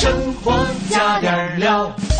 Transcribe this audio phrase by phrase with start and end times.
[0.00, 0.52] 生活
[0.90, 2.13] 加点料。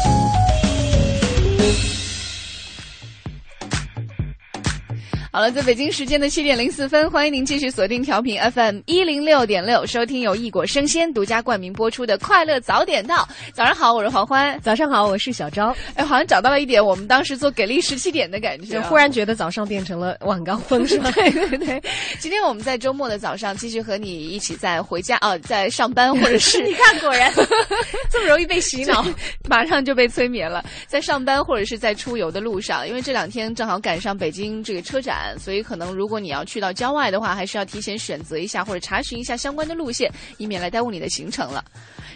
[5.34, 13.16] 好了，在北京时间的七点零四分，欢迎您继续锁定调频 FM 一零六点六，收听由异果生鲜独家冠名播出的《快乐早点到》。
[13.52, 14.56] 早上好，我是黄欢。
[14.60, 15.74] 早上好，我是小昭。
[15.96, 21.10] 哎，好像找到了一点我们当时做给力十七点的感觉、就忽然觉得早上变成了晚高峰， 是吧？
[21.10, 21.82] 对对对，
[22.20, 27.34] 今天我们在周末的早上继续和你一起在回家啊，在上班或者是 你看，果然
[28.08, 29.04] 这么容易被洗脑，
[29.48, 30.64] 马上就被催眠了。
[30.86, 35.23] 在上班或者是在出游的路上，因为这两天正好赶上北京这个车展。
[35.38, 41.64] 所以可能如果你要去到郊外的话，还是要提前选择一下或者查询一下相关的路线，以免来耽误你的行程了。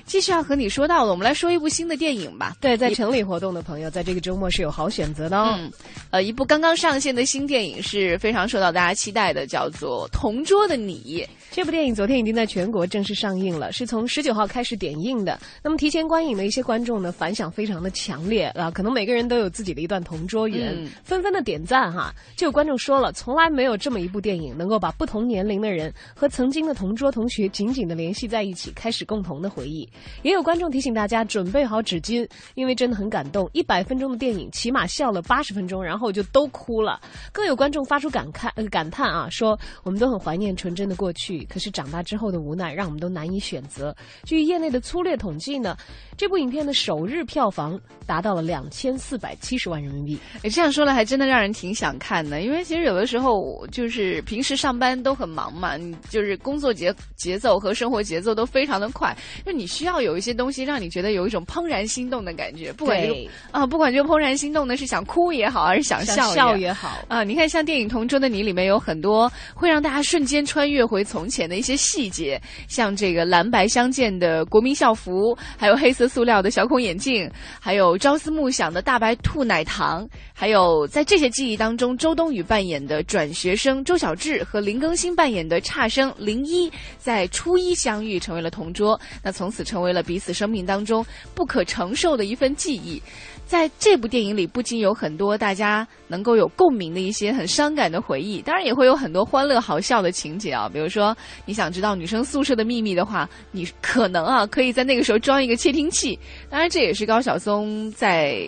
[0.05, 2.57] 继续要和你说到了，我们来说一部新的电影吧。
[2.61, 5.55] 对，在城里活动的朋友，在这个周末是有好选择的哦。
[5.59, 5.71] 嗯，
[6.11, 11.27] 呃，一部刚刚上线的新电影是非常受到大家期待的，叫做《同桌的你》。
[11.51, 15.39] 这部电影昨天已经在全国正式上映了，是从十九号开始点映的。
[15.63, 22.15] 那么提前观影的一些观众呢，反响非常的强烈啊，可能每个人都有自己的一段同桌缘，纷纷的点赞哈。
[22.37, 29.89] 就有观众说了，从来没有这么一部电影能够把不同年龄的人和曾经的同桌同学紧紧的联系在一起，开始共同的回忆。
[30.23, 33.51] 也有观众提醒大家准备好纸巾，因为真的很感动。
[33.53, 37.01] 一百分钟的电影，起码笑了八十分钟，然后就都哭了。
[37.33, 41.38] 更有观众发出感慨呃感叹啊，说我们都很怀念纯真的过去。
[41.45, 43.95] 可是长大之后的无奈，让我们都难以选择。
[44.25, 45.77] 据业内的粗略统计呢，
[46.19, 50.19] 这部影片的首日票房达到了两千四百七十万人民币。
[50.43, 52.41] 哎，这样说来还真的让人挺想看的。
[52.41, 62.73] 因为其实有的时候就是平时上班都很忙嘛，你就是工作节节奏和生活节奏都非常的快，就你需要有一些东西让你觉得有一种怦然心动的感觉。
[62.73, 77.31] 不管这个啊，不管这个怦然心动的是想哭也好，还是想笑笑也好啊，你看像电影《同桌的你》里面有很多会让大家瞬间穿越回从前的一些细节，像这个蓝白相间的国民校服，还有黑色塑料的小孔眼镜，
[77.61, 93.03] 还有朝思暮想的大白兔奶糖，还有在这些记忆当中，周冬雨扮演的转学生周小智和林更新扮演的差生林一，在初一相遇，成为了同桌，那从此成为了彼此生命当中不可承受的一份记忆。
[93.49, 100.69] 在这部电影里，不仅有很多大家能够有共鸣的一些很伤感的回忆，当然也会有很多欢乐好笑的情节啊。
[100.71, 101.17] 比如说，
[101.47, 106.19] 你想知道女生宿舍的秘密的话，你可能啊可以在那个时候装一个窃听器。
[106.51, 108.47] 当然，这也是高晓松在。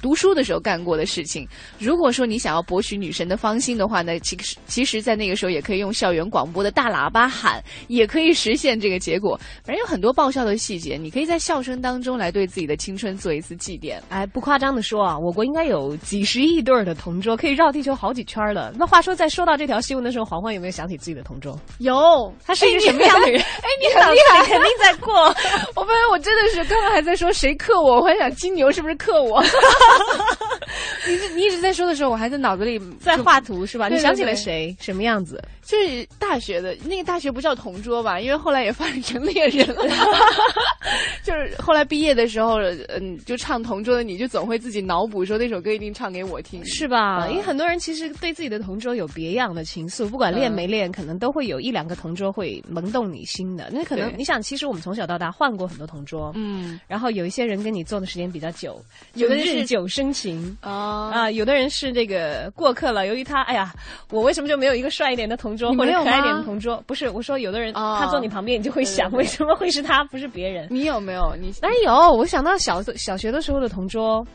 [0.00, 1.46] 读书的时候干过的事情。
[1.78, 9.38] 如果说你想要博取女神的芳心的话呢，其实其实，在那个时候也可以用校园广播的大喇叭喊，也可以实现这个结果。
[9.64, 13.98] 反正有很多爆笑的细节，你可以在笑声当中来对自己的青春做一次祭奠。
[14.08, 18.72] 哎，不夸张的说啊，我国应该有几十亿对儿的同桌，可以绕地球好几圈了。
[18.76, 21.58] 那话说，在说到这条新闻的时候，黄欢有没有想起自己的同桌？
[21.78, 23.40] 有，他是一个什么样的人？
[23.40, 25.12] 哎，你很厉害，肯定在过。
[25.74, 29.42] 我发现我真的是刚刚还在说谁克我，我还想金牛是不是克我。
[31.06, 33.88] 你你一直在说的时候，我还在脑子里在画图是吧？
[33.88, 34.76] 你想起了谁？
[34.80, 35.42] 什么样子？
[35.64, 38.20] 就是大学的那个大学不叫同桌吧？
[38.20, 39.84] 因为后来也发展成恋人了。
[41.22, 47.28] 就是后来毕业的时候，嗯，就唱同桌的你就总会自己脑补说那首歌一定唱给我听，是吧？
[47.28, 53.68] 因为很多人其实对自己的同桌有别样的情愫，不管恋没恋，可能都会有一两个同桌会萌动你心的。
[53.70, 58.80] 那可能你想，其实我们从小到大换过很多同桌，嗯，然后有一些人跟你做的时间比较久，
[59.14, 63.06] 有的是久生情啊啊，有的人是这个过客了。
[63.06, 63.72] 由于他，哎呀，
[64.10, 66.82] 我为什么就没有一个帅一点的同桌或者可爱一点的同桌？
[66.86, 70.66] 不是，我说有的人他坐你旁边，你就会想，为什么会是他，不是别人？
[70.70, 71.34] 你有没有？
[71.38, 72.12] 你当然有。
[72.12, 74.26] 我想到小小学的时候的同桌，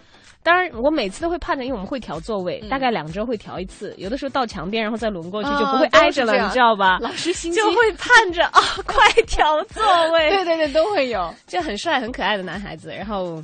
[0.44, 3.94] 当然我每次都会盼着，因为我们会调座位，大概两周会调一次。
[3.98, 7.00] 有的时候到墙边，然后再轮过去，就不会挨着了，你知道吧？
[7.02, 10.30] 老师心就会盼着啊， 快调座位。
[10.36, 13.44] 对对对，都会有，就很帅很可爱的男孩子，然后。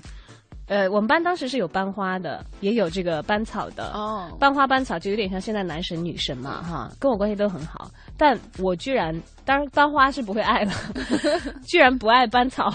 [0.69, 3.91] 呃，我们班当时是有班花的，也有这个班草的。
[3.93, 7.89] 哦，班花班草就有点像现在男神女神嘛，哈，跟我关系都很好。
[8.15, 9.11] 但我居然，
[9.43, 10.71] 当然班花是不会爱了，
[11.67, 12.71] 居然不爱班草，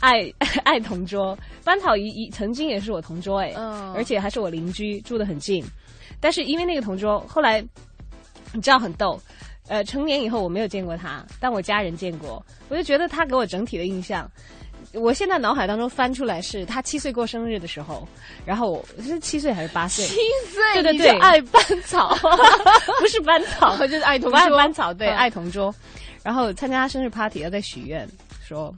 [0.00, 0.30] 爱
[0.64, 1.38] 爱同桌。
[1.62, 3.52] 班草一一曾经也是我同桌哎，
[3.94, 5.64] 而且还是我邻居，住得很近。
[6.20, 7.64] 但是因为那个同桌，后来
[8.52, 9.16] 你知道很逗，
[9.68, 14.28] 呃，成年以后我没有见过他，但我家人见过，我就觉得他给我整体的印象。
[14.94, 18.06] 我现在脑海当中翻出来是他七岁过生日的时候，
[18.44, 20.04] 然后是七岁还是八岁？
[20.06, 20.16] 七
[20.50, 22.16] 岁，对对对，爱班草，
[22.98, 24.38] 不是班草，就是爱同桌。
[24.38, 25.74] 爱班草，对，爱同桌。
[26.22, 28.08] 然后参加他生日 party 要在许愿，
[28.46, 28.74] 说，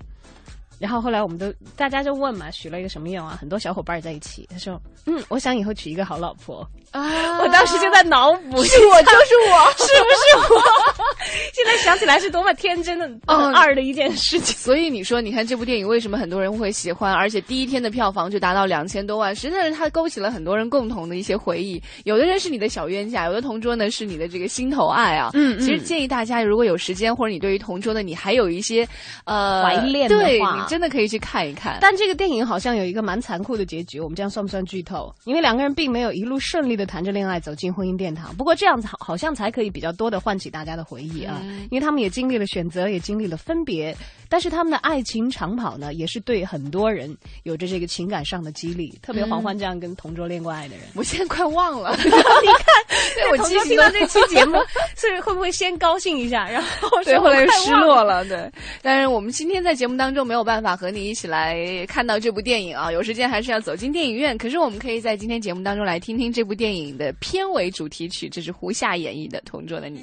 [0.79, 3.37] 然后后来我们都大家就问嘛，许了一个什么愿望？
[3.37, 6.69] 很多小伙伴在一起，他说，嗯，我想以后娶一个好老婆。
[6.91, 7.39] 啊！
[7.39, 10.90] 我当时就在脑补，是我就是我， 是不是我？
[11.53, 14.57] 现在想起来是多么天真的、二的一件事情。
[14.57, 21.83] 所以你说，你看这部电影为什么很多人会喜欢，而且第一天的票房就达到两千多万，实在是它勾起了很多人共同的一些回忆。
[22.05, 25.31] 有的人是你的小冤家，有的同桌呢是你的这个心头爱啊。
[25.35, 28.87] 嗯，其实建议大家如果有时间，或者你对于同桌的你还有一些
[29.25, 31.79] 呃怀恋的话，你真的可以去看一看。
[31.81, 35.15] 但这个电影好像有一个蛮残酷的结局，我们这样算不算剧透？
[35.25, 38.35] 因为两个人并没有一路顺利的谈着恋爱走进婚姻殿堂。
[38.37, 43.97] 不过这样子好好像才可以比较多的唤起大家的回忆啊，因为他们也经历了选择，也经历了分别，
[44.29, 48.99] 但是他们的爱情长跑呢，也是对很多人有着这个情感上的激励。
[49.03, 51.97] 特别黄欢这样跟同桌恋过爱的人，我现在快忘了。
[52.03, 54.59] 你看，我同桌听到这期节目，
[54.97, 58.25] 所以会不会先高兴一下，然后对，后来失落了？
[58.25, 58.51] 对。
[58.83, 64.37] 但是我们今天在节目当中没有办法和你一起来看到这部电影啊，有时间还是要走进电影院。
[64.39, 70.01] 可是我们可以在今天节目当中来听听这部电影的片尾主题曲，这是胡夏演绎的《同桌的你》。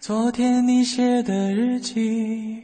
[0.00, 2.62] 昨天你写的日记，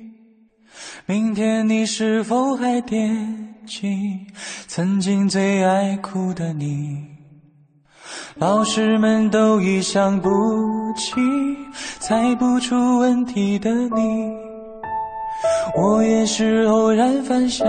[1.07, 4.21] 明天你是否还惦记
[4.67, 7.05] 曾经最爱哭的你？
[8.37, 10.29] 老师们都已想不
[10.97, 11.13] 起，
[12.01, 14.33] 猜不出问题的你。
[15.77, 17.69] 我也是偶然翻相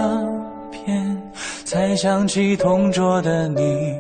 [0.72, 1.32] 片，
[1.64, 4.00] 才想起同桌的你。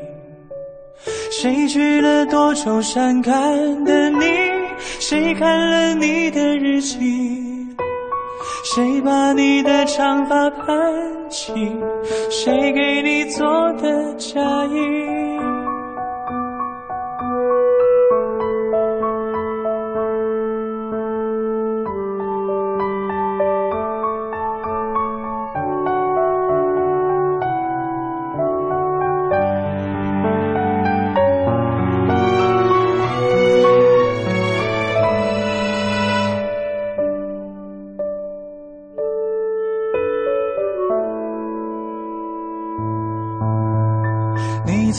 [1.31, 4.44] 谁去了多愁善感的你？
[5.00, 6.97] 谁看了你的日记？
[8.63, 10.75] 谁把你的长发盘
[11.30, 11.53] 起？
[12.30, 15.25] 谁给你做的嫁衣？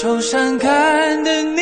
[0.00, 1.57] 愁善感的你，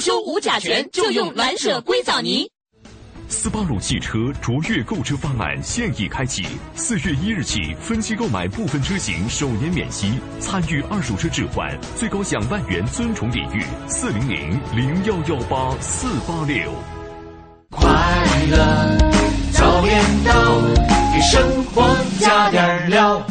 [0.00, 2.50] 装修无甲醛就用蓝舍硅藻泥。
[3.28, 13.62] 斯巴鲁汽车卓越购车方案现已开启，四月一日起分期购买部分车型首年免息，参与二手车置换最高享万元尊崇礼遇。
[13.86, 16.72] 四零零零幺幺八四八六。
[17.68, 17.86] 快
[18.50, 18.98] 乐
[19.52, 20.60] 早点到，
[21.12, 23.22] 给生活加点料。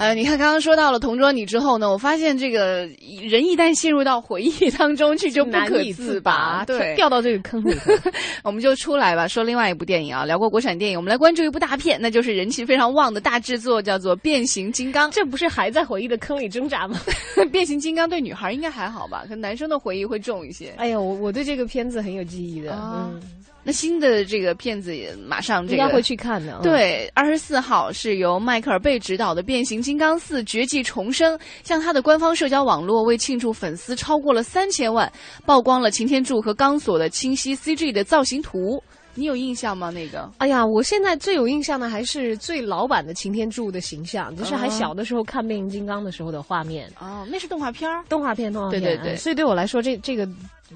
[0.00, 2.88] 呃，你看刚刚说到了同桌你之后呢，我发现这个
[3.28, 7.76] 人一旦陷入到回忆当中去，就不可自拔，对，掉到这个坑里。
[8.42, 15.10] 我们就出来吧，说另外一部电影啊，聊过国产电影，我们来关注一部大片，那就是人气非常旺的大制作，叫做《变形金刚》。
[15.14, 16.98] 这不是还在回忆的坑里挣扎吗？
[17.52, 20.72] 变形金刚对女孩应该还好吧，可男生的回忆会重一些。
[20.78, 23.20] 哎呀，我我对这个片子很有记忆的，嗯。
[23.62, 26.58] 那新的这个片子也马上这个应该会去看的。
[26.62, 35.12] 对，二十四号是由迈克尔贝执导的《变形金刚四：绝迹重生》，向他的官方社交网络为庆祝粉丝超过了三千万，
[35.44, 38.82] 曝光了擎天柱和钢索的清晰 CG 的造型图。
[39.14, 39.90] 你有印象吗？
[39.90, 40.30] 那个？
[40.38, 46.90] 哎呀，我现在最有印象的还是最老版的擎天柱的形象，就是还小的时候看变形金刚的时候的画面。
[47.00, 48.80] 哦，那是动画片儿，动画片，动画片。
[48.80, 49.16] 对对对。
[49.16, 50.28] 所以对我来说，这这个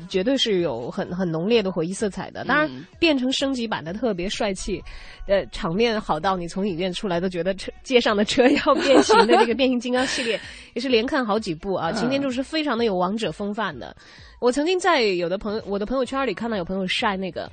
[0.09, 2.45] 绝对是有很很浓烈的回忆色彩的。
[2.45, 4.83] 当然，变成升级版的特别帅气，
[5.29, 10.38] 呃，场面好到你从影院出来都觉得车街上的车要变形的这个 变形金刚系列，
[10.75, 11.93] 也是连看好几部啊。
[11.93, 13.95] 擎天柱是非常的有王者风范的。
[14.41, 17.49] 我曾经在有的朋友我的朋友圈里看到有朋友晒那个。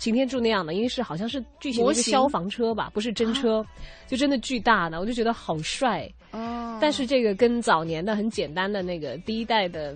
[0.00, 3.64] 擎天柱那样的，因为是好像是巨型的一个消防车吧，不是真车，
[4.08, 6.10] 就真的巨大的，我就觉得好帅。
[6.32, 9.94] 哦，但是这个跟早年的很简单的那个第一代的。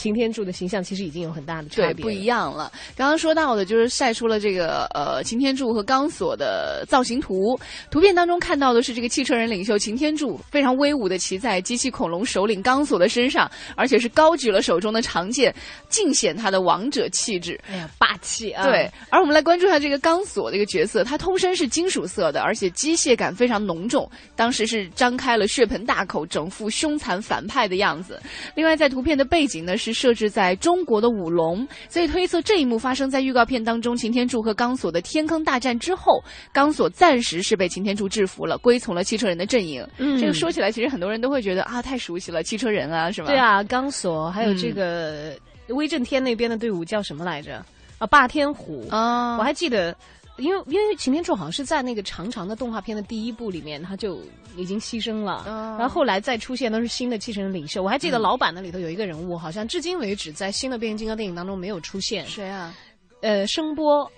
[0.00, 2.72] 擎天柱的形象其实已经有很大的差别，不一样了。
[2.96, 7.54] 刚刚说到的就是晒出了这个呃擎天柱和钢索的造型图，
[7.90, 15.54] 图片当中看到的是这个汽车人领袖擎天柱非常威武的骑在机器恐龙首领钢索的身上，而且是高举了手中的长剑，
[15.90, 17.60] 尽显他的王者气质。
[17.70, 18.64] 哎呀，霸气啊！
[18.64, 28.18] 对，而我们来关注一下这个钢索这个角色，他通身是金属色的，而且机械感非常浓重，当时是张开了血盆大口，整副凶残反派的样子。
[28.54, 29.89] 另外，在图片的背景呢是。
[29.92, 33.96] 设置在中国的五龙，所以推测这一幕发生在预告片当中。
[33.96, 39.86] 擎天柱和钢索的天坑大战之后，钢索暂时是被擎天柱制服了，归从了汽车人的阵营。
[39.98, 43.26] 嗯，这个说起来，其实很多人都会觉得啊，太熟悉了，汽车人啊，是吧？
[43.26, 45.36] 对啊，钢索还有这个
[45.68, 47.62] 威震天那边的队伍叫什么来着？
[47.98, 49.94] 啊，霸天虎啊，我还记得。
[50.40, 54.20] 因为因为擎天柱好像是在那个长长的动画片的第一部里面，他就
[54.56, 55.44] 已经牺牲了，
[55.78, 57.82] 然后后来再出现都是新的继承人领袖。
[57.82, 62.26] 我还记得老版的里头有一个人物，好像至今为止在新的变形金刚电影当中没有出现。
[62.26, 62.74] 谁啊？
[63.20, 64.10] 呃，声波，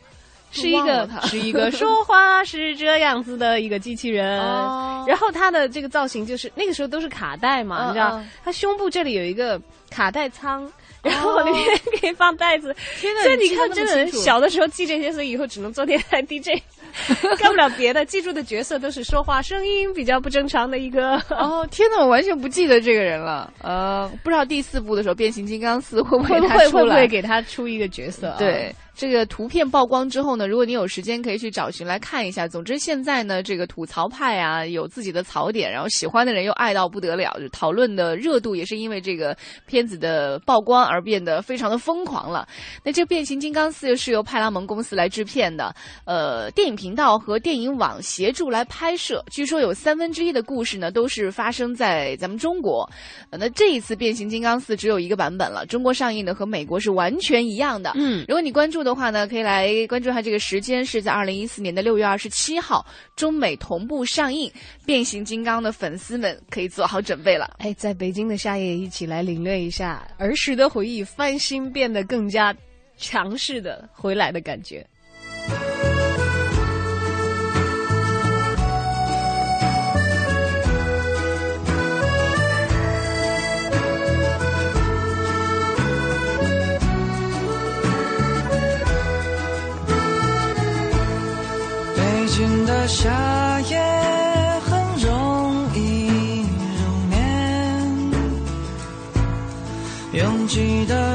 [0.52, 4.38] 是一个是一个说话是这样子的一个机器人。
[5.06, 9.60] 然后他的这个造型就是那个时候都是卡带嘛，你知道，他胸部这里有一一个
[9.90, 10.70] 卡带仓。
[11.10, 16.62] 然后里面可以放袋子，所以你看，真的小的时候记这些，所以以后只能做电台 DJ，
[17.38, 18.04] 干不了别的。
[18.04, 21.16] 记住的角色都是说话声音比较不正常的一个。
[21.30, 23.52] 哦，天哪，我完全不记得这个人了。
[23.60, 28.34] 呃，不知道第四部的时候，变形金刚四会不会他出来，会给他出一个角色？
[28.38, 28.74] 对。
[28.94, 32.46] 这个图片曝光之后呢，如果你有时间可以去找寻来看一下。
[32.46, 39.34] 总之，现在呢，这个吐槽派啊有自己的槽点，然后喜欢的人又爱到不得了，就讨论的热度也是因为这个
[39.66, 42.46] 片子的曝光而变得非常的疯狂了。
[42.84, 49.24] 那这《变形金刚四》是由派拉蒙公司来制片的，呃，电影频道和电影网协助来拍摄。
[49.30, 52.88] 据说有三分之一的故事呢都是发生在咱们中国。
[53.30, 57.92] 那这一次《变形金刚四》只有一个版本了，中国上映的和美国是完全一样的。
[57.94, 58.82] 嗯，如果你关注。
[58.82, 62.84] 的的话呢，可以来关注一下这个时间，是在二零一四年的六月二十七号，
[63.16, 64.52] 中美同步上映。
[64.84, 67.56] 变形金刚的粉丝们可以做好准备了。
[67.60, 72.54] 哎，在北京的夏夜，一起来领略一下儿时的回忆翻新变得更加
[72.98, 74.86] 强势的回来的感觉。
[92.94, 93.80] 夏夜
[94.66, 96.44] 很容易
[96.78, 97.16] 入眠，
[100.12, 101.11] 拥挤的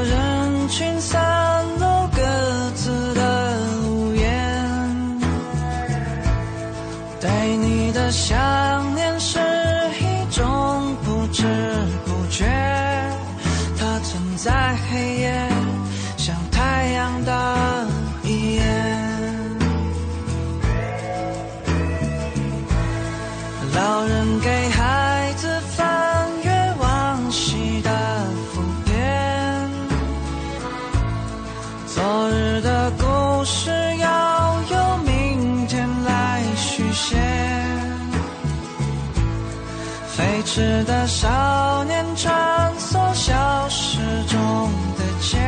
[40.58, 45.38] 时的少年穿梭消失中的街，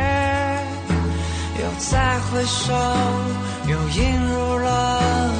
[1.59, 2.73] 又再回首，
[3.67, 5.33] 又映入了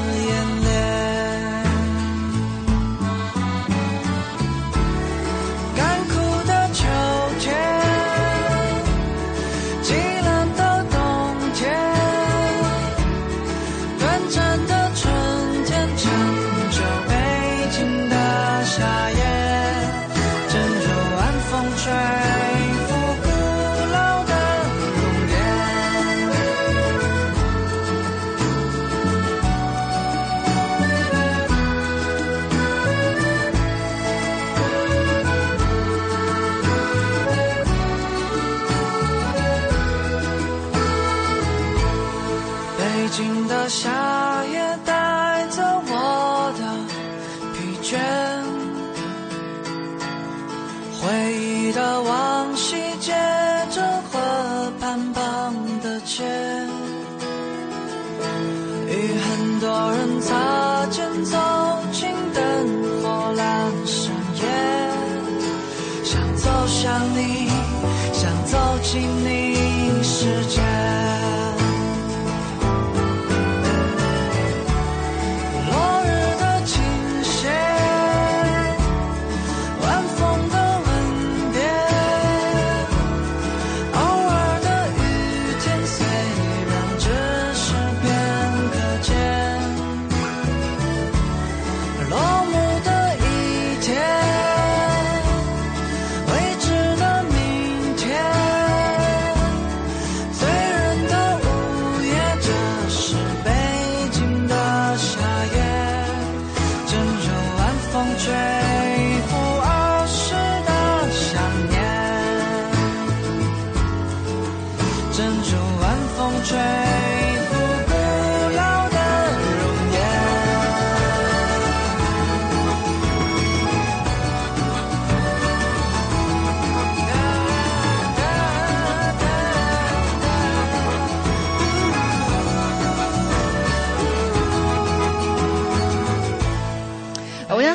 [108.01, 108.40] 风吹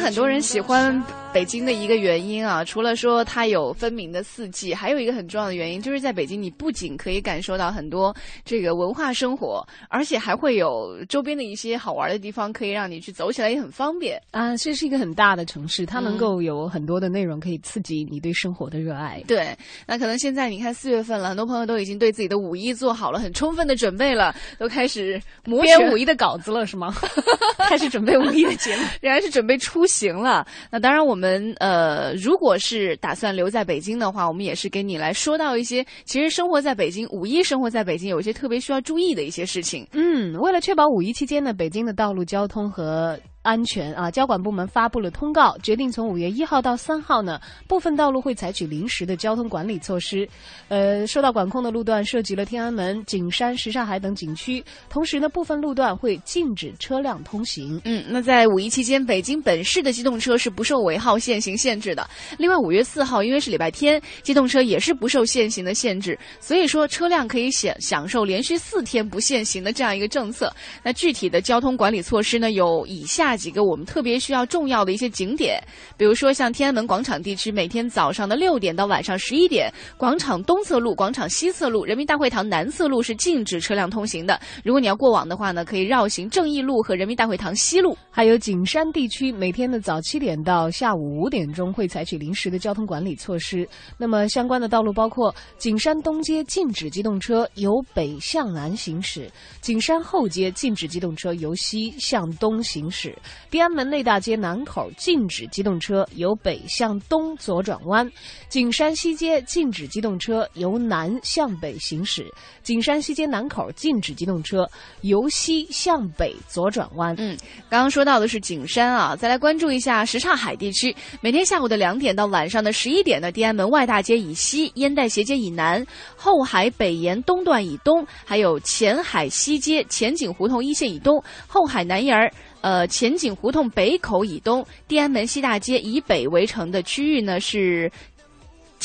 [0.05, 1.03] 很多人喜欢
[1.35, 14.17] 北京的一个原因啊，除了说它有分明的四季，还有一个很重要的原因，就是在北京你不仅可以感受到很多这个文化生活，而且还会有周边的一些好玩的地方，可以让你去走起来也很方便。
[14.31, 19.21] 啊，这是一个很大的城市，它能够有很多的内容可以刺激你对生活的热爱。
[19.27, 19.53] 对，
[19.85, 26.95] 那可能现在你看四月份了，很多朋友都已经对自己的五一做好了很充分的准备了，都开始磨拳编五一的稿子了是吗？
[27.67, 28.83] 开始准备五一的节目。
[29.01, 30.47] 仍然是准备出行了。
[30.71, 39.87] 那当然，我们们呃，如果是打算留在北京的话，我们也是给你来说到一些，其实生活在北京，五一生活在北京，有一些特别需要注意的一些事情。
[39.93, 50.27] 嗯，为了确保五一期间呢，北京的道路交通和安全啊，交管部门发布了通告，决定从五月一号到三号呢，部分道路会采取临时的交通管理措施。
[50.67, 57.79] 呃，受到管控的路段涉及了天安门、景山、什刹海等景区，同时呢，部分路段会禁止车辆通行。
[57.85, 62.09] 嗯，那在五一期间，北京本市的机动车是不受尾号限行限制的。
[62.39, 70.51] 另外，五月四号因为是礼拜天，机动车也是不受限行的限制，所以说车辆可以享享受连续四天不限行的这样一个政策。
[70.81, 75.61] 那具体的交通管理措施呢，有以下几个我们特别需要重要的一些景点，
[75.97, 84.39] 比如说像天安门广场地区，每天早上的六点到晚上十一点，广场东侧路、广场西侧路、人民大会堂南侧路是禁止车辆通行的。
[84.63, 87.97] 如果你要过往的话呢，可以绕行正义路和人民大会堂西路。
[88.09, 93.67] 还有景山地区，每天的早七点到下午五点钟会采取临时的交通管理措施。
[93.97, 99.29] 那么相关的道路包括景山东街禁止机动车由北向南行驶，
[99.61, 103.17] 景山后街禁止机动车由西向东行驶，
[103.49, 108.09] 天安门内大街南口禁止机动车由北向东左转弯，
[108.49, 112.25] 景山西街禁止机动车由南向北行驶，
[112.63, 114.69] 景山西街南口禁止机动车
[115.01, 117.15] 由西向北左转弯。
[117.17, 117.37] 嗯，
[117.69, 120.95] 刚刚说到的是景山啊，再来关注一下什刹海地区。
[121.21, 125.85] 每天下午的两点到晚上的十一点呢，天安门外大街以西、烟袋斜街以南、
[126.15, 132.31] 后海北沿东段以东，还有前海西街、前景胡同一线以东、后海南沿儿。
[132.65, 137.91] 呃，前景胡同北口以东、地安门西大街以北围城的区域呢是。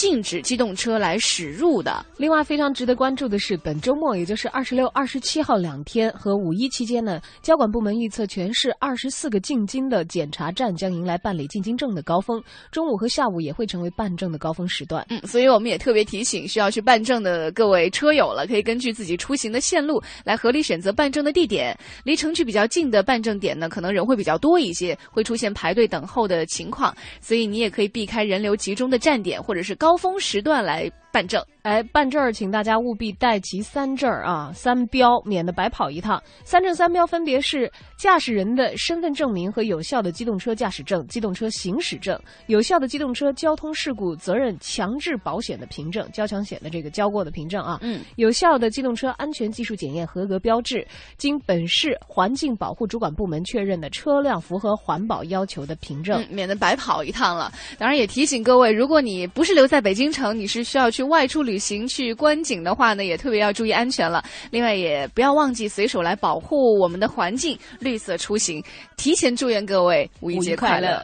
[0.00, 2.02] 禁止机动车来驶入的。
[2.16, 15.04] 另外，非常值得关注的是，本周末，也就是二十六、二十七号两天和五一期间呢，交管部门预测全市二十四个进京的检查站将迎来办理进京证的高峰，中午和下午也会成为办证的高峰时段。
[15.10, 21.78] 嗯，所以我们也特别提醒需要去办证的各位车友了，可以根据自己出行的线路来合理选择办证的地点。
[22.04, 30.88] 离城区比较近的办证点呢，可能人会比较多一些，会出现排队等候的情况，所以你也可以避开人流集中的站点或者是高高峰时段来。
[31.12, 36.22] 办证，哎，办证儿，请大家务必带齐三证儿啊，三标，免得白跑一趟。
[36.44, 50.86] 三证三标分别是驾驶人的身份证明和有效的机动车驾驶证、机动车行驶证、有效的机动车交通事故责任强制保险的凭证、交强险的这个交过的凭证啊，嗯，有效的机动车安全技术检验合格标志，
[51.18, 57.52] 经本市环境保护主管部门确认的车辆符合环保要求的凭证，免得白跑一趟了。
[57.78, 60.99] 当然也提醒各位，如果你不是留在北京城，你是需要去。
[61.00, 64.22] 去外出旅行去观景的话呢，也特别要注意安全了。
[64.50, 68.62] 另外，也不要忘记随手来保护我们的环境，绿色出行。
[68.98, 71.02] 提前祝愿各位五一节快乐。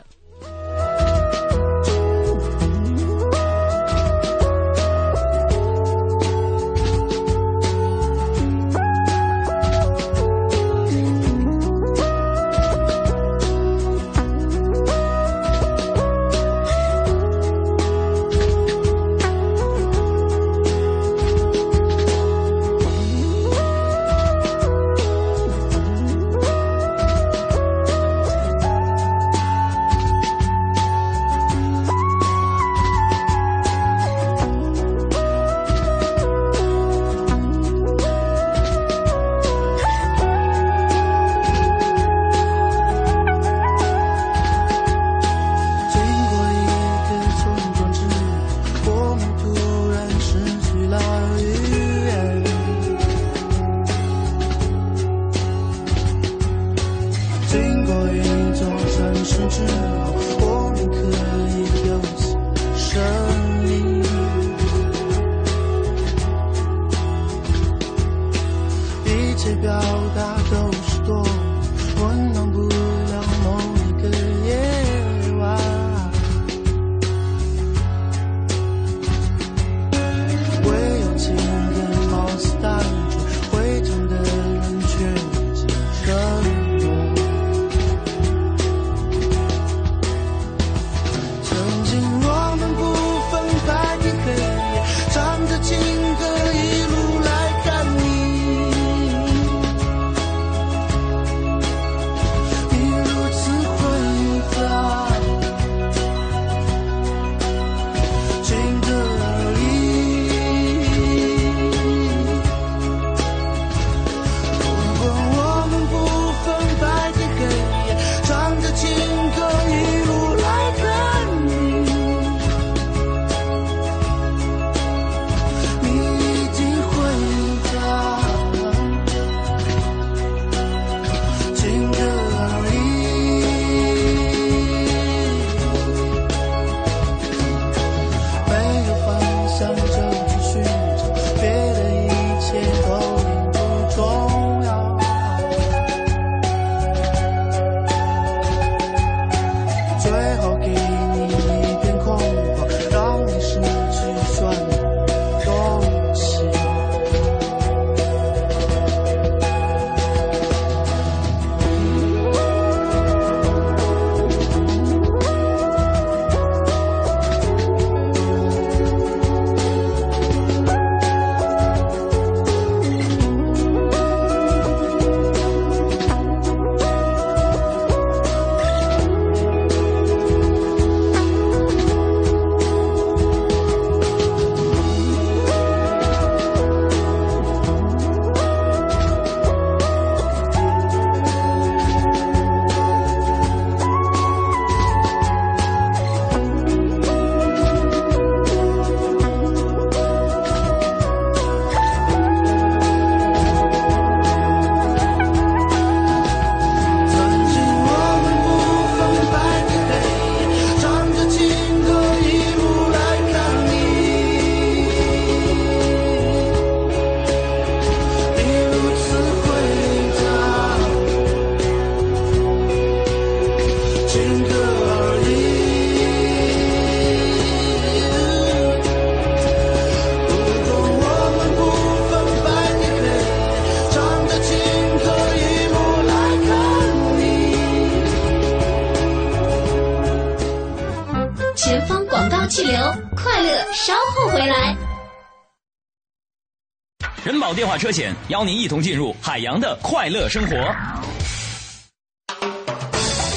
[248.37, 250.55] 邀您一同进入海洋的快乐生活。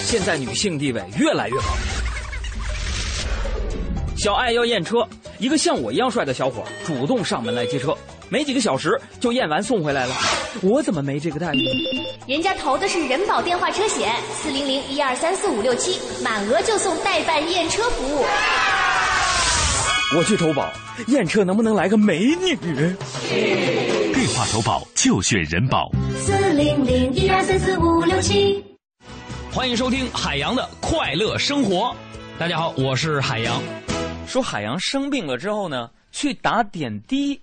[0.03, 1.63] 现在女性地位越来越高。
[4.17, 5.07] 小爱要验车，
[5.37, 10.13] 一个像我一样帅的小伙主动上门来接车，没几个小时就验完送回来了。
[10.61, 11.65] 我怎么没这个待遇？
[12.27, 18.25] 人家投的是人保电话车险，四零零一二三四五六七，满额就送代办验车服务。
[20.17, 20.69] 我去投保，
[21.07, 22.57] 验车能不能来个美女？
[24.19, 25.89] 电话投保就选人保。
[26.17, 28.61] 四零零一二三四五六七。
[29.49, 31.95] 欢迎收听海洋的快乐生活。
[32.37, 33.63] 大家好，我是海洋。
[34.27, 37.41] 说海洋生病了之后呢，去打点滴。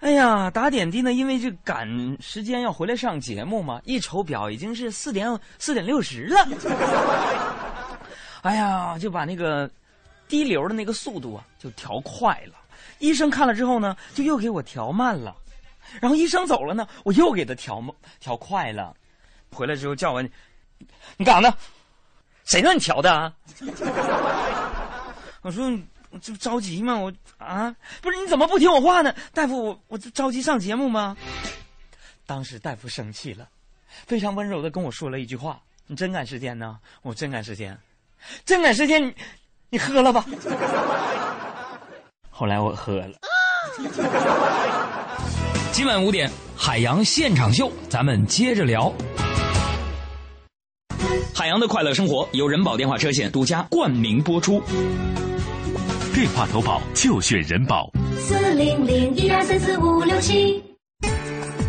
[0.00, 1.86] 哎呀，打点滴呢，因为这赶
[2.18, 6.48] 时间要回来上节目嘛，一瞅表已经是四点四点六十了。
[8.42, 9.70] 哎呀，就把那个
[10.26, 12.54] 滴流的那个速度啊，就调快了。
[12.98, 15.32] 医生看了之后呢，就又给我调慢了。
[16.00, 17.82] 然后医生走了呢，我又给他调
[18.20, 18.94] 调快了。
[19.52, 20.22] 回来之后叫我，
[21.16, 21.54] 你干啥呢？
[22.44, 23.32] 谁让你调的啊？
[25.42, 25.70] 我说
[26.20, 26.94] 这不着急吗？
[26.94, 29.14] 我啊，不是你怎么不听我话呢？
[29.32, 31.16] 大夫，我我着急上节目吗？
[32.26, 33.48] 当时大夫生气了，
[34.06, 37.78] 非常温柔的跟我说了一句话：“你真赶时间呢？”我真赶时间，
[38.44, 39.14] 真赶时间，你
[39.70, 40.24] 你喝了吧。
[42.30, 43.16] 后来我喝了。
[45.76, 48.90] 今晚五点，海洋现场秀，咱们接着聊。
[51.34, 54.62] 海洋的快乐生活由人保电话车险独家冠名播出。
[56.14, 57.92] 电话投保就选人保。
[58.18, 60.64] 四零零一二三四五六七。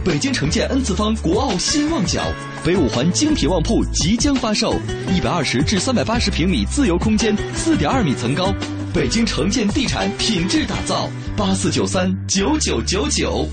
[0.06, 2.24] 北京城建 N 次方国奥新旺角，
[2.64, 4.74] 北五环精品旺铺即将发售，
[5.14, 8.54] 一百二十至三百八十平米自由空间，四点二米层高，
[8.94, 13.46] 北京城建地产品质打造，八四九三九九九九。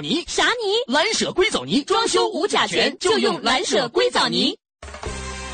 [0.00, 0.92] 泥啥泥？
[0.92, 4.56] 蓝舍硅藻泥，装修无甲醛，就用蓝舍硅藻泥。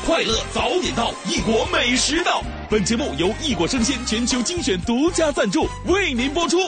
[0.05, 2.43] 快乐早点到，异国美食到。
[2.69, 6.59] 本节目由异果生鲜全球精选独家赞助，为您播出。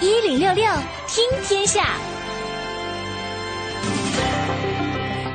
[0.00, 0.70] 一零六六
[1.08, 1.98] 听天下。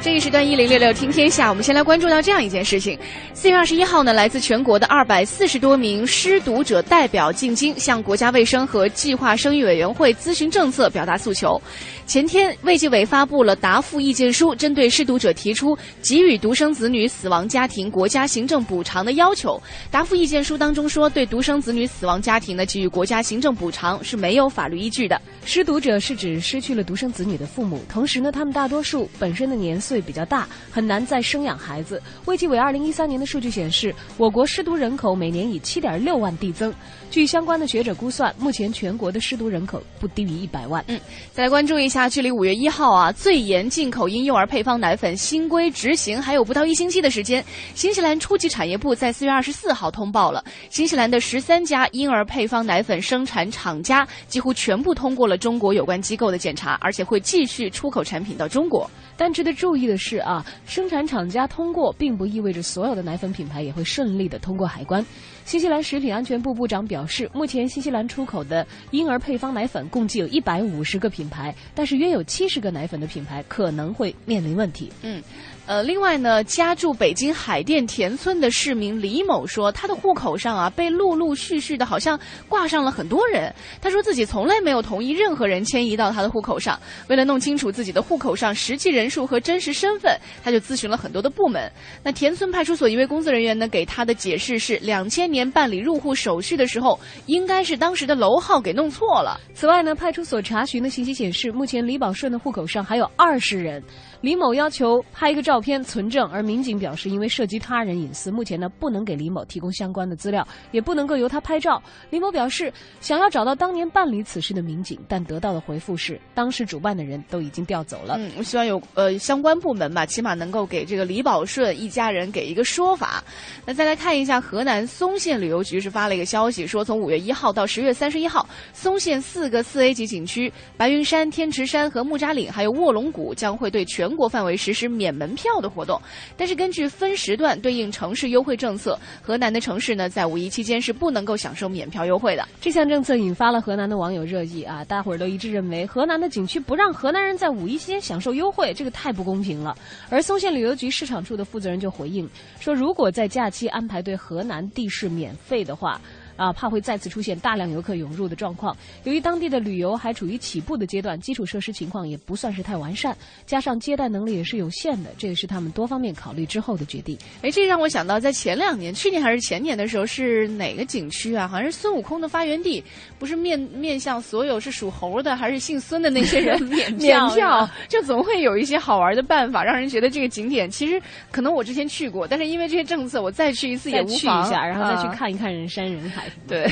[0.01, 2.97] 这一时段一零六六听天下，我们先来关注到这样一件事情：
[3.33, 11.62] 四月二十一号呢，来自全国的二百四十多名失独者代表进京，向国家卫生和计划生育委员会咨询政策，表达诉求。
[12.07, 19.62] 前天，卫计委发布了答复意见书，针对失独者提出给予独生子女死亡家庭国家行政补偿的要求。
[19.91, 25.21] 答复意见书当中说，对独生子女死亡家庭呢给予国家行政补偿是没有法律依据的。
[25.45, 31.99] 失独者是指失去了独生子女的父母，同时呢，他们大多数本身的年岁比较大，很难再生养孩子。
[32.25, 36.71] 卫计委二零一三年的数据显示，我国失独人口每年以七点六万递增。
[37.10, 40.84] 据相关的学者估算，目前全国的失独人口不低于一百万。
[40.86, 40.99] 嗯，
[41.34, 58.88] 再来关注一下，距离五月一号啊，最严进口婴幼儿配方奶粉新规执行还有不到一星期的时间，新西兰初级产业部在四月二十四号通报了，新西兰的十三家婴儿配方奶粉生产厂家几乎全部通过了中国有关机构的检查，而且会继续出口产品到中国。
[59.19, 65.05] 但值得注意的是啊，生产厂家通过，并不意味着所有的奶粉品牌也会顺利的通过海关。
[65.43, 74.89] 新西兰食品安全部部长表示，目前新西兰出口的婴儿配方奶粉共计有一百五十个品牌，但是约有七十个奶粉的品牌可能会面临问题。
[75.01, 75.21] 嗯。
[75.69, 83.53] 呃，另外呢，家住北京海淀田村的市民李某说，他的户口上啊被陆陆续续的，好像挂上了很多人。
[83.79, 86.79] 他说自己从来没有同意任何人迁移到他的户口上。
[87.08, 91.71] 为了弄清楚自己的户口上实际人数和真实身份，他就咨询了很多的部门。
[92.01, 99.39] 那田村派出所一位工作人员呢，给他的解释是，两千年办理入户手续的时候，应该是当时的楼号给弄错了。
[99.53, 103.84] 此外呢，派出所查询的信息显示，目前李宝顺的户口上还有二十人。
[104.21, 111.82] 李某要求拍一个照片存证，而民警表示，因为涉及他人隐私，目前呢不能给李某提供相关的资料，也不能够由他拍照。
[112.10, 118.15] 李某表示，想要找到当年办理此事的民警，但得到的回复是，当时主办的人都已经调走了。
[118.17, 123.23] 嗯，我希望有呃相关部门吧，起码能够给这个李宝顺一家人给一个说法。
[123.65, 134.09] 那再来看一下，河南嵩县旅游局是发了一个消息，说从五月一号到十月三十一号，嵩县四个四 A 级景区——白云山、天池山和木扎岭，还有卧龙谷，将会对全。
[134.10, 136.02] 全国范围实施免门票的活动。
[136.36, 142.43] 但是根据分时段对应城市优惠政策，河南的城市呢在五一期间是不能够享受免票优惠的。
[142.60, 149.78] 这项政策引发了河南的网友热议啊，大伙儿都一致认为河南的景区不让河南人在五一期间享受优惠，这个太不公平了。
[150.10, 152.28] 而松县旅游局市场处的负责人就回应
[152.60, 156.02] 说，如果在假期安排对河南地市免费的话。
[156.39, 158.75] 啊，怕会再次出现大量游客涌入的状况。
[159.04, 163.13] 由于当地的旅游还处于起步的阶段，基础设施情况也不算是太完善，
[163.45, 167.17] 加上接待能力也是有限的，这也是他们多方面考虑之后的决定。
[167.41, 171.45] 哎，这让我想到，在前两年，去年还是前年的时候，是哪个景区啊？
[171.45, 172.82] 好像是孙悟空的发源地，
[173.17, 184.17] 不是面面向所有是属猴的还是姓孙的那些人 免免票，就总会有一些好玩的办法，让人觉得这个景点其实可能我之前去过，但是因为这些政策，我再去一次也无妨。
[184.19, 186.29] 去一下，然后再去看一看人山人海。
[186.48, 186.72] 对，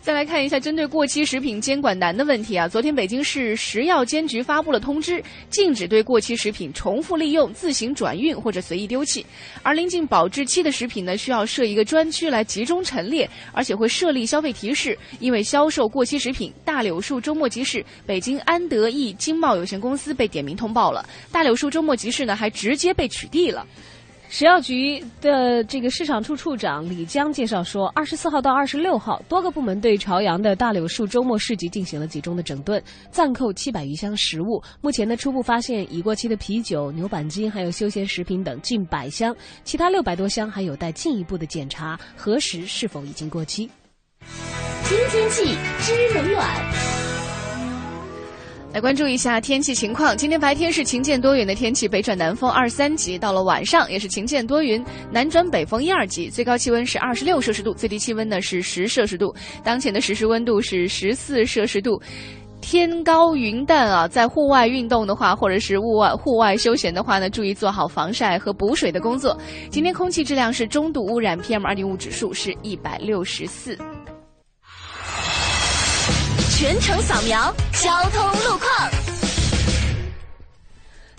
[0.00, 2.66] 再来看一下针对过期食品监管难的问题啊。
[2.66, 9.24] 昨天北京市食药监局发布了通知，禁止对过期食品重复利用、自行转运或者随意丢弃。
[9.62, 14.98] 而临近保质期的食品呢，需要设一个专区来集中陈列，而且会设立消费提示。
[15.20, 21.06] 因为销售过期食品，大柳树周末集市北京安德益经贸有限公司被点名通报了。
[21.30, 23.66] 大柳树周末集市呢，还直接被取缔了。
[24.28, 34.62] 食药局的这个市场处处长李江介绍说，二十四号到二十六号，多个部门对朝阳的大柳树周末市集进行了集中的整顿，暂扣七百余箱食物。
[34.80, 39.34] 目前呢，初步发现已过期的啤酒、牛板筋，还有休闲食品等近百箱，
[39.64, 43.70] 其他六百多箱还有待进一步的检查，核实是否已经过期。
[44.84, 47.05] 听天气知冷暖。
[48.76, 50.14] 来关注一下天气情况。
[50.14, 56.28] 今天白天是晴间多云的天气，北转南风二三级；到了晚上也是晴间多云，南转北风一二级。
[56.28, 59.34] 最高气温是二十六摄氏度，最低气温呢是十摄氏度。
[59.64, 61.98] 当前的实时温度是十四摄氏度。
[62.60, 69.34] 天高云淡啊，在户外运动的话，或者是户外户外休闲的话呢，注意做好防晒和补水的工作。
[69.70, 73.74] 今天空气质量是中度污染，PM 二点五指数是一百六十四。
[76.58, 78.90] 全程扫描交通路况，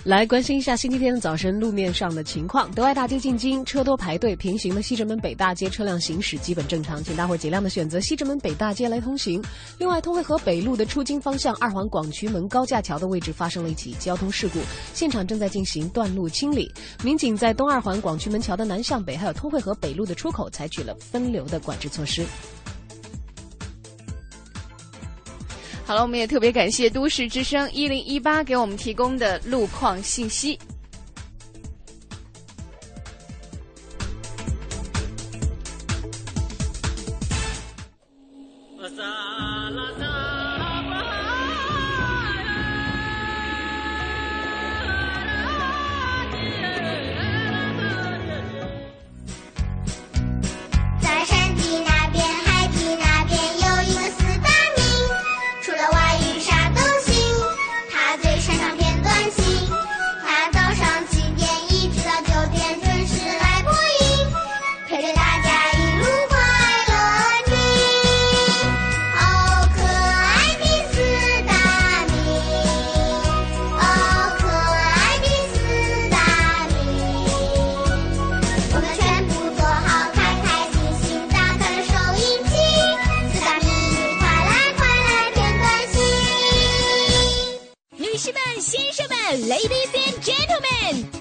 [0.06, 2.72] 来关心一下星期天的早晨路面上的情况。
[2.72, 9.40] 德外大街进京车多排队，平行的西直门北大街车辆行驶基本正常，请大伙尽量的选择西直门北大街来通行。
[9.78, 14.60] 另外，通惠河北路的出京方向二环广渠门高架桥的位置发生了一起交通事故，
[14.96, 16.74] 现场正在进行断路清理。
[17.04, 22.26] 民警在东二环广渠门桥的南向北，还有通惠河北路的出口采取了分流的管制措施。
[25.88, 30.60] 好了，我们也特别感谢都市之声一零一八给我们提供的路况信息。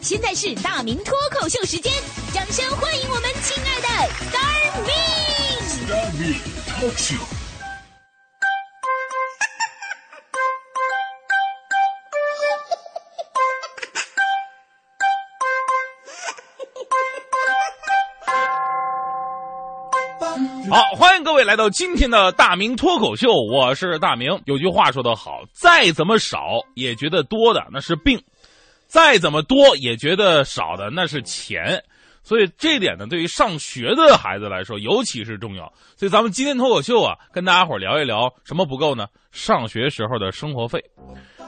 [0.00, 1.92] 现在是大明脱口秀时间，
[2.32, 3.88] 掌声欢迎我们亲爱的
[4.30, 4.92] Star Me。
[5.66, 6.36] Star Me
[6.68, 7.18] Talk Show。
[20.68, 24.40] 好，欢迎各位来到今天的大明脱口秀，我是大明。
[24.46, 26.38] 有句话说得好，再怎么少
[26.74, 28.22] 也觉得多的，那是病。
[28.86, 31.82] 再怎么多也觉得少的那是钱。
[32.22, 35.72] 所以这点呢，对于上学的孩子来说尤其是重要。
[35.96, 39.06] 所以咱们今天脱口秀啊，跟大家伙聊一聊什么不够呢？
[39.30, 40.82] 上学时候的生活费。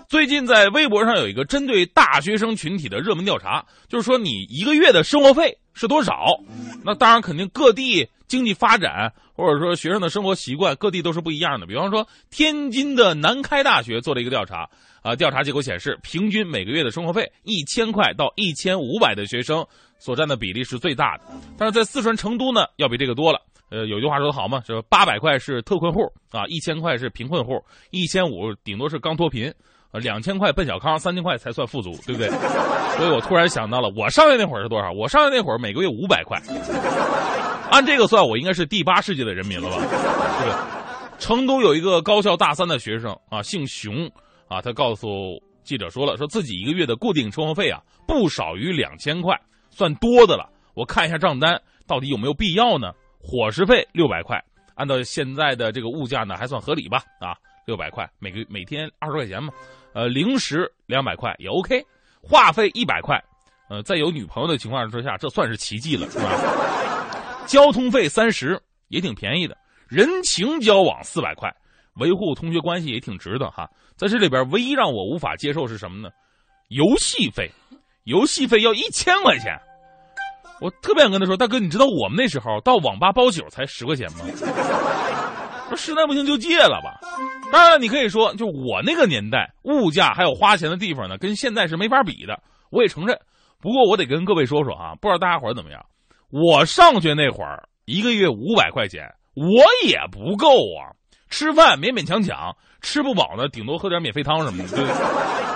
[0.09, 6.39] 最近在微博上有一个针对大学生群体的热门调查，就是说你一个月的生活费是多少？
[6.85, 8.09] 那当然肯定各地。
[8.29, 11.65] 经济发展，或者说学生的生活习惯，各地都是不一样的。
[11.65, 14.69] 比方说，天津的南开大学做了一个调查，
[15.01, 19.65] 啊，调查结果显示，平均每个月的生活费一千块到一千五百的学生
[19.97, 21.23] 所占的比例是最大的。
[21.57, 23.41] 但是在四川成都呢，要比这个多了。
[23.71, 26.01] 呃，有句话说得好嘛，说八百块是特困户
[26.33, 29.55] 啊，一千块是贫困户，一千五顶多是刚脱贫
[29.93, 32.29] 呃，两千块奔小康，三千块才算富足，对不对？
[32.99, 34.91] 所以我突然想到了，我上学那会儿是多少？
[34.91, 36.41] 我上学那会儿每个月五百块，
[37.71, 39.77] 按这个算，我应该是第八世界的人民了吧？
[39.77, 40.79] 对不对？
[41.19, 44.11] 成都有一个高校大三的学生啊，姓熊
[44.49, 45.09] 啊，他告诉
[45.65, 49.39] 记者说了，说自己一个月的固定生活费啊，不少于两千块，
[49.71, 50.49] 算多的了。
[50.75, 52.93] 我看一下账单，到底有没有必要呢？
[53.21, 54.41] 伙食费六百块，
[54.77, 57.03] 按照现在的这个物价呢，还算合理吧？
[57.21, 57.35] 啊，
[57.67, 59.53] 六百块，每个每天二十块钱嘛。
[59.93, 61.85] 呃，零食两百块也 OK，
[62.23, 63.21] 话费一百块，
[63.69, 66.31] 呃，在有女朋友的情况之下，这算是奇迹了，是吧？
[67.49, 69.57] 交通费三十也挺便宜的，
[69.89, 71.51] 人情交往四百块，
[71.95, 73.69] 维护同学关系也挺值的哈。
[73.97, 76.11] 在这里边，唯一让我无法接受是什么呢？
[76.69, 77.51] 游戏费，
[78.05, 79.59] 游戏费要一千块钱，
[80.61, 84.19] 我特别想跟他说，大哥，你知道我们那时候到网吧包宿才十块钱吗？
[85.69, 87.01] 说实在不行就戒了吧。
[87.51, 92.39] 当然，你可以说，就我那个年代，物价还有花钱的地方呢，跟现在是没法比的。
[92.71, 93.19] 我也承认，
[93.59, 95.83] 不过我得跟各位说说啊，不知道大家伙怎么样。
[96.31, 100.93] 我上学那会儿，一个月五百块钱，我也不够啊。
[101.31, 104.77] 吃饭勉勉强强，吃不饱呢，顶多喝点免费汤什么的。
[104.77, 104.87] 对，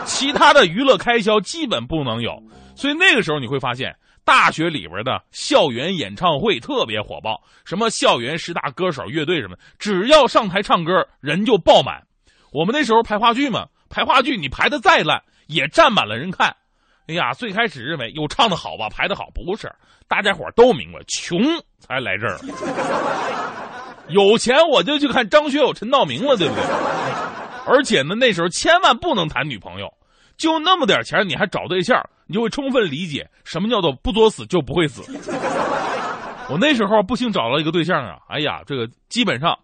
[0.04, 2.42] 其他的娱乐开销基本不能有。
[2.74, 3.94] 所以那个时候你会发现。
[4.24, 12.06] 大学里边的校园演唱会特别火爆，什么校园十大歌手、乐队什么，只要上台唱歌，人就爆满。
[12.52, 16.54] 我们那时候排话剧嘛，排话剧你排的再烂，也站满了人看。
[17.08, 19.70] 哎呀，最开始认为有唱的好吧，排的好，不是，
[20.08, 21.40] 大家伙都明白，穷
[21.78, 22.38] 才来这儿。
[24.08, 26.62] 有钱我就去看张学友、陈道明了，对不对？
[27.66, 29.92] 而且呢，那时候千万不能谈女朋友。
[30.36, 35.02] 就那么点钱，你还找对象，你就会充分理解什么叫做不作死就不会死。
[36.48, 39.56] 我那时候不幸找了一个对象啊，哎呀，这个基本上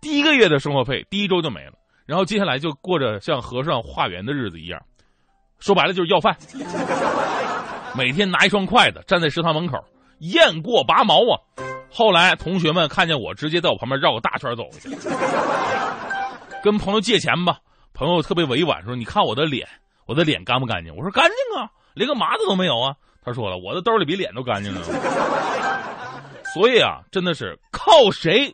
[0.00, 1.74] 第一个月的生活费第一周就没了，
[2.06, 4.80] 然后接下来就过着像和尚化缘的日子一样，
[5.58, 6.36] 说白了就是要饭，
[7.96, 9.78] 每天拿一双筷子站在食堂门口，
[10.18, 11.40] 雁过拔毛啊。
[11.90, 14.90] 后来同学们看见我，直接在我旁边绕个大圈走去，
[16.62, 17.58] 跟朋友借钱吧，
[17.94, 19.66] 朋友特别委婉说：“你看我的脸。”
[20.08, 20.90] 我的脸干不干净？
[20.96, 22.96] 我说干净啊，连个麻子都没有啊。
[23.22, 24.80] 他说了，我的兜里比脸都干净呢。
[26.54, 28.50] 所以啊，真的是靠谁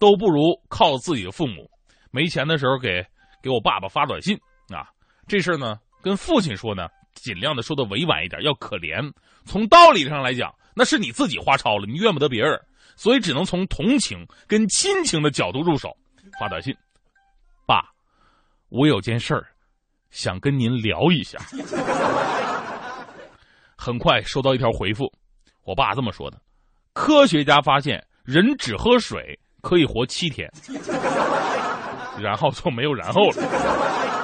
[0.00, 1.70] 都不如靠自己的父母。
[2.10, 3.06] 没钱的时候给
[3.40, 4.36] 给我爸爸发短信
[4.74, 4.90] 啊，
[5.28, 9.12] 这事儿呢跟父亲说呢，尽量的说的委婉一点，要可怜。
[9.44, 12.60] 从道理上来讲，那是你自己花超了，你怨不得别人，
[12.96, 15.96] 所以只能从同情跟亲情的角度入手，
[16.38, 16.74] 发短信。
[17.66, 17.84] 爸，
[18.68, 19.46] 我有件事儿。
[20.10, 21.38] 想跟您聊一下。
[23.76, 25.12] 很快收到一条回复，
[25.64, 26.40] 我爸这么说的：
[26.94, 30.50] 科学家发现，人只喝水可以活七天，
[32.18, 34.15] 然后就没有然后了。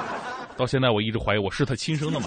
[0.57, 2.25] 到现在我一直怀疑我是他亲生的嘛。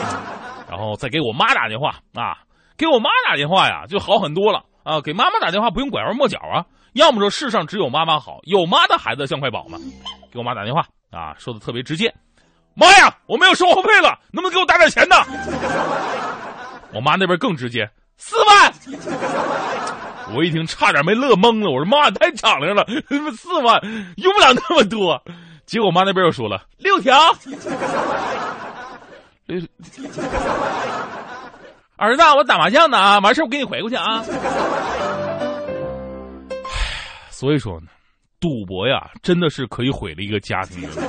[0.68, 2.38] 然后再给我妈打电话啊，
[2.76, 5.00] 给我妈打电话呀，就好很多了啊。
[5.00, 9.78] 给妈妈打电话不用拐弯抹角啊，要么说世上只有妈妈好，有妈的孩子像块宝嘛。
[10.30, 12.14] 给我妈打电话啊，说的特别直接。
[12.74, 13.12] 妈呀！
[13.26, 15.16] 我没有生活费了，能不能给我打点钱呢？
[16.94, 18.72] 我妈那边更直接，四万。
[20.34, 22.86] 我一听差点没乐懵了，我说妈太敞亮了，
[23.34, 23.80] 四万
[24.18, 25.20] 用不了那么多。
[25.68, 27.14] 结果我妈那边又说了六条。
[31.96, 34.24] 儿子，我打麻将呢啊，完事我给你回过去啊。
[37.28, 37.88] 所以说呢，
[38.40, 41.02] 赌博呀，真的是可以毁了一个家庭的。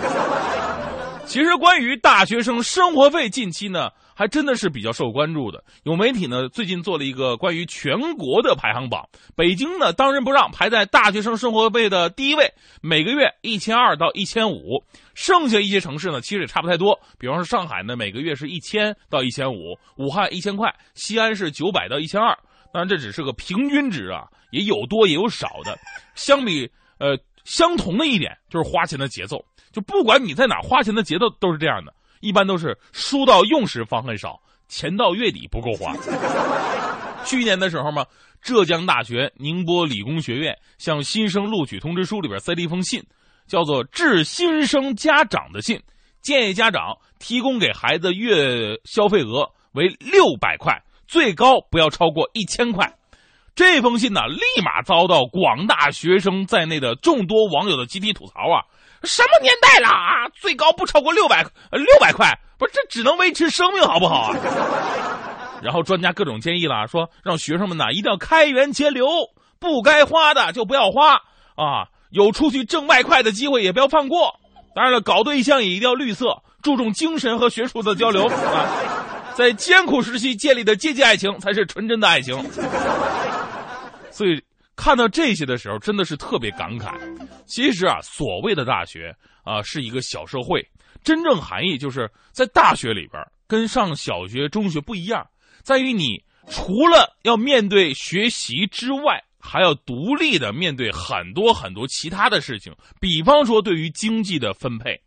[1.30, 5.64] 其实，关于大学生生活费，近期呢还真的是比较受关注的。
[5.84, 12.52] 有媒体呢最近做了一个关于全国的排行榜，北京呢当仁不让，排在大学生生活费的第一位，
[12.82, 14.84] 每个月一千二到一千五。
[15.14, 22.36] 剩下一些城市呢其实也差不太多，比方说上海呢每个月是一千到一千五，武汉一千块，西安是九百到一千二。
[22.74, 25.78] 当然这只是个平均值啊，也有多也有少的。
[26.16, 26.68] 相比
[26.98, 27.16] 呃
[27.50, 29.43] 相同的一点就是花钱的节奏。
[29.72, 31.91] 就不管你在哪花钱的节奏都是这样的，
[32.22, 35.95] 一般都是书到用时方恨少，钱到月底不够花。
[37.26, 38.06] 去年的时候嘛，
[38.39, 43.04] 浙江大学宁波理工学院向新生录取通知书里边塞了一封信，
[43.47, 45.82] 叫做“致新生家长的信”，
[46.22, 52.91] 建议家长提供给孩子月消费额为六百块，最高不要超过一千块。
[53.60, 58.49] 这封信呢，立马遭到广大学生在内的众多网友的集体吐槽。
[58.49, 58.64] 啊，
[59.03, 59.89] 什么年代了？
[59.89, 62.39] 啊，最高不超过六百、六百块。
[62.57, 64.32] 不是这只能维持生命好不好？
[64.32, 69.05] 啊， 然后专家各种建议了，说让学生们呢，一定要开源节流，
[69.60, 71.16] 不该花的就不要花
[71.55, 71.89] 啊。
[72.12, 74.39] 有出去挣外快的机会也不要放过。
[74.74, 79.19] 当然了，搞对象也一定要绿色，注重精神和学术的交流啊。
[79.40, 82.36] 在艰苦时期建立的阶级爱情才是纯真的爱情。
[84.12, 84.44] 所以
[84.76, 86.94] 看到这些的时候真的是特别感慨。
[87.46, 89.16] 其实啊所谓的大学
[89.46, 90.62] 啊是一个小社会。
[91.06, 95.26] 真正含义就是在大学里边跟上小学中学不一样。
[95.64, 105.00] 在于你除了要面对学习之外还要独立的面对很多很多其他的事情比方说对于经济的分配。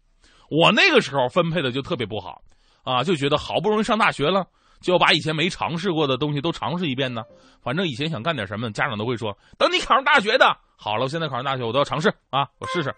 [0.49, 2.41] 我那个时候分配的就特别不好。
[2.85, 4.47] 啊，就觉得好不容易上大学了，
[4.81, 7.23] 就要把以前没尝试过的东西都尝试一遍呢。
[7.63, 12.49] 反正以前想干点什么，家长都会说：‘等你考上大学的。’好了，我现在考上大学，我都要尝试啊。
[12.59, 12.93] 我试试，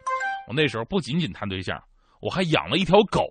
[0.48, 1.78] 我那时候不仅仅谈对象，
[2.20, 3.28] 我还养了一条狗。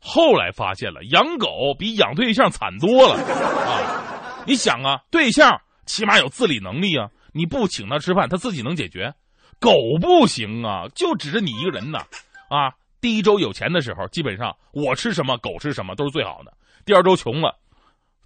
[0.00, 4.42] 后来发现了养狗比养对象惨多了啊。
[4.46, 9.14] 你想啊，对象起码有自理能力啊，你不请他吃饭，他自己能解决。
[9.60, 12.00] 狗不行啊，就指着你一个人呢。
[12.48, 12.74] 啊。
[13.00, 16.52] 第一周有钱的时候基本上我吃什么狗吃什么都是最好的。
[16.84, 17.56] 第二周穷了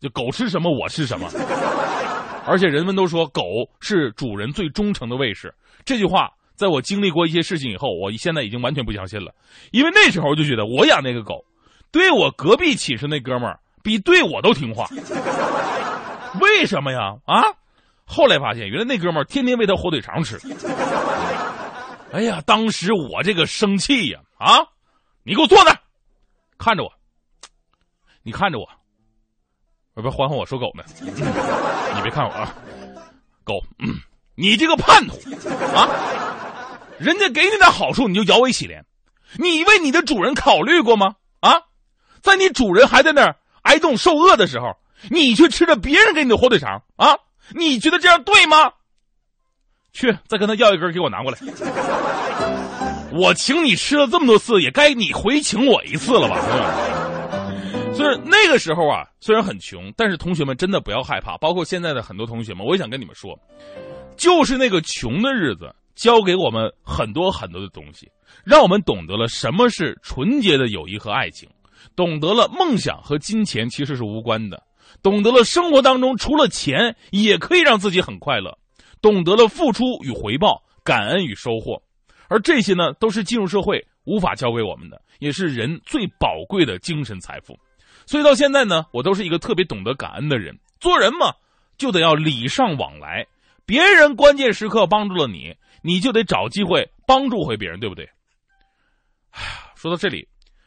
[0.01, 1.29] 就狗吃什么我吃什么。
[2.47, 3.43] 而且人们都说狗
[3.81, 5.55] 是主人最忠诚的卫士
[5.85, 9.33] 这句话在我经历过一些事情以后我现在已经完全不相信了。
[9.71, 11.45] 因为那时候就觉得我养那个狗
[11.91, 14.87] 对我隔壁寝室那哥们儿比对我都听话。
[16.41, 17.15] 为什么呀？
[17.27, 17.43] 啊？
[18.07, 20.37] 后来发现原来那哥们儿天天喂他火腿肠吃。
[22.15, 24.21] 哎呀，当时我这个生气呀！
[24.39, 24.63] 啊，
[25.25, 25.77] 你给我坐那，
[26.57, 26.93] 看着我，
[28.23, 28.69] 你看着我，
[29.95, 30.85] 不是换换我说狗呢？
[31.03, 32.55] 你别看我啊，
[33.43, 33.55] 狗，
[34.37, 35.17] 你这个叛徒
[35.75, 35.91] 啊！
[37.01, 38.81] 人家给你点好处，你就摇尾乞怜，
[39.37, 41.17] 你为你的主人考虑过吗？
[41.41, 41.63] 啊，
[42.23, 44.77] 在你主人还在那儿挨冻受饿的时候，
[45.11, 47.19] 你却吃着别人给你的火腿肠啊！
[47.57, 48.73] 你觉得这样对吗？
[49.95, 51.39] 去再跟他要一根给我拿过来。
[53.11, 56.37] 我请你吃了这么多次也该你回请我一次了吧？
[57.95, 63.39] 所以那个时候啊虽然很穷但是同学们真的不要害怕包括现在的很多同学们我也想跟你们说
[64.17, 68.11] 就是那个穷的日子教给我们很多很多的东西
[68.43, 71.49] 让我们懂得了什么是纯洁的友谊和爱情
[71.95, 74.61] 懂得了梦想和金钱其实是无关的
[75.01, 78.59] 懂得了生活当中除了钱也可以让自己很快乐。
[79.05, 81.83] 懂得了付出与回报感恩与收获。
[82.29, 87.55] 而这些呢都是进入社会无法教给我们的也是人最宝贵的精神财富。
[88.07, 90.59] 所以到现在呢我都是一个特别懂得感恩的人。
[90.81, 91.35] 做人嘛
[91.77, 93.27] 就得要礼尚往来
[93.67, 98.09] 别人关键时刻帮助了你你就得找机会帮助回别人对不对？
[99.33, 100.27] 哎呀说到这里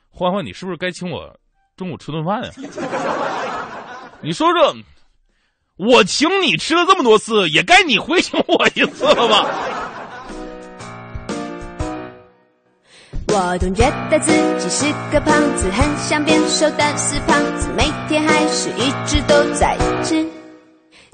[0.10, 1.36] 欢欢你是不是该请我
[1.76, 2.52] 中午吃顿饭呀
[4.22, 4.76] 你说说
[5.78, 9.46] 我请你吃了这么多次，也该你回请我一次了吧。
[13.30, 20.26] 我总觉得自己是个胖子，很想变瘦，但是胖子每天还是一直都在吃。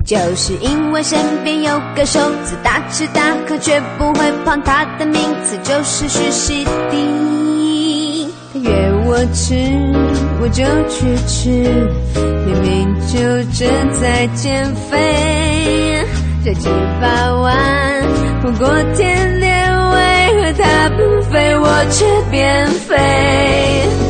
[0.06, 8.30] 就是因为身边有个瘦子，大吃大喝却不会胖，他的名字就是徐熙娣。
[8.54, 9.03] 他越无。
[9.16, 9.54] 我吃
[10.42, 11.50] 我就去吃
[12.48, 13.20] 明明就
[13.54, 16.04] 正在减肥。
[16.44, 16.68] 这几
[17.00, 18.04] 百万
[18.42, 22.96] 不过天天为何他不飞，我却变肥。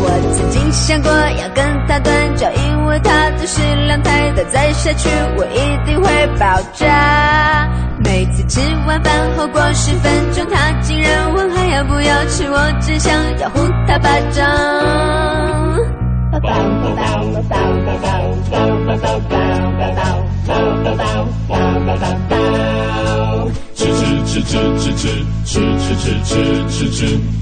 [0.03, 7.69] 我曾经想过要跟他断交，因为他食量太大，再下去我一定会爆炸。
[8.03, 14.43] 每次吃完饭后过十分钟，他竟然问还要不要吃，我只想要呼他巴掌。
[23.75, 23.91] 吃吃
[24.25, 25.55] 吃吃吃吃吃
[25.89, 26.33] 吃吃吃
[26.69, 26.91] 吃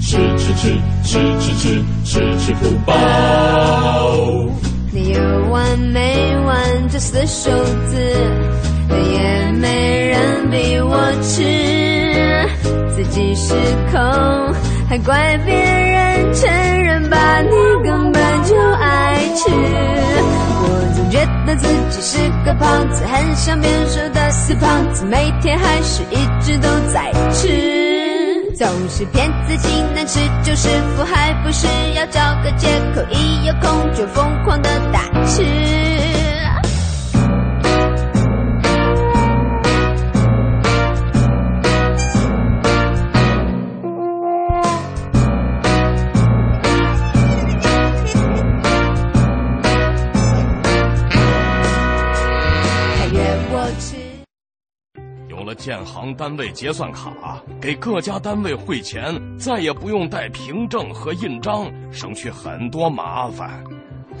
[0.00, 0.62] 吃吃
[1.04, 1.64] 吃吃吃
[2.04, 2.92] 吃吃不饱。
[4.92, 7.50] 你有完没完这四数
[7.88, 7.96] 字，
[8.90, 11.42] 也没人比我吃，
[12.94, 13.54] 自己失
[13.90, 13.98] 控
[14.88, 16.50] 还怪别人承
[16.82, 17.50] 认吧，你
[17.82, 20.01] 根本就爱吃。
[21.12, 35.91] 觉得自己是个胖子，很想变瘦的死胖子，每天还是一直都在吃，总是骗自己能吃就是福，还不是要找个借口，一有空就疯狂的大吃。
[55.54, 57.12] 建行单位结算卡
[57.60, 63.62] 给各家单位汇钱，再也不用带凭证和印章，省去很多麻烦。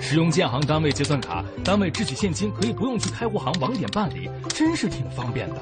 [0.00, 5.56] 使用建行单位结算卡，单位支取现金可以不用去开户行网点办理，真是挺方便的。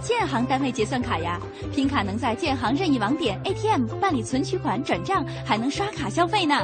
[0.00, 1.40] 建行单位结算卡呀，
[1.74, 6.54] 凭卡能在建行任意网点 ATM 办理存取款、转账，还能刷卡消费呢。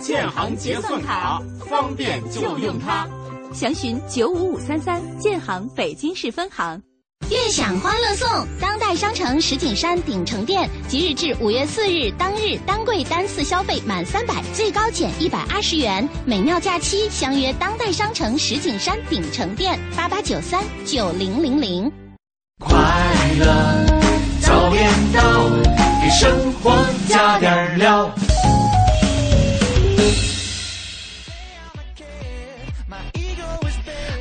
[0.00, 3.06] 建行结算卡方便就用它，
[3.52, 6.82] 详询九五五三三建行北京市分行。
[7.30, 16.06] 悦享欢乐颂，当代商城石景山鼎城店，即日至五月四日当日单柜单次消费满三百，最高减一百二十元。
[16.26, 21.90] 美妙假期，相约当代商城石景山鼎城店，八八九三九零零零。
[22.58, 22.76] 快
[23.38, 23.86] 乐
[24.40, 25.48] 早点到，
[26.02, 26.76] 给生活
[27.08, 28.14] 加点料。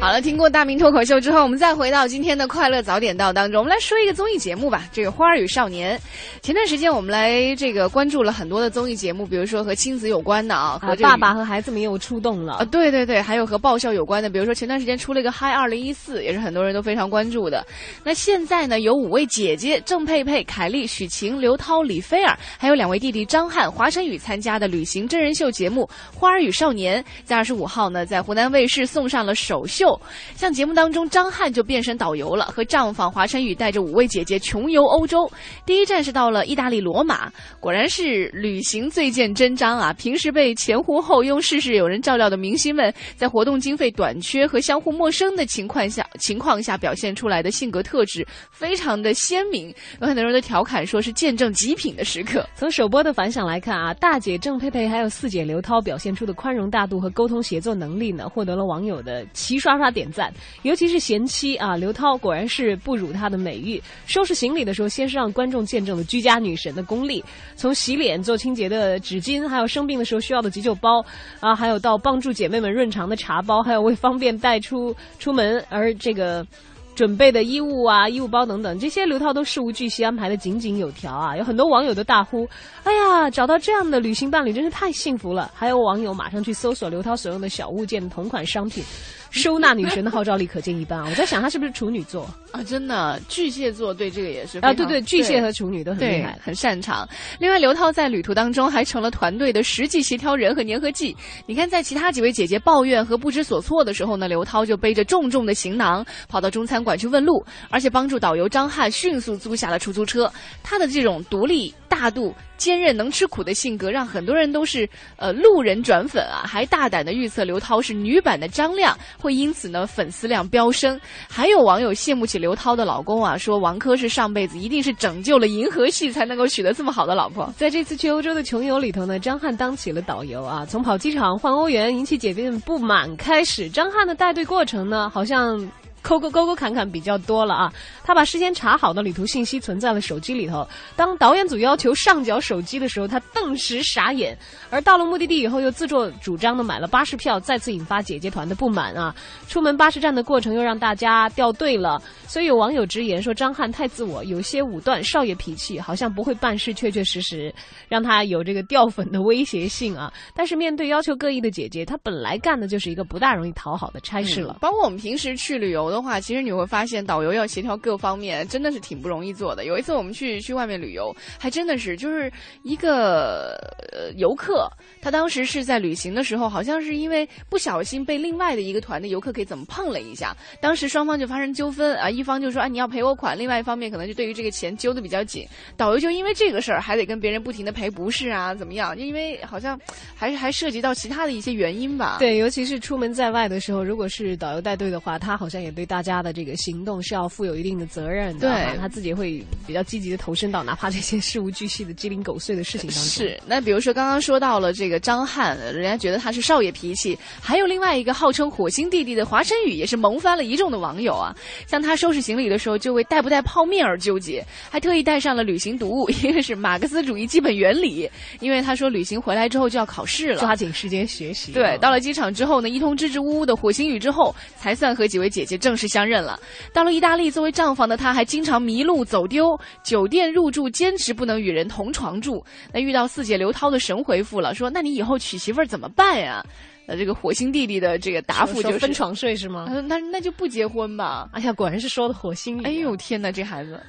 [0.01, 4.89] 好了，听过大明脱口秀之后，我们再回到今天的快乐早点到当中，我们来说一个综艺节目吧。
[4.91, 5.95] 这个《花儿与少年》，
[6.41, 17.63] 前段时间我们来这个关注了很多的综艺节目，比如说和亲子有关的啊，和爸爸和孩子们又出动了啊，对对对，还有和爆笑有关的，比如说前段时间出了一个《嗨二零一四》，也是很多人都非常关注的。
[18.03, 25.83] 那现在呢，有五位姐姐郑佩佩、凯丽、许晴、刘涛、李菲儿，还有两位弟弟张翰、华晨宇参加的旅行真人秀节目
[26.19, 29.90] 《花儿与少年》，在二十五号呢，在湖南卫视送上了首秀。
[30.35, 35.29] 像节目当中，张翰就变身导游了，和丈夫华晨宇带着五位姐姐穷游欧洲。
[35.65, 39.93] 第一站是到了意大利罗马，果然是旅行最见真章啊！
[39.93, 49.73] 平时被前呼后拥、事事有人照料的明星们，在活动经费短缺和相互陌生的情况下，情况下表现出来的性格特质非常的鲜明。
[50.01, 52.45] 有很多人都调侃说是见证极品的时刻。
[52.53, 60.31] 从首播的反响来看啊，大姐郑佩佩还有四姐刘涛表现出的宽容大度和沟通协作能力呢，获得了网友的齐刷刷他点赞。
[60.61, 63.81] 尤其是贤妻啊，刘涛果然是不辱她的美誉。
[64.05, 67.23] 收拾行李的时候，先是让观众见证了居家女神的功力，
[67.55, 71.03] 从洗脸、做清洁的纸巾，还有生病的时候需要的急救包
[71.39, 76.45] 啊，还有到帮助姐妹们润肠的茶包，还有为方便带出出门而这个。
[76.93, 81.37] 准备的衣物啊，衣物包等等，这些刘涛都事无巨细安排的井井有条啊！
[81.37, 82.45] 有很多网友都大呼
[82.83, 88.83] ：“哎呀，找到这样的旅行伴侣真是太幸福了！”还有网友马上去搜索刘涛所用的小物件同款商品，
[89.31, 91.07] 收纳女神的号召力可见一斑啊！
[91.09, 92.61] 我在想，她是不是处女座啊？
[92.63, 97.07] 真的，巨蟹座对这个也是啊，对对，巨蟹和处女都很厉害，很擅长。
[97.39, 101.15] 另外，刘涛在旅途当中还成了团队的实际协调人和粘合剂。
[101.45, 106.81] 你看，在其他几位姐姐抱怨和不知所措的时候呢，刘涛就背着重重的行囊跑到中餐。
[106.81, 110.27] 馆去问路，而且帮助导游张翰迅速租下了出租车。
[110.63, 114.87] 他的这种独立、大度、坚韧、能吃苦的性格，让很多人都是
[115.17, 116.45] 呃路人转粉啊！
[116.45, 121.01] 还大胆的预测刘涛是女版的张亮，会因此呢粉丝量飙升。
[121.27, 127.51] 还有网友羡慕起刘涛的老公啊，说王珂是上辈子一定是拯救了银河系才能够娶得这么好的老婆。
[127.57, 135.59] 在这次去欧洲的穷游里头呢，张翰当起了导游啊，从跑机场换欧元引起姐妹们不满开始，张翰的带队过程呢，好像。
[136.01, 137.73] 抠抠沟沟坎坎比较多了啊！
[138.03, 140.67] 他把事先查好的旅途信息存在了手机里头。
[140.95, 144.37] 当导演组要求上缴手机的时候，他顿时傻眼。
[144.69, 149.15] 而到了目的地以后，又自作主张的买了巴士票，再次引发姐姐团的不满啊！
[149.47, 152.01] 出门巴士站的过程又让大家掉队了。
[152.27, 157.53] 所以有网友直言说张翰太自我，有些武断，少爷脾气，好像不会办事，确确实实
[157.87, 160.11] 让他有这个掉粉的威胁性啊！
[160.33, 164.57] 但是面对要求各异的姐姐，他本来干的就是一个不大容易讨好的差事了。
[164.61, 165.90] 包括我们平时去旅游。
[165.91, 169.65] 的话，其实你会发现导游要协调各方面，真的是挺不容易做的。
[169.65, 172.31] 有一次我们去去外面旅游，还真的是就是
[172.63, 173.55] 一个
[173.91, 174.67] 呃游客，
[175.01, 188.97] 他当时是在旅行的时候，好像是因为不小心被另外的一个团的游客给怎么碰了一下，当时双方就发生纠纷啊，一方就说啊你要赔我款，另外一方面可能就对于这个钱揪的比较紧，导游就因为这个事儿还得跟别人不停的赔不是啊怎么样？
[188.97, 189.79] 就因为好像
[190.15, 192.15] 还还涉及到其他的一些原因吧。
[192.17, 195.80] 对，尤其是出门在外的时候，如果是导游带队的话，他好像也对。
[195.81, 203.03] 对大家的这个行动是要负有一定的责任的，对，他自己会比较积极的投身到哪怕这些事无巨细的鸡零狗碎的事情当中。
[203.03, 211.35] 是，那比如说刚刚说到了这个张翰，人家觉得他是少爷脾气，还有另外一个号称火星弟弟的华晨宇，也是萌翻了一众的网友啊。
[211.65, 218.07] 像他收拾行李的时候，就为带不带泡面而纠结，还特意带上了旅行读物， 一个是马克思主义基本原理，
[218.39, 221.51] 因为他说旅行回来之后就要考试了，抓紧时间学习。
[221.51, 225.70] 对，到了机场之后呢，一通支支吾吾的火星语之后，才算和几位姐姐正。
[225.71, 226.37] 正式相认了。
[226.73, 232.43] 到了意大利，作为账房的他，还经常迷路走丢，酒店入住坚持不能与人同床住。
[232.73, 236.45] 那遇到四姐刘涛的神回复了，说：“那你以后娶媳妇儿怎么办呀？”
[236.87, 239.65] 呃，这个火星弟弟的这个答复就是分床睡是吗？
[239.87, 241.29] 那 那就不结婚吧。
[241.31, 242.61] 哎呀，果然是说的火星。
[242.63, 243.81] 哎呦天哪，这孩子。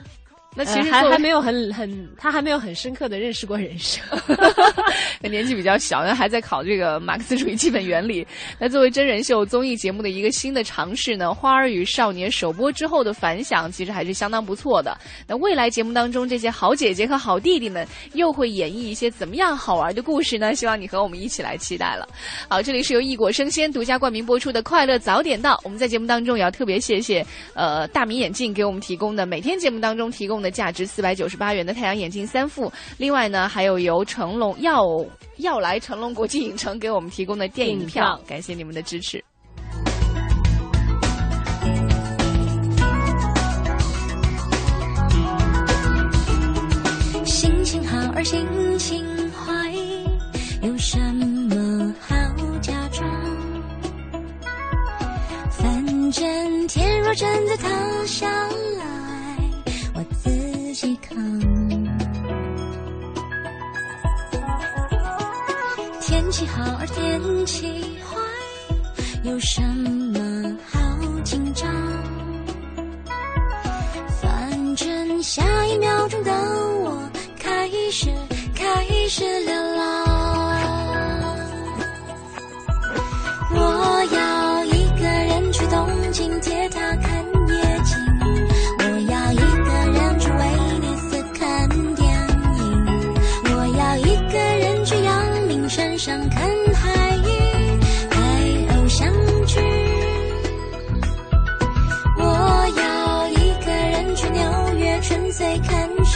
[0.55, 4.05] 那其实还还没有很很，他还没有很深刻的认识过人生，
[5.23, 8.27] 年纪比较小，那还在考这个马克思主义基本原理。
[8.59, 14.95] 那作为真人秀综艺节目的一个新的尝试呢，《花儿与少年》首播之后的反响其实还是相当不错的。
[15.27, 20.55] 那未来节目当中，这些好姐姐和好弟弟们又会演绎一些怎么样好玩的故事呢？
[20.55, 22.07] 希望你和我们一起来期待了。
[22.47, 27.25] 好，这里是由异果生鲜独家冠名播出的《快乐早点到》，我们在节目当中也要特别谢谢
[27.55, 30.41] 呃大米眼镜给我们提供的每天节目当中提供。
[30.43, 34.84] 的价值四百九十八元的太阳眼镜三副，另外呢，还有由成龙要
[35.36, 39.22] 要来成龙国际影城给我们提供的电影票，感谢你们的支持。
[47.24, 48.47] 心情好而心
[48.78, 49.72] 情坏，
[50.61, 52.14] 有什么好
[52.61, 53.09] 假装？
[55.51, 57.68] 反正天若真的塌
[58.05, 59.02] 下来。
[60.83, 61.16] 抵抗。
[66.01, 68.18] 天气好而天气坏，
[69.22, 70.80] 有什么好
[71.22, 71.70] 紧张？
[74.20, 77.09] 反正下一秒钟的我
[77.39, 78.11] 开始
[78.53, 79.83] 开始流浪。
[83.55, 87.12] 我要一个人去东京铁塔看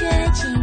[0.08, 0.55] 爱情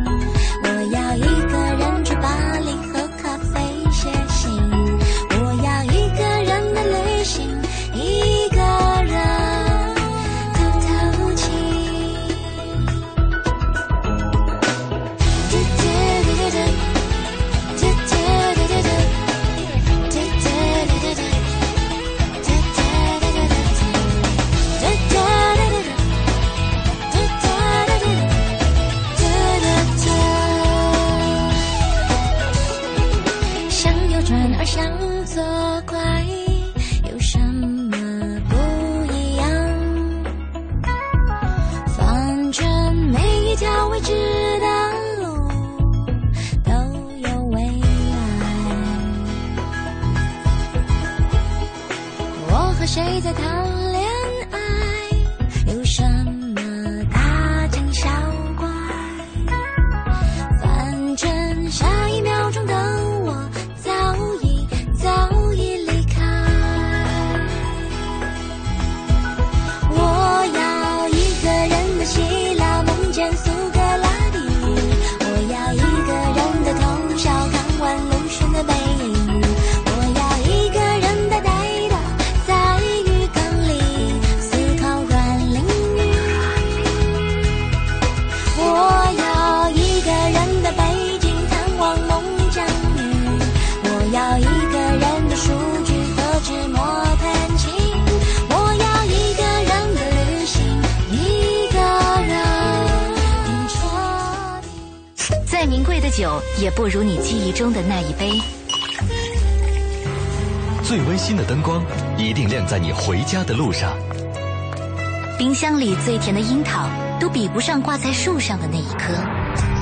[116.06, 119.14] 最甜的樱桃，都比不上挂在树上的那一颗。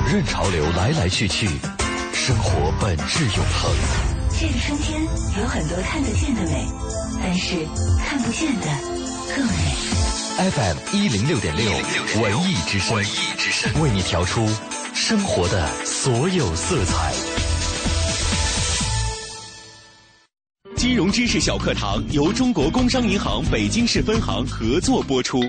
[0.08, 1.48] 任潮流来来去去，
[2.14, 3.72] 生活本质永恒。
[4.30, 6.64] 这个春天有很多看得见的美，
[7.20, 7.66] 但是
[8.06, 8.66] 看不见的
[9.34, 9.52] 更美。
[10.50, 11.72] FM 一零六点六
[12.22, 12.96] 文艺之声，
[13.82, 14.48] 为你调出。
[14.94, 17.12] 生活的所有色彩。
[20.76, 25.40] 金融知识小课堂由中国工商银行北京市分行合作播出。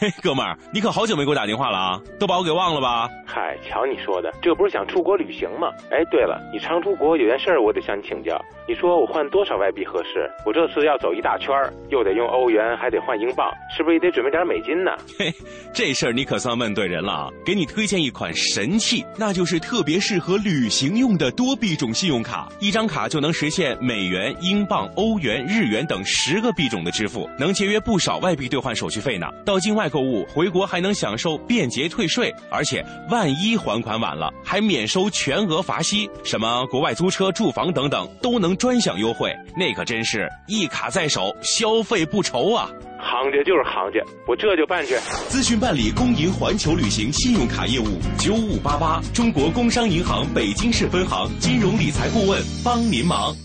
[0.00, 2.00] 嘿， 哥们儿，你可好久没给我打电话了啊？
[2.18, 3.06] 都把我给忘了吧？
[3.32, 5.68] 嗨，瞧你说的，这不是想出国旅行吗？
[5.92, 8.36] 哎，对了，你常出国有件事，我得向你请教。
[8.66, 10.28] 你说我换多少外币合适？
[10.46, 11.50] 我这次要走一大圈，
[11.90, 14.90] 又得用欧元，还得换英镑，是不是也得准备点美金呢？
[15.18, 15.32] 嘿，
[15.72, 17.30] 这事儿你可算问对人了。
[17.44, 22.48] 给你推荐一款神器，那就是特别适合旅行用的多币种信用卡。
[22.60, 29.28] 一张卡就能实现美元、英镑、欧元、日元等十个币种的支付，能节约不少外币兑换手续费呢。
[29.44, 29.88] 到境外。
[29.90, 42.70] 购物回国还能享受便捷退税，而且外万一还款晚了，还免收全额罚息，什么国外租车、住房等等都能专享优惠，那可真是一卡在手，消费不愁啊！
[42.98, 44.94] 行家就是行家，我这就办去。
[45.28, 53.36] 咨询办理工银环球旅行信用卡业务，九五八八，中国工商银行北京市分行金融理财顾问帮您忙。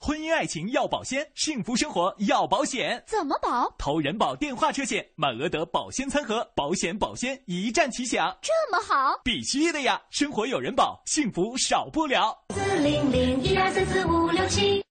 [0.00, 3.02] 婚姻爱情要保鲜，幸福生活要保险。
[3.04, 3.68] 怎么保？
[3.76, 8.34] 投人保电话车险，满额得保鲜餐盒，保险保鲜一站齐享。
[8.40, 9.20] 这么好？
[9.24, 10.00] 必须的呀！
[10.10, 12.32] 生活有人保，幸福少不了。
[12.54, 14.84] 四零零一二三四五六七。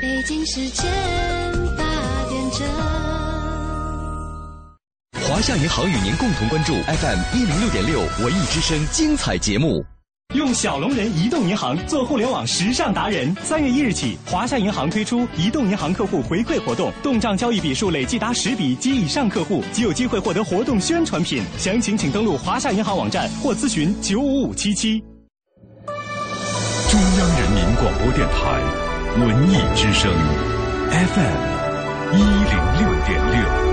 [0.00, 0.86] 北京时间
[1.76, 1.84] 八
[2.28, 2.87] 点整。
[5.28, 9.84] 华夏银行与您共同关注 FM 一零六点六文艺之声精彩节目。
[10.34, 13.36] 用小龙人移动银行做互联网时尚达人。
[13.42, 21.42] 三月一日起，华夏银行推出移动银行客户回馈活动，动账交易笔数累计达十笔及以上客户，即有机会获得活动宣传品。
[21.58, 24.98] 详情请登录华夏银行网站或咨询九五五七七。
[26.90, 28.62] 中央人民广播电台
[29.20, 30.10] 文艺之声
[30.90, 33.67] FM 一零六点六。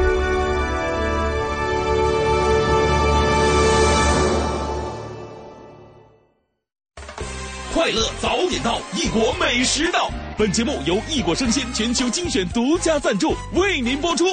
[7.76, 10.10] 快乐早点到，异国美食到。
[10.38, 14.26] 本节目由异国生鲜全球精选独家赞助，为您播出。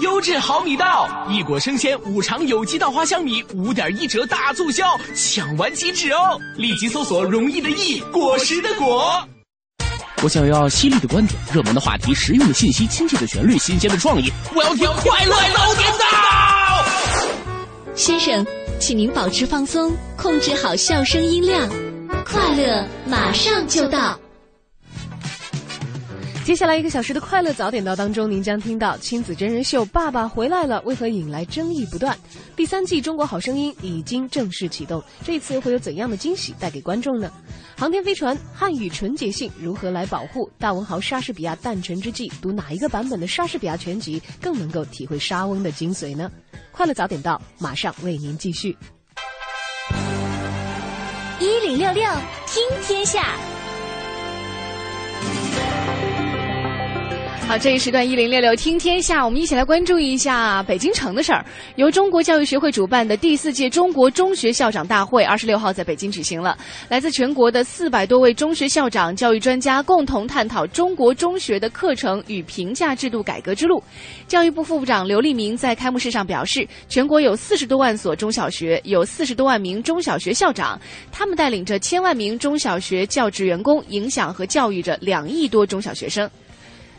[0.00, 6.40] 优质好米到，异国生鲜五常有机稻花香米五点一折大促销，抢完即止哦！
[6.56, 9.22] 立即搜索“容易的易，果实的果”。
[10.24, 14.32] 我想要犀利的观点、热门的话题、实用的信息、亲切的旋律、新鲜的创意。
[14.54, 16.06] 我要听快乐早点到。
[17.94, 18.46] 先生，
[18.78, 21.68] 请您保持放松，控制好笑声音量，
[22.24, 24.18] 快乐马上就到。
[26.46, 32.16] 接下来一个小时的快乐早点到当中，您将听到亲子真人秀《爸爸回来了》为何引来争议不断？
[32.54, 37.28] 第三季《中国好声音》已经正式启动，这一次会有怎样的惊喜带给观众呢？
[37.76, 40.48] 航天飞船汉语纯洁性如何来保护？
[40.56, 46.30] 大文豪莎士比亚诞辰之际，读哪一个版本的莎士比亚全集更能够体会莎翁的精髓呢？
[46.70, 48.78] 快乐早点到，马上为您继续。
[51.40, 52.08] 一零六六
[52.46, 53.34] 听天下。
[57.46, 61.46] 好，这一时段一零六六听天下，我们一起来关注一下北京城的事儿。
[61.76, 66.58] 由中国教育学会主办的第四届中国中学校长大会，二十六号在北京举行了。
[66.88, 73.80] 来自全国的四百多位中学校长、教育专家共同探讨中国中学的课程与评价制度改革之路。
[74.26, 80.76] 教育部副部长刘立明在开幕式上表示，全国有四十多万所中小学，有四十多万名中小学校长，
[81.12, 86.28] 他们带领着千万名中小学教职员工，影响和教育着两亿多中小学生。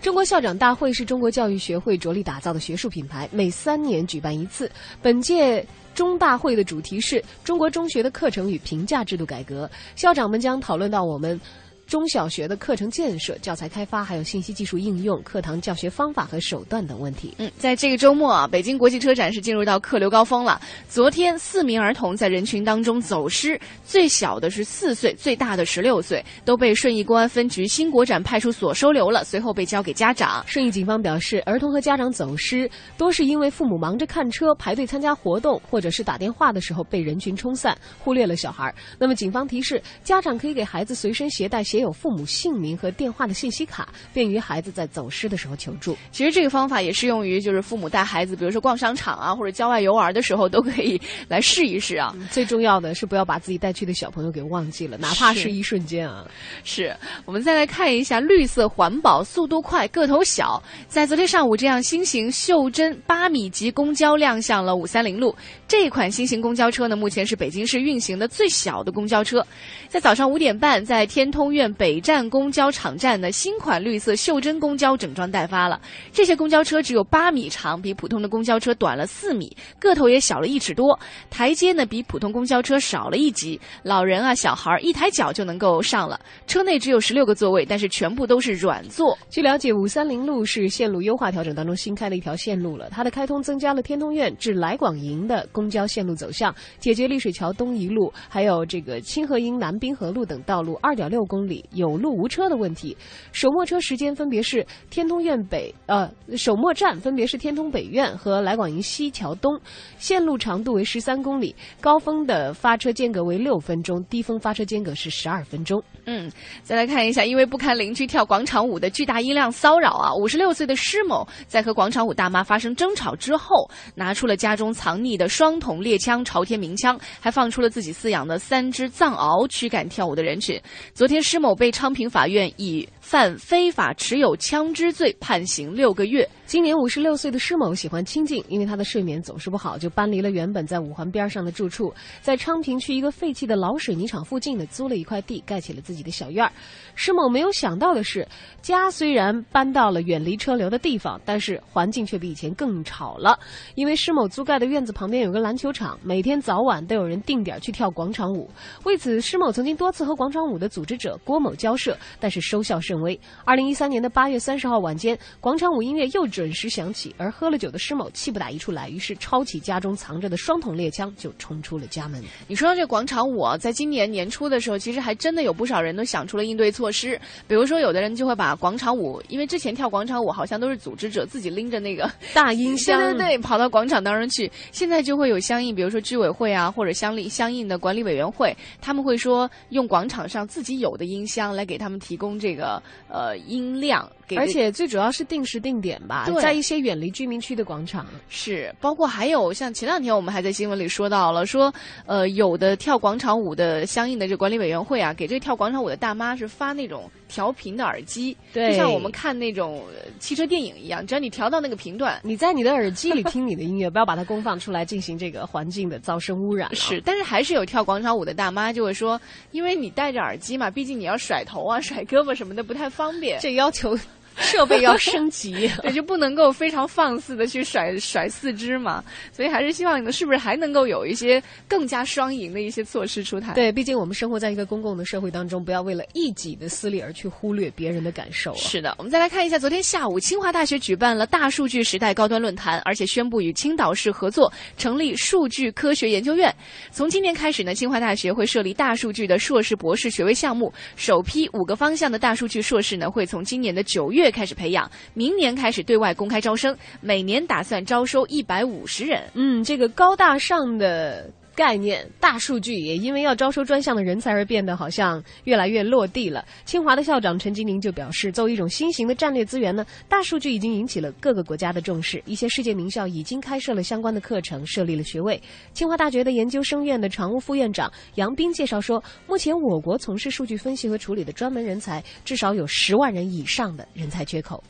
[0.01, 4.71] 中国校长大会是中国教育学会着力打造的学术品牌，每三年举办一次。
[5.01, 11.39] 本届中大会的主题是中国中学的课程与评价制度改革，校长们将讨论到我们。
[11.87, 17.33] 中小学的课程建设、教材开发，还有信息技术应用、课堂教学方法和手段等问题。
[17.37, 20.59] 嗯，在这个周末啊，北京国际车展是进入到客流高峰了。
[20.89, 30.43] 昨天，四名儿童在人群当中走失，最小的是四岁，最大的十六岁，都被顺义公安分局新国展派出所收留了，随后被交给家长。
[30.45, 38.75] 顺义警方表示，儿童和家长走失，多是因为父母忙着看车、排队参加活动，或者是打电话的时候被人群冲散，忽略了小孩。
[38.99, 45.95] 那么，警方提示家长可以给孩子随身携带写有父母姓名和电话的信息卡，便于孩子在走失的时候求助。
[46.11, 52.15] 其实这个方法也适用于就是父母带孩子，比如说逛商场啊，或者郊外游玩的时候，都可以来试一试啊。
[52.31, 56.25] 最重要的是不要把自己带去的小朋友给忘记了，哪怕是一瞬间啊。
[56.63, 60.59] 是我们再来看一下绿色环保、速度快、个头小。
[60.87, 65.35] 在昨天上午，这样新型袖珍八米级公交亮相了五三零路。
[65.67, 69.45] 这款新型公交车呢，目前是北京市运行的最小的公交车。
[69.87, 75.79] 在早上五点半，在天通苑北站公交场站的，新款绿色袖珍公交整装待发了。
[76.11, 80.97] 这些公交车只有八米长，比普通的公交车短了四米，个头也小了一尺多。
[81.29, 86.19] 台阶呢，比普通公交车少了一级，老人啊、小孩一抬脚就能够上了。
[86.45, 89.17] 车内只有十六个座位，但是全部都是软座。
[89.29, 101.56] 据了解，五三零路是线路优化调整当中新开的一条线路了，它的开通增加了天通苑至来广营的公交线路走向，解决丽水桥东一路还有这个清河营南滨河路等道路二点六公里。
[101.71, 102.95] 有路无车的问题。
[103.31, 109.59] 首末车时间分别是天通苑北呃首末站分别是天通北苑和来广营西桥东，
[109.97, 115.81] 线路长度为十三公里，高峰的发车间隔为六分钟，低峰发车间隔是十二分钟。
[116.05, 116.31] 嗯，
[116.63, 130.59] 再来看一下，因为不堪邻居跳广场舞的巨大音量骚扰啊，五十六岁的施某在和广场舞大妈发生争吵之后，拿出了家中藏匿的双筒猎枪朝天鸣枪，还放出了自己饲养的三只藏獒驱赶跳舞的人群。
[130.93, 136.29] 昨天，施某某被昌平法院以犯非法持有枪支罪判刑六个月。
[136.45, 146.51] 今年五十六岁的施某喜欢清静，因为他的睡眠总是不好，就搬离了原本在五环边上的住处，在昌平区一个废弃的老水泥厂附近呢，租了一块地，盖起了自己的小院儿。
[146.95, 148.27] 施某没有想到的是，
[148.61, 153.39] 家虽然搬到了远离车流的地方，但是环境却比以前更吵了。
[153.75, 158.49] 因为施某租盖的院子旁边有个篮球场，每天早晚都有人定点去跳广场舞。
[158.83, 163.19] 为此，施某曾经多次和广场舞的组织者郭某交涉，但是收效甚微。
[163.43, 166.27] 二零一三年的八月三十号晚间，广场舞音乐又。
[166.27, 172.21] 准时响起，而喝了酒的施某气不打一处来，于是抄起家中藏着的双筒猎枪就冲出了家门。
[172.47, 177.19] 你说到这广场舞啊，在今年年初的时候，其实还真的有不少人都想出了应对措施。
[177.47, 184.51] 比如说，有的人就会把广场舞，因为之前跳广场舞好像都是组织者自己拎着那个 大音箱，对对对，跑到广场当中去。
[184.73, 194.11] 现在就会有相应，比如说居委会啊，或者相应相应的管理委员会，他们会说用广场上自己有的音箱来给他们提供这个呃音量。
[194.35, 201.73] 而且最主要是定时定点吧，在一些远离居民区的广场是，包括还有像前两天我们还在新闻里说到了，说
[202.05, 209.83] 呃有的跳广场舞的相应的这管理委员会啊，给这跳广场舞的大妈是发那种调频的耳机，对，就像我们看那种
[210.19, 216.73] 汽车电影一样，只要你调到那个频段，你在你的耳机里听你的音乐， 不要把它公放出来进行这个环境的噪声污染。
[216.75, 219.19] 是，但是还是有跳广场舞的大妈就会说，
[219.51, 223.97] 因为你戴着耳机嘛，毕竟你要甩头啊、 甩胳膊什么的不太方便，这要求。
[224.37, 233.53] 设备要升级， 对就不能够非常放肆的去甩甩四肢嘛，所以还是希望你们是不是还能够有一些更加双赢的一些措施出台？
[233.53, 238.53] 对，毕竟我们生活在一个公共的社会当中，不要为了一己的私利而去忽略别人的感受。
[238.55, 246.53] 是的，我们再来看一下，昨天下午，清华大学举办了大数据时代高端论坛，而且宣布与青岛市合作成立数据科学研究院。
[246.91, 259.23] 从今年开始呢，清华大学会设立大数据的硕士、博士学位项目，首批五个方向的大数据硕士呢，会从今年的九开始培养，明年开始对外公开招生，每年打算招收一百五十人。
[259.33, 266.45] 嗯，这个高大上的概念，大数据也因为要招收专项的人才而变得好像越来越落地了。
[266.65, 275.41] 清华的校长陈吉宁就表示，作为一种新型的战略资源呢，大数据已经引起了各个国家的重视，一些世界名校已经开设了相关的课程，设立了学位。
[275.73, 284.63] 清华大学的研究生院的常务副院长杨斌介绍说，目前我国从事数据分析和处理的专门人才至少有十万人以上的人才缺口。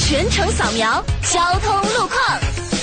[0.00, 2.75] 全程扫描交通路况。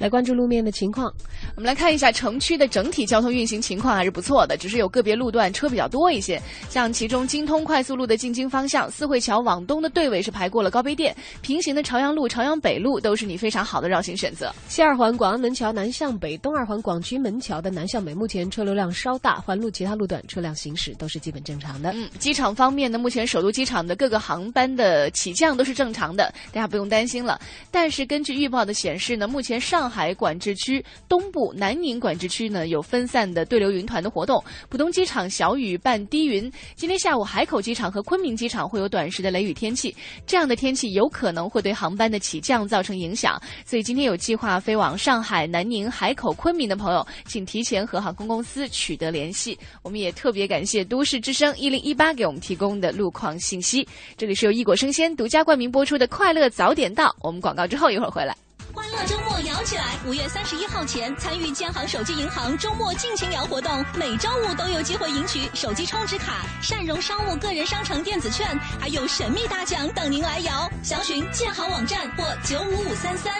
[0.00, 1.12] 来关注路面的情况，
[1.56, 6.40] 我们来看一下城区的整体交通运行情况还是不错的，只是有个别路段车比较多一些。
[6.70, 14.50] 像其中京通快速路的进京方向，四惠桥往东的队尾是排过了高碑店，平行的朝阳路、朝阳北路都是你非常好的绕行选择。
[14.68, 21.90] 西二环广安门桥南向北、东二环广渠门桥的南向北，目前车流量稍大，环路其他路段车辆行驶都是基本正常的。
[21.92, 27.38] 嗯，机场方面呢，目前首都机场的各个航班的起降都是正常的，大家不用担心了。
[27.70, 36.50] 但是根据预报的显示呢，目前上海管制区东部、南宁管制区呢有分散的对流云团的活动，浦东机场小雨伴低云。
[36.76, 49.58] 今天下午海口机场和昆明机场会有短时的雷雨天气，这样的天气有可能会对航班的起降造成影响，所以今天有计划飞往上海、南宁、海口、昆明的朋友，请提前和航空公司取得联系。
[49.82, 53.86] 我们也特别感谢都市之声一零一八给我们提供的路况信息。
[54.16, 58.36] 这里是由异果生鲜独家冠名播出的《快乐早点到》，我们广告之后一会儿回来。
[58.72, 59.98] 欢乐周末摇起来！
[60.06, 68.46] 五月三十一号前参与建行手机银行周末尽情摇活动，每周五都有机会赢取手机充值卡、善融商务个人商城电子券，
[68.78, 70.70] 还有神秘大奖等您来摇。
[70.82, 73.32] 详询建行网站或九五五三三。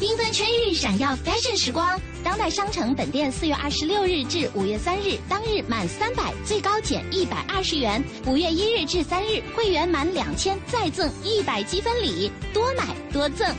[0.00, 1.98] 缤纷春日，闪耀 fashion 时光。
[2.22, 13.54] 当代商城本店四月二十六日至五月三日，当日满三百最高减一百二十元；五月一日至三日，会员满两千再赠一百积分礼，多买多赠。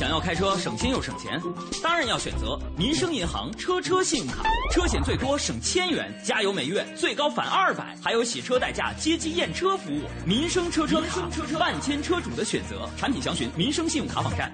[0.00, 1.38] 想要开车省心又省钱，
[1.82, 4.42] 当然要选择民生银行车车信用卡，
[4.72, 10.00] 车险最多省千元，加油每月最高返二百，还有洗车代驾、接机验车服务。
[10.24, 11.28] 民生车车卡，
[11.58, 12.88] 万千车主的选择。
[12.96, 14.50] 产品详询民生信用卡网站。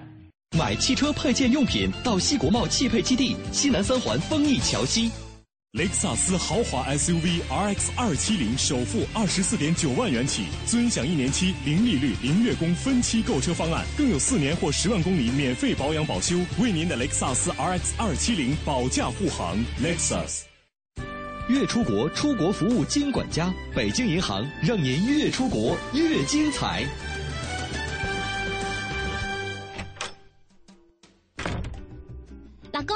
[0.59, 5.13] 买汽车配件用品到西国贸汽配基地西南三环丰益桥西。
[5.77, 19.59] 雷克萨斯豪华 SUV RX 二七零首付二十四点九万元起，尊享一年期零利率、零月供分期购车方案，更有四年或十万公里免费保养保修，为您的雷克萨斯 RX 二七零保驾护航。
[19.83, 20.45] Lexus。
[21.51, 26.87] 越出国，出国服务金管家，北京银行让您越出国越精彩。
[32.77, 32.95] 老公，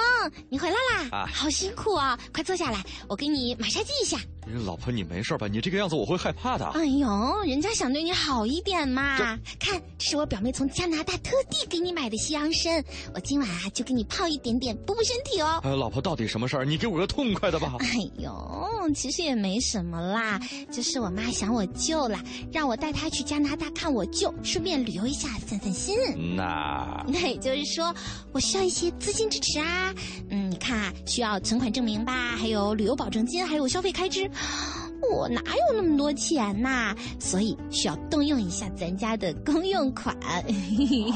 [0.51, 1.09] 你回来啦！
[1.11, 4.19] 啊好辛苦啊、快坐下来，我给你马杀鸡一下。
[4.65, 5.47] 老婆，你没事吧？
[5.47, 6.67] 你这个样子我会害怕的。
[6.71, 9.17] 哎呦，人家想对你好一点嘛。
[9.59, 12.83] 看，这是我表妹从加拿大特地给你买的西洋参，
[13.15, 15.61] 我今晚啊就给你泡一点点，补补身体哦。
[15.63, 16.65] 哎，老婆，到底什么事儿？
[16.65, 17.77] 你给我个痛快的吧。
[17.79, 17.89] 哎
[18.19, 20.41] 呦，其实也没什么啦，
[20.73, 22.19] 就是我妈想我舅了，
[22.53, 25.97] 让我带她去加拿大看我舅，顺便旅游一下，散散心。
[26.35, 27.95] 那那也就是说，
[28.33, 29.95] 我需要一些资金支持啊。
[30.31, 34.30] 嗯，你看啊，需要存款证明吧，还有旅游保证金，还有消费开支。
[35.13, 40.15] 我哪有那么多钱呐、所以需要动用一下咱家的公用款。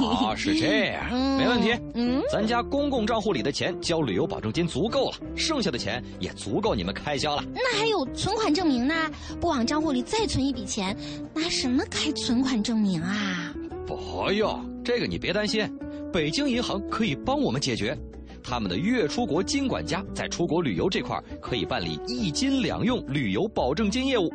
[0.00, 1.72] 哦， 是这样，嗯没问题。
[1.94, 7.44] 嗯，咱家公共账户里的钱交旅游保证金足够了，剩下的钱也足够你们开销了。
[7.54, 8.94] 那还有存款证明呢？
[9.40, 10.96] 不往账户里再存一笔钱，
[11.34, 13.54] 拿什么开存款证明啊？
[13.86, 15.70] 不用，这个你别担心，
[16.12, 17.96] 北京银行可以帮我们解决。
[18.44, 24.30] 他们的月出国金管家在出国旅游这块儿可以办理一金两用旅游保证金业务。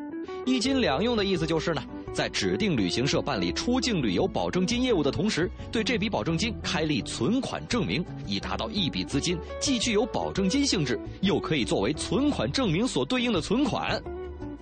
[0.46, 14.02] 一金两用的意思就是呢，在指定旅行社办理出境旅游保证金业务的同时，对这笔保证金开立存款证明，以达到一笔资金既具有保证金性质，又可以作为存款证明所对应的存款。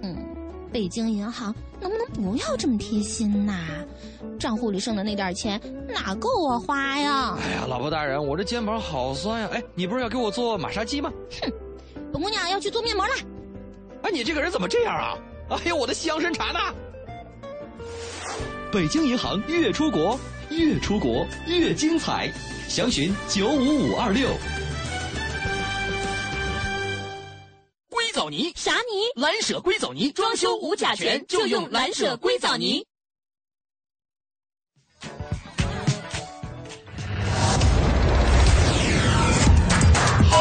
[0.01, 0.15] 嗯，
[0.73, 3.65] 北京银行能不能不要这么贴心呐、
[4.37, 7.37] 账户里剩的那点钱哪够我花呀？
[7.41, 9.49] 哎呀，老婆大人，我这肩膀好酸呀！
[9.51, 11.11] 哎，你不是要给我做马杀鸡吗？
[11.41, 11.51] 哼
[12.11, 13.15] 本姑娘要去做面膜啦。
[14.03, 15.17] 哎，你这个人怎么这样啊？
[15.49, 16.59] 哎呦，我的西洋参茶呢？
[18.71, 20.19] 北京银行越出国，
[20.49, 22.31] 越出国越精彩，
[22.67, 24.29] 详询九五五二六。
[27.89, 29.21] 硅藻泥啥泥？
[29.21, 32.85] 蓝舍硅藻泥，装修无甲醛就用蓝舍硅藻泥。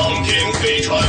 [0.08, 1.02] 航天飞船。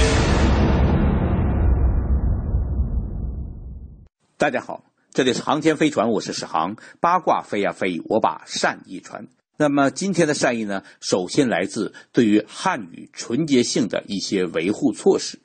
[4.40, 6.76] 大家好，这里是航天飞船，我是史航。
[7.00, 9.28] 八卦飞呀飞，我把善意传。
[9.56, 15.40] 那么今天的善意呢，首先来自对于汉语纯洁性的一些维护措施。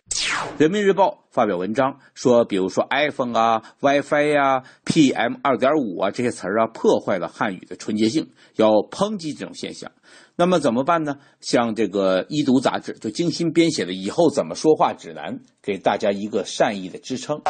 [0.57, 9.92] 人民日报发表文章说，比如说 iPhone 啊、WiFi 呀、PM 二点五啊这些词儿啊，破坏了汉语的纯洁性，要抨击这种现象。
[10.36, 11.18] 那么怎么办呢？
[11.40, 17.42] 像这个《一读》杂志就精心编写的《以后怎么说话指南》，给大家一个善意的支撑。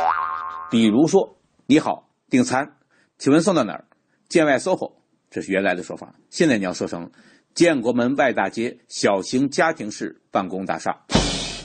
[0.70, 2.76] 比如说，你好，订餐，
[3.18, 3.84] 请问送到哪儿？
[4.28, 4.94] 建外 SOHO，
[5.30, 6.14] 这是原来的说法。
[6.28, 7.10] 现在你要说成
[7.54, 11.04] 建国门外大街小型家庭式办公大厦。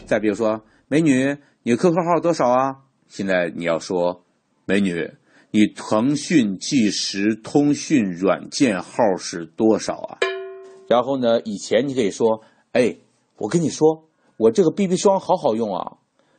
[0.06, 2.76] 再比如说，美女，你 QQ 号多少啊？
[3.08, 4.26] 现在你要说，
[4.66, 5.14] 美女，
[5.52, 10.27] 你腾讯即时通讯软件号是多少啊？
[10.88, 12.96] 然后呢，以前你可以说，哎，
[13.38, 14.08] 我跟你说，
[14.38, 15.98] 我这个 BB 霜好好用啊。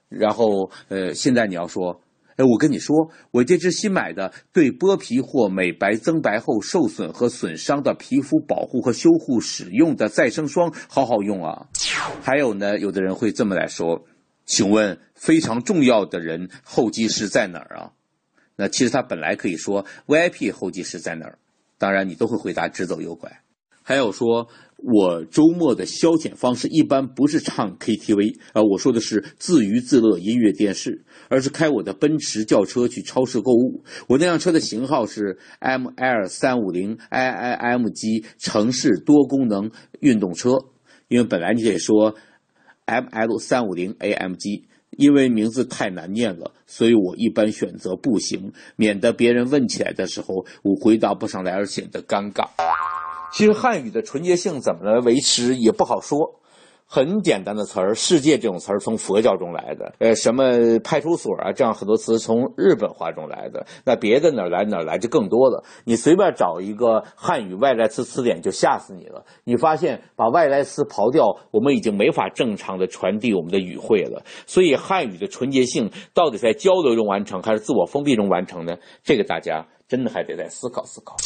[0.08, 2.00] 然后，呃，现在你要说，
[2.36, 11.66] 哎，我跟你说，我这支新买的对剥皮或美白增白后受损和损伤的皮肤保护和修护使用的再生霜好好用啊。
[12.22, 14.06] 还有呢，有的人会这么来说，
[14.46, 17.92] 请问非常重要的人候机室在哪儿啊？
[18.56, 21.38] 那其实他本来可以说 VIP 候机室在哪儿，
[21.76, 23.42] 当然你都会回答直走右拐。
[23.88, 24.46] 还有说，
[24.76, 33.82] 我周末的消遣方式一般不是唱 KTV 啊、我说的是自娱自乐音乐电视，而是开我的奔驰轿车去超市购物。
[34.06, 39.70] 我那辆车的型号是 ML 三五零 IIMG 城市多功能
[40.00, 40.50] 运动车，
[41.08, 42.14] 因为本来你得说
[42.84, 44.64] ML 三五零 AMG。
[44.98, 52.48] 因为名字太难念了，所以我一般选择步行，免得别人问起来的时候我回答不上来而显得尴尬。
[53.30, 56.34] 其实汉语的纯洁性怎么来维持也不好说。
[56.90, 63.66] 很简单的词儿，世界这种词儿从佛教中来的，呃，什么派出所啊，这样很多词从日本话中来的。
[63.84, 65.62] 那别的哪儿来哪儿来就更多了。
[65.84, 69.26] 你随便找一个汉语外来词词典就吓死你了。
[69.44, 74.22] 你发现把外来词刨掉，我们已经没法正常的传递我们的语汇了。
[74.46, 78.78] 所以汉语的纯洁性到底在交流中完成，还是自我封闭中完成呢？
[79.04, 81.16] 这个大家真的还得再思考思考。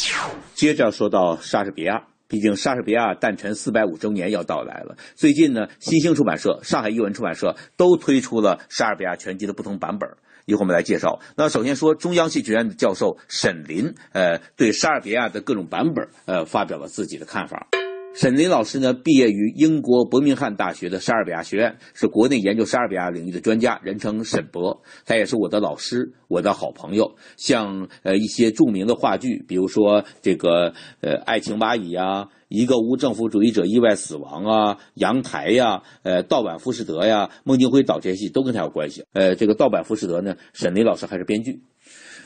[0.55, 2.07] 接着说到莎士比亚。
[2.25, 4.95] 毕竟莎士比亚诞辰四百五周年要到来了。
[5.13, 10.09] 最近呢，新兴出版社、上海译文出版社都推出了莎士比亚全集的不同版本。
[10.45, 11.19] 一会儿我们来介绍。
[11.35, 17.67] 那首先说，中央戏剧学院的教授沈林，呃，对莎士比亚的各种版本，呃，发表了自己的看法。
[18.15, 24.83] 沈林老师呢，毕业于英国伯明翰大学的莎尔比亚学院，是国内研究莎尔比亚领域的专家，人称沈博。
[25.03, 27.15] 他也是我的老师，我的好朋友。
[27.37, 39.03] 像呃一些著名的话剧，比如说这个呃《爱情蚂蚁》呀，《一个无政府主义者意外死亡》啊，《阳台》呀，呃盗版《浮士德》呀，《孟京辉导这些戏都跟他有关系。
[39.13, 41.59] 呃，这个盗版《浮士德》呢，沈林老师还是编剧。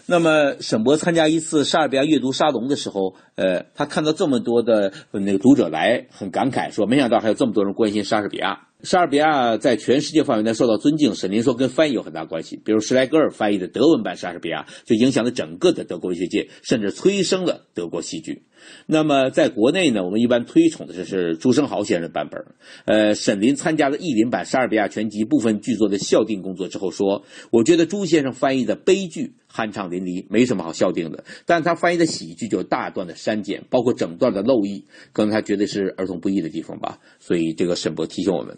[0.10, 12.62] 那么沈博参加一次莎士比亚阅读沙龙的时候，呃，他看到这么多的那个读者来，很感慨说：“没想到还有这么多人关心莎士比亚。”莎士比亚在全世界范围内受到尊敬，沈林说跟翻译有很大关系。
[12.64, 18.44] 比如施莱格尔翻译的德文版莎士比亚，就影响了整个的德国文学界，甚至催生了德国戏剧。
[18.86, 22.46] 那么在国内呢，我们一般推崇的就是朱生豪先生的版本。
[22.86, 31.24] 呃，沈林参加了译林版莎士比亚全集部分剧作的校订工作之后说：“我觉得朱先生翻译的悲剧酣畅淋漓，没什么好校订的。
[31.46, 37.00] 但他翻译的喜剧就大段的删减，包括整段的漏译，可能他觉得是儿童不宜的地方吧。
[37.20, 38.58] 所以这个沈博提醒我们。”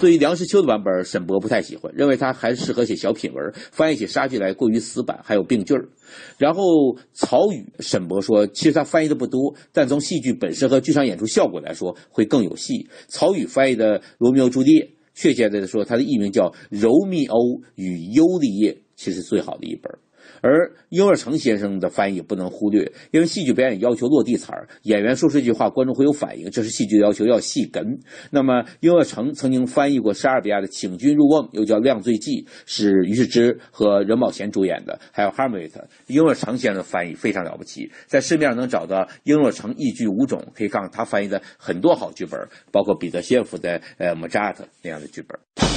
[0.00, 5.88] 对于梁实秋的版本，沈博不太喜欢，认为他还适合写小品文，翻译起莎剧来过于死板，还有病句儿。
[6.38, 6.62] 然后
[7.12, 12.88] 曹禺，沈博说，其实他翻译的不多，但从戏剧本身和剧场演出效果来说，会更有戏。
[13.08, 14.82] 曹禺翻译的《罗密欧朱丽叶》，
[15.14, 19.92] 确切的说，他的译名叫《柔密欧与尤丽叶》，其实最好的一本。
[20.40, 27.98] 而英若诚先生的翻译不能忽略，因为戏剧表演要求落地词儿，演员说出这句话，观众会有反应，这是戏剧的要求，要戏根。
[28.30, 35.80] 那么英若诚曾经翻译过莎士比亚的《请君入瓮》，又叫《量罪记》，是于世之和任宝贤主演的，还有《哈姆雷特》。
[36.06, 42.40] 英若诚先生的翻译非常了不起，在市面上能找到英若诚译剧五种，可以看看他翻译的很多好剧本，
[42.72, 45.69] 包括彼得谢夫的《呃莫扎特》那样的剧本。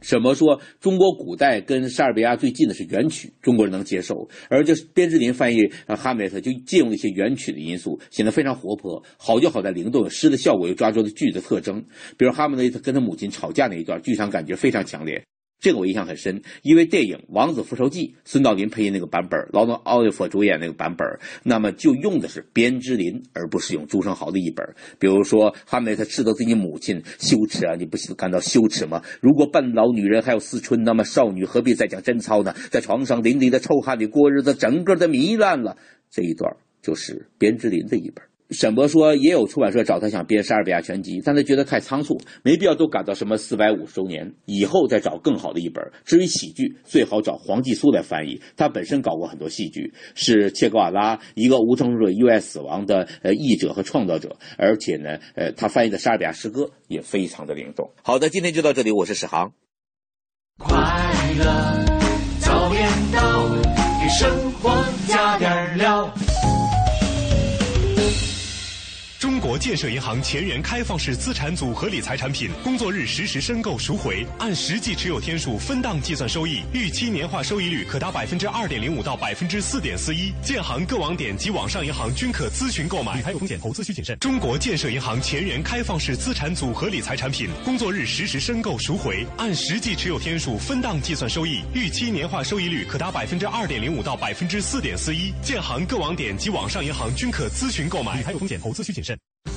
[0.00, 4.28] 怎么说，中国古代跟塞尔维亚最近的是元曲，中国人能接受。
[4.48, 5.58] 而就是边志林翻译
[5.96, 9.02] 《哈姆雷特》，就借用一些元曲的因素，显得非常活泼。
[9.16, 11.84] 好就好在灵动，诗的效果，又抓住了剧的特征。
[12.16, 15.22] 比如哈姆雷特跟他母亲吵架那一段，剧场感觉非常强烈。
[15.60, 21.06] 这个我印象很深，因为电影《王子复仇记》，孙道临配音那个版本，劳伦·奥利弗主演那个版本，
[21.42, 24.74] 那么就用的是边之琳，而不是用朱生豪的译本。
[24.98, 27.74] 比如说，哈姆雷特斥责自己母亲：“羞耻啊！
[27.78, 29.02] 你不感到羞耻吗？
[29.20, 32.54] 如果半老女人还有思春，那么少女何必再讲贞操呢？
[32.70, 35.76] 在床上淋漓的臭汗里过日子，整个的糜烂了。”
[36.10, 38.29] 这一段就是边之琳的译本。
[38.50, 45.84] 沈博说，也有出版社找他想编莎士比亚全集，但他觉得太仓促，没必要都赶到什么四百五十周年以后再找更好的一本。
[46.04, 57.90] 至于喜剧，最好找黄继苏来翻译，他本身搞过很多戏剧，是切格瓦拉一个无政府主义意外死亡的呃译者和创造者，而且呢，呃，他翻译的莎士比亚诗歌也非常的灵动。
[58.02, 59.52] 好的，今天就到这里，我是史航。
[60.58, 60.76] 快
[61.38, 61.44] 乐
[62.40, 63.48] 早点到，
[64.02, 66.12] 给生活加点料。
[69.20, 80.32] 中国建设银行前沿开放式资产组合理财产品，工作日实时申购赎回，按实际持有天数分档计算收益，预期年化收益率可达百分之二点零五到百分之四点四一。
[80.42, 83.16] 建行各网点及网上银行均可咨询购买。
[83.16, 84.18] 理财有风险，投资需谨慎。
[84.20, 95.30] 中国建设银行前沿开放式资产组合理财产品，工作日实时申购赎回，按实际持有天数分档计算收益，预期年化收益率可达百分之二点零五到百分之四点四一。
[95.42, 98.16] 建行各网点及网上银行均可咨询购买。
[98.16, 99.09] 理财有风险，投资需谨慎。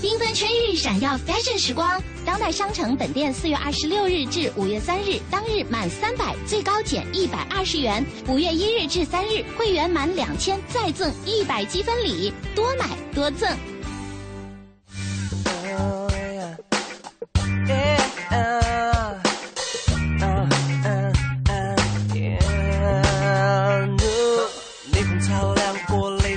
[0.04, 2.02] 缤纷春日，闪耀 fashion 时光。
[2.26, 13.50] 当代商城本店四月二十六日至五月三日，当日满三百最高减一百二十元；五月一日至三日，会员满两千再赠一百积分礼，多买多赠。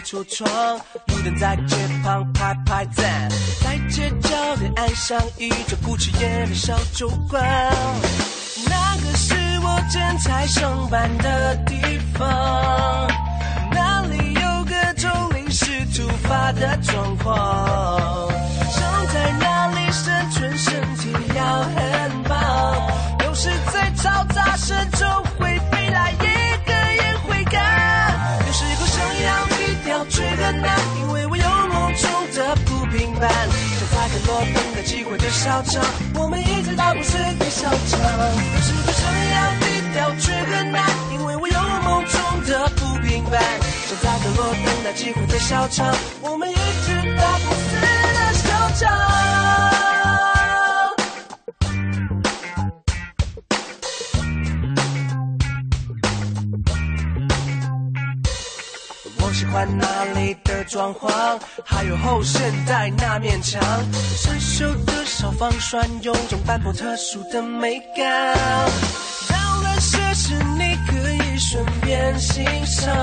[0.05, 0.81] 橱窗，
[1.27, 3.29] 路灯在街旁拍拍赞，
[3.61, 7.43] 在街角的岸上一桌不吃烟的小酒馆，
[8.67, 13.09] 那个是我正在上班的地方，
[13.73, 18.31] 那里有各种临时突发的状况，
[18.71, 22.89] 想在那里生存，身体要很棒，
[23.25, 25.09] 有时在嘈杂声中
[33.17, 33.31] 不平凡。
[33.91, 35.83] 站在角落等待机会的小场，
[36.15, 37.73] 我们一直到不死的小场。
[37.73, 39.03] 有时候想
[39.33, 39.65] 要低
[39.95, 43.41] 调却很难，因为我有梦中的不平凡。
[43.89, 48.71] 站在角落等待机会的小场，我们一直到不死的小
[59.57, 61.09] 欢那里的装潢，
[61.65, 63.59] 还有后现代那面墙，
[64.15, 68.37] 生锈的消防栓有种斑驳特殊的美感。
[69.31, 72.95] 到了设施，你可以顺便欣赏。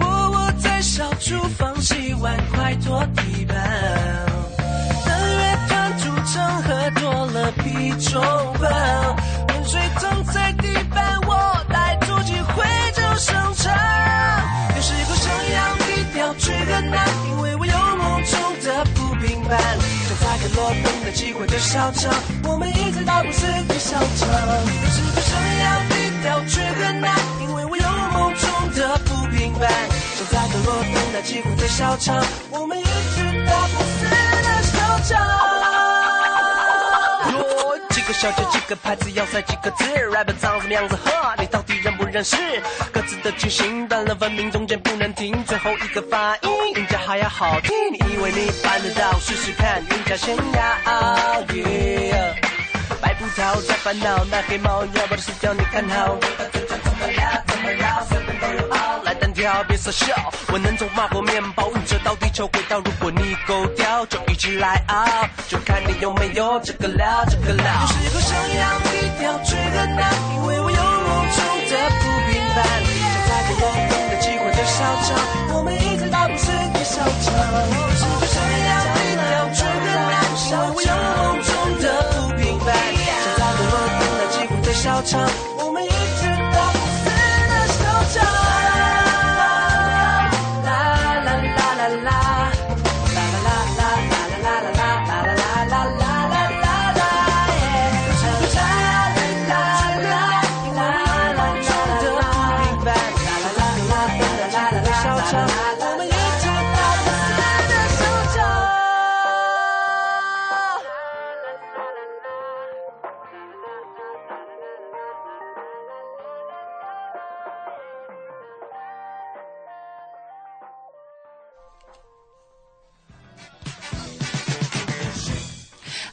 [0.00, 3.56] 我窝在小厨房洗碗，快拖地板。
[5.06, 8.20] 但乐团主成喝多了啤酒
[8.60, 9.14] 吧，
[9.50, 11.20] 温水烫在地板，
[21.12, 22.12] 机会的小场，
[22.44, 24.28] 我们一直到不死的小场。
[24.28, 29.70] 有时候想要低调却很难，因为我有梦中的不平凡。
[30.18, 35.91] 就在角落等待机会的小场，我们一直到不死的小场。
[38.12, 40.96] 哟，几个小节几个牌子要塞几个字，rap 长什么样子？
[40.96, 42.36] 呵，你到底认不认识？
[42.92, 47.72] 各自的进行断了分明，中间不能停，最后一个发音音调还要好听。
[47.90, 49.18] 你以为你办得到？
[49.18, 50.42] 试试看，赢家先要。
[51.48, 52.34] Yeah
[53.00, 56.18] 白葡萄在烦恼，那黑猫要把的死掉，你看好。
[57.62, 58.04] 怎么样？
[58.08, 58.26] 怎么绕？
[58.26, 59.02] 随便都有凹。
[59.04, 60.14] 来单挑，别傻笑。
[60.52, 62.80] 我能从麻婆面包，运着到地球轨道。
[62.80, 65.06] 如果你够屌，就一起来熬。
[65.48, 67.66] 就看你有没有这个料，这个料。
[68.04, 71.38] 有时候想要低调却很难，因为我有梦中
[71.70, 71.72] 的
[72.02, 72.58] 不平凡。
[72.82, 75.14] 就在个落灯的机会的小场，
[75.54, 77.30] 我们一直到不死的小场。
[77.70, 82.74] 有时候想要低调却很难，因为我有梦中的不平凡。
[82.74, 85.14] 就在个落灯的机会的小场，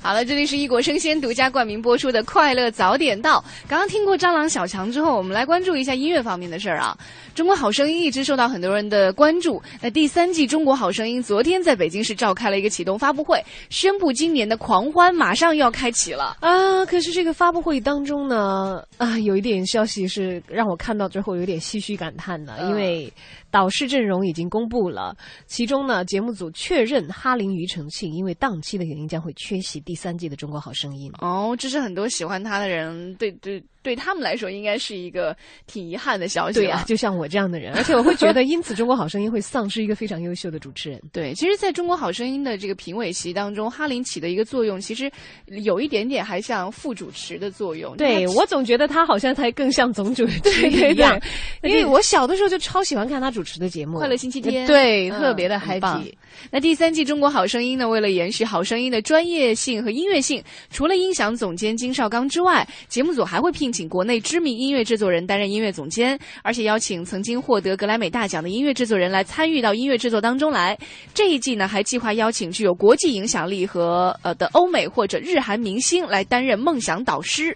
[0.10, 3.38] 好了，这里是异国生鲜独家冠名播出的《快乐早点到》。
[3.68, 6.98] 刚刚听过蟑螂小强之后，我们来关注一下音乐方面的事儿啊。
[7.36, 9.62] 中国好声音一直受到很多人的关注。
[9.80, 16.38] 那第三季中国好声音昨天在北京市召开了一个启动发布会，宣布今年的狂欢马上又要开启了。
[16.40, 23.14] 啊，可是这个发布会当中呢，啊，有一点消息是让我看到之后有点唏嘘感叹的，因为
[23.52, 25.16] 导师阵容已经公布了，
[25.46, 31.12] 其中呢，节目组确认哈林、庾澄庆因为档期的原因将会缺席第三季的《中国好声音》。
[31.26, 35.36] 哦，这是很多喜欢他的人对对对他们来说应该是一个
[35.68, 36.60] 挺遗憾的消息。
[36.60, 41.02] 对呀、就像我这样的人，而且我会觉得，因此《中国好声音》会丧失一个非常优秀的主持人。
[41.14, 45.10] 对，其实，在中国好声音的这个评委席当中，哈林起的一个作用，其实
[45.48, 47.96] 有一点点还像副主持的作用。
[47.98, 51.20] 对我总觉得他好像才更像总主持对对一样，
[51.62, 56.14] 对因为我小的时候就超喜欢看他主持的节目，快乐星期天对，嗯特别的 happy。
[56.52, 70.78] 那第三季《中国好声音》呢，为了延续好声音的专业性和音乐性，除了音响总监金绍刚之外，节目组还会聘请国内知名音乐制作人担任音乐总监，而且邀请曾经获得格莱美大奖的音乐制作人来参与到音乐制作当中来。
[71.14, 77.56] 这一季呢，还计划邀请具有国际影响力和呃的欧美或者日韩明星来担任梦想导师。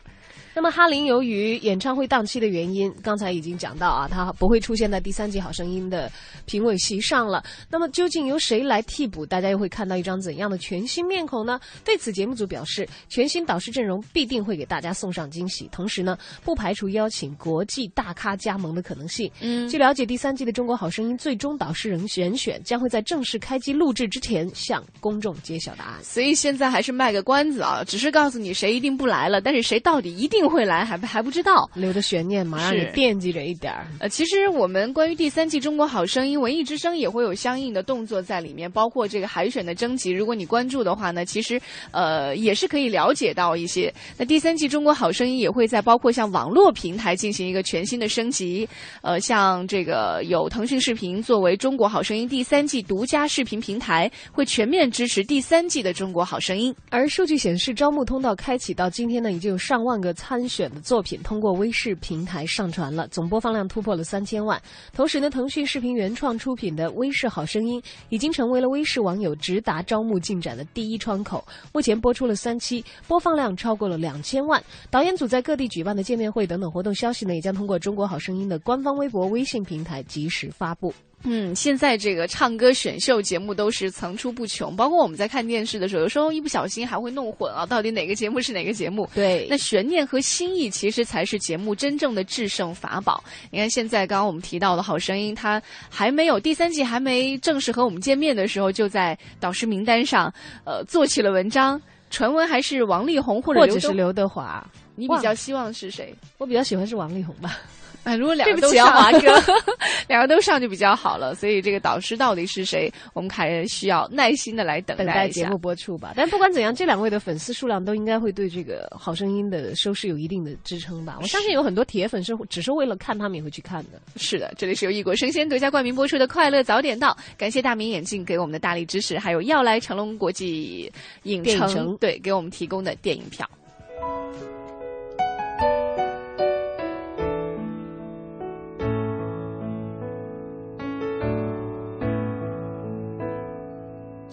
[0.53, 6.11] 那么哈林由于演唱会档期的原因，刚才已经讲到啊，他不会出现在第三季《好声音》的
[6.45, 7.43] 评委席上了。
[7.69, 9.25] 那么究竟由谁来替补？
[9.25, 11.59] 大家又会看到一张怎样的全新面孔呢？
[11.83, 19.31] 对此，节目组表示，全新导师阵容必定会给大家送上惊喜，同时呢，不排除邀请国际大咖加盟的可能性。
[19.41, 26.03] 嗯据了解，第三季的《中国好声音》最终导师人人选将会在正式开机录制之前向公众揭晓答案。
[26.03, 31.69] 所以现在还是卖个关子啊，只是告诉你谁一定不来了，但是谁到底一定会来还不还不知道。
[31.73, 33.87] 留着悬念嘛，让你是惦记着一点儿。
[33.99, 40.11] 呃，其实我们关于第三季《中国好声音》，文艺之声也会有相应的动作在里面，包括这个海选的征集。
[40.11, 41.59] 如果你关注的话呢，其实
[41.91, 43.93] 呃也是可以了解到一些。
[44.17, 48.67] 那第三季《中国好声音》也会在包括像网络平台进行一个全新的升级。
[49.01, 56.73] 呃，像这个有腾讯视频作为《中国好声音》第三季独家视频平台，会全面支持第三季的《中国好声音》。
[56.89, 64.59] 而数据显示，招募通道开启到今天呢，已经有上万个参参选的作品通过微视平台上传了，总播放量突破了三千万。
[64.91, 67.79] 同时呢，腾讯视频原创出品的《微视好声音》
[68.09, 71.45] 已经成为了微视网友直达招募进展的第一窗口。
[71.71, 74.59] 目前播出了三期，播放量超过了两千万。
[74.89, 80.91] 导演组在各地举办的见面会等等活动消息呢，也将通过《中国好声音》的官方微博、微信平台及时发布。
[81.23, 89.09] 嗯，现在这个唱歌选秀节目都是层出不穷，包括我们在看电视的时候，有时候一不小心还会弄混啊，到底哪个节目是哪个节目？
[89.15, 93.23] 对，那悬念和新意其实才是节目真正的制胜法宝。
[93.51, 100.33] 你看，现在刚刚我们提到的《好声音》，它还没有第三季还没正式和我们见面的时候，就在导师名单上，
[100.65, 101.81] 呃，做起了文章。
[102.09, 104.63] 传闻还是王力宏或者或者是刘德华，
[104.93, 106.13] 你比较希望是谁？
[106.37, 107.57] 我比较喜欢是王力宏吧。
[108.05, 109.41] 哎，如果两个都上，华哥，
[110.07, 111.33] 两个都上就比较好了。
[111.35, 116.13] 所以这个导师到底是谁，我们还需要耐心的来等待节目播出吧。
[116.15, 121.17] 但不管怎样，这两位的粉丝数量都应该会对这个《好声音》的收视有一定的支撑吧。
[121.21, 124.01] 我相信有很多铁粉是只是为了看他们也会去看的。
[124.17, 130.91] 是的，这里是由异国生鲜独家冠名播出的《快乐早点到》，感谢大明眼镜给我们的大力支持，还有要来成龙国际
[131.23, 133.49] 影城对给我们提供的电影票。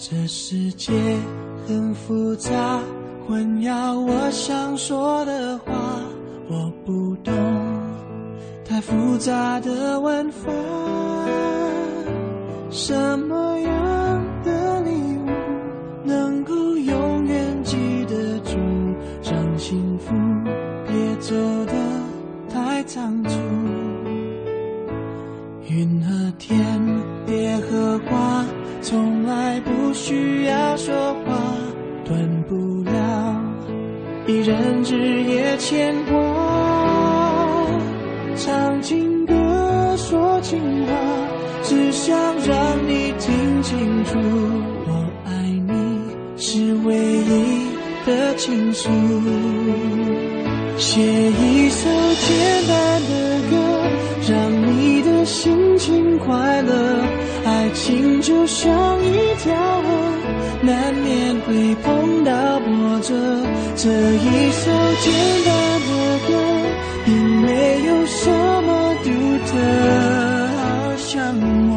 [0.02, 0.90] 这世界
[1.68, 2.80] 很复杂，
[3.28, 5.74] 混淆我想说的话。
[6.48, 7.34] 我不懂
[8.64, 10.50] 太复杂的玩法。
[12.70, 15.28] 什么样的礼物
[16.02, 18.56] 能够永远记得住？
[19.22, 20.14] 让幸福
[20.88, 21.34] 别走
[21.66, 21.74] 得
[22.48, 23.38] 太仓促。
[25.68, 26.58] 云和天，
[27.26, 28.46] 别和花。
[28.90, 31.38] 从来不需要说话，
[32.04, 33.40] 断不了
[34.26, 36.16] 一人日夜牵挂。
[38.34, 39.32] 唱情歌，
[39.96, 40.92] 说情话，
[41.62, 44.18] 只想让你听清楚，
[44.88, 45.30] 我爱
[45.68, 46.00] 你
[46.36, 47.68] 是唯一
[48.04, 48.90] 的倾诉。
[50.78, 51.88] 写一首
[52.26, 53.54] 简单的歌，
[54.32, 54.59] 让
[55.30, 56.72] 心情快乐。
[57.44, 58.68] 爱情就像
[59.00, 59.88] 一条河，
[60.60, 63.14] 难免会碰到波折。
[63.76, 64.70] 这一首
[65.00, 65.12] 简
[65.46, 65.48] 单
[65.86, 65.90] 的
[66.26, 66.28] 歌，
[67.06, 67.46] 并没
[67.86, 68.28] 有什
[68.66, 68.68] 么
[69.04, 69.08] 独
[69.46, 69.50] 特，
[70.58, 70.62] 好
[70.96, 71.14] 像
[71.70, 71.72] 我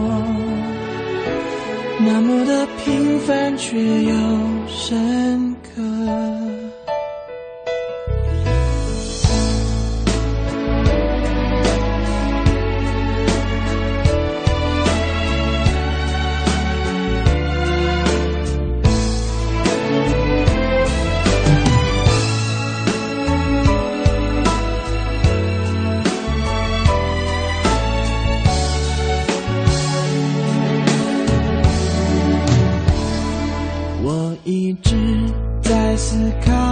[2.00, 4.12] 那么的平凡，却又
[4.68, 6.33] 深刻。
[34.74, 34.96] 一直
[35.62, 36.63] 在思考。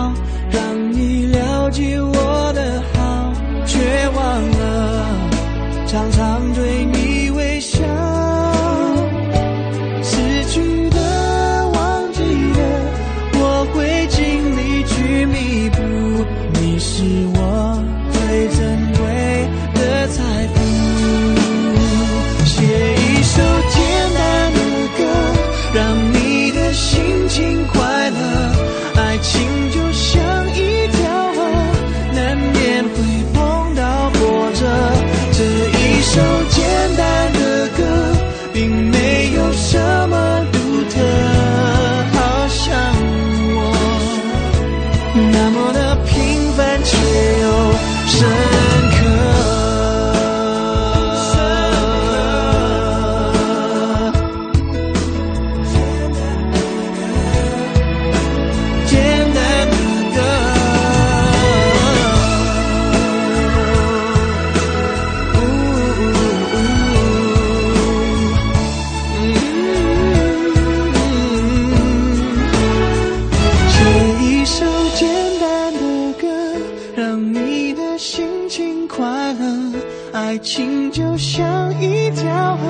[80.53, 82.68] 心就像一条河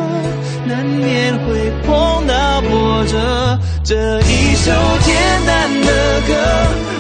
[0.68, 3.60] 难免会碰到波折。
[3.84, 4.72] 这一首
[5.02, 5.16] 简
[5.48, 6.34] 单的歌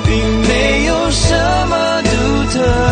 [0.07, 1.37] 并没有什
[1.67, 2.90] 么独特。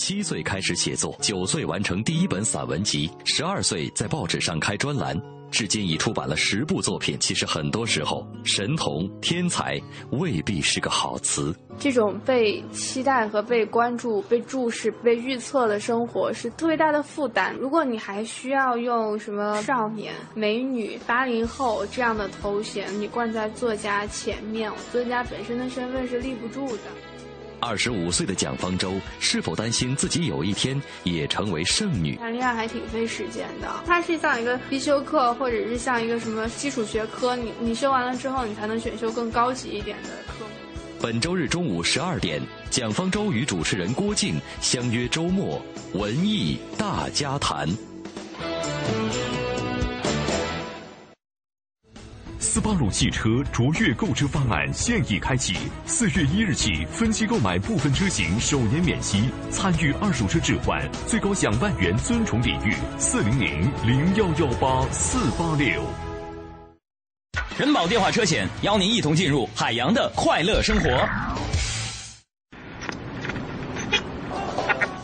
[0.00, 5.14] 七岁开始写作，九岁完成第一本散文集，十二岁在报纸上开专栏。
[5.50, 7.18] 至今已出版了十部作品。
[7.20, 9.78] 其实很多时候，神童、天才
[10.12, 11.54] 未必是个好词。
[11.78, 17.54] 这种被期待和被关注、被注视、被预测的生活是特别大的负担。
[17.56, 26.82] 如果你还需要用什么少年、美女、八零后这样的头衔，你冠在作家前面，作家本身的身份是立不住的。
[27.60, 32.16] 二十五岁的蒋方舟是否担心自己有一天也成为剩女？
[32.16, 40.50] 谈恋爱还挺费时间的，它是像一个必修课，或者是像一个什么基础学科，你你修完了之后，你才能选修更高级一点的科目。
[41.00, 45.64] 本周日中午十二点，蒋方舟与主持人郭靖相约周末
[45.94, 47.68] 文艺大家谈。
[52.52, 55.54] 斯巴鲁汽车卓越购车方案现已开启，
[55.86, 62.74] 四月一日起分期购买部分车型首年免息，参与二手车置换，最高享万元尊崇礼遇。
[62.98, 65.80] 四零零零幺幺八四八六。
[67.56, 71.08] 人保电话车险邀您一同进入海洋的快乐生活。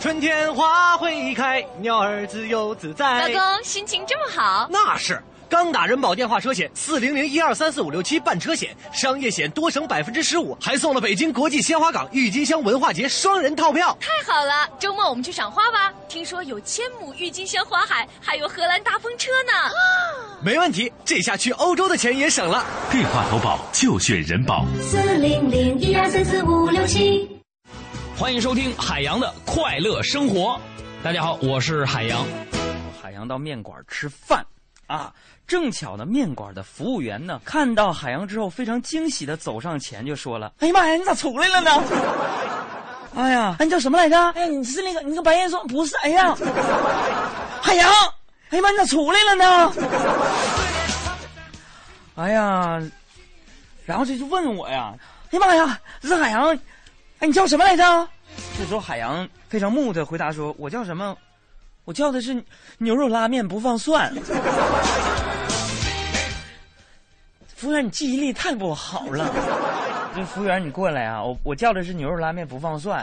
[0.00, 3.28] 春天花会开，鸟儿自由自在。
[3.28, 4.66] 老公心情这么好？
[4.68, 5.22] 那是。
[5.48, 13.96] 刚打人保电话车险四零零一二三四五六七办车险，商业险多省百分之十五，还送了北京国际鲜花港郁金香文化节双人套票。
[14.00, 15.92] 太好了，周末我们去赏花吧！
[16.08, 19.72] 听说有千亩郁金香花海，还有荷兰大风车呢。
[20.42, 22.64] 没问题，这下去欧洲的钱也省了。
[22.90, 24.64] 电话投保就选人保。
[24.82, 27.30] 四零零一二三四五六七。
[28.16, 30.60] 欢迎收听海洋的快乐生活。
[31.04, 32.26] 大家好，我是海洋。
[33.00, 34.44] 海洋到面馆吃饭
[34.88, 35.12] 啊。
[35.46, 41.82] 正巧呢，面馆的服务员呢，看到海洋之后，非常惊喜的走上前，就说了：“哎呀妈呀，你咋出来了呢？
[43.14, 44.18] 哎呀，哎，你叫什么来着？
[44.32, 45.96] 哎呀，你是那个，你跟白岩松不是？
[45.98, 46.36] 哎呀，
[47.62, 47.90] 海洋，
[48.50, 49.72] 哎呀妈，你咋出来了呢？
[52.16, 52.82] 哎呀，
[53.84, 54.92] 然后这就问我呀，
[55.30, 56.48] 哎呀妈呀，这是海洋，
[57.20, 58.08] 哎，你叫什么来着？
[58.58, 61.16] 这时候海洋非常木的回答说：我叫什么？
[61.84, 62.44] 我叫的是
[62.78, 64.12] 牛肉拉面，不放蒜。”
[67.66, 69.28] 服务员，你记忆力太不好了。
[70.14, 71.20] 这服务员，你过来啊！
[71.20, 72.98] 我我叫的是牛肉拉面，不放蒜。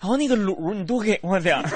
[0.00, 1.68] 然后那个卤你多给我点儿。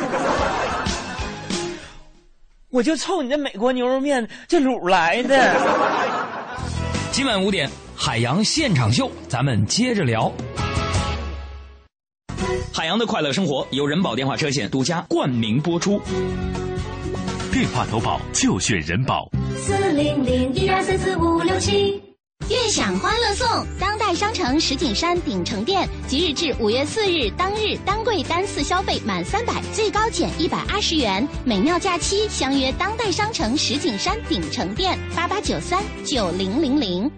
[2.72, 5.54] 我就冲你这美国牛肉面这卤来的。
[7.12, 10.32] 今晚五点，海洋现场秀，咱们接着聊。
[12.72, 16.00] 海洋的快乐生活由人保电话车险独家冠名播出。
[17.52, 19.30] 电话投保就选人保。
[19.68, 22.02] 四零零一二三四五六七，
[22.48, 31.28] 悦享欢乐颂，当代商城石景山鼎城店，即日至五月四日当日单柜单次消费满三百，最高减一百二十元。
[31.44, 37.10] 美妙假期，相约当代商城石景山鼎城店，八八九三九零零零。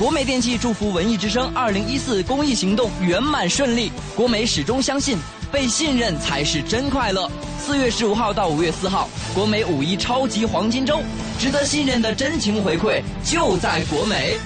[0.00, 3.92] 国美电器祝福文艺之声二零一四公益行动圆满顺利。
[4.16, 5.16] 国美始终相信，
[5.52, 7.30] 被信任才是真快乐。
[7.58, 11.00] 四月十五号到五月四号，国美五一超级黄金周，
[11.38, 14.38] 值得信任的真情回馈就在国美。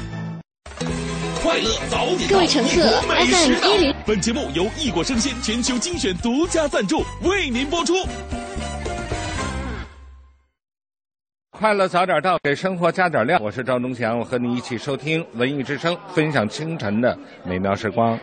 [1.42, 3.94] 快乐早点各位乘客，FM 一零。
[4.04, 7.94] 本节目由易果生鲜全球精选独家赞助，为您播出。
[11.52, 13.38] 快乐早点到，给生活加点料。
[13.40, 18.18] 我是赵忠祥，我和你一起收听文艺之声，分享清晨的美妙时光。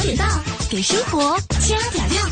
[0.00, 0.24] 点到，
[0.70, 2.22] 给生活加点料。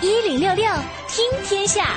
[0.00, 0.72] 一零六六
[1.08, 1.96] 听天下。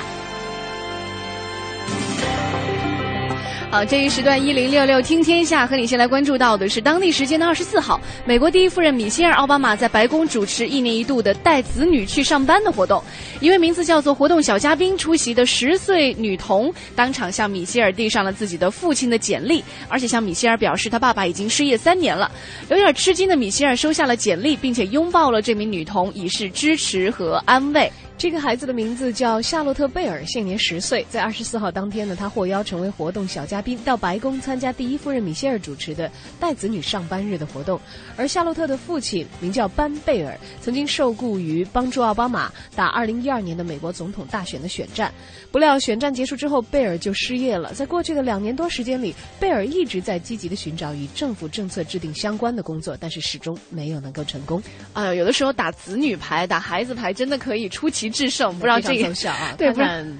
[3.70, 13.00] 好，这一时段一零六六听天下和你先来关注到的是当地时间的二十四号，美国第一夫人米歇尔奥巴马在白宫主持一年一度的带子女去上班的活动。
[13.38, 22.28] 一位名字叫做“活动小嘉宾”出席的十岁女童当场向米歇尔递上了自己的父亲的简历，而且向米歇尔表示他爸爸已经失业三年了。
[22.70, 27.90] 有点吃惊的米歇尔收下了简历，并且拥抱了这名女童，以示支持和安慰。
[28.20, 31.06] 这个孩子的名字叫夏洛特·贝尔，现年十岁。
[31.08, 37.80] 在二十四号当天呢，他获邀成为活动小嘉宾，到白宫参加第一夫人米歇尔主持的带子女上班日的活动。
[38.18, 45.10] 而夏洛特的父亲名叫班贝尔，曾经受雇于帮助奥巴马打二零一二年的美国总统大选的选战。
[45.50, 47.72] 不料选战结束之后，贝尔就失业了。
[47.72, 54.62] 在过去的两年多时间里，贝尔一直在积极的寻找与政府政策制定相关的工作，但是始终没有能够成功。
[54.92, 58.52] 啊，有的时候打子女牌、打孩子牌，真的可以出奇制胜。
[58.58, 59.12] 不知道这个
[59.56, 60.18] 对，看看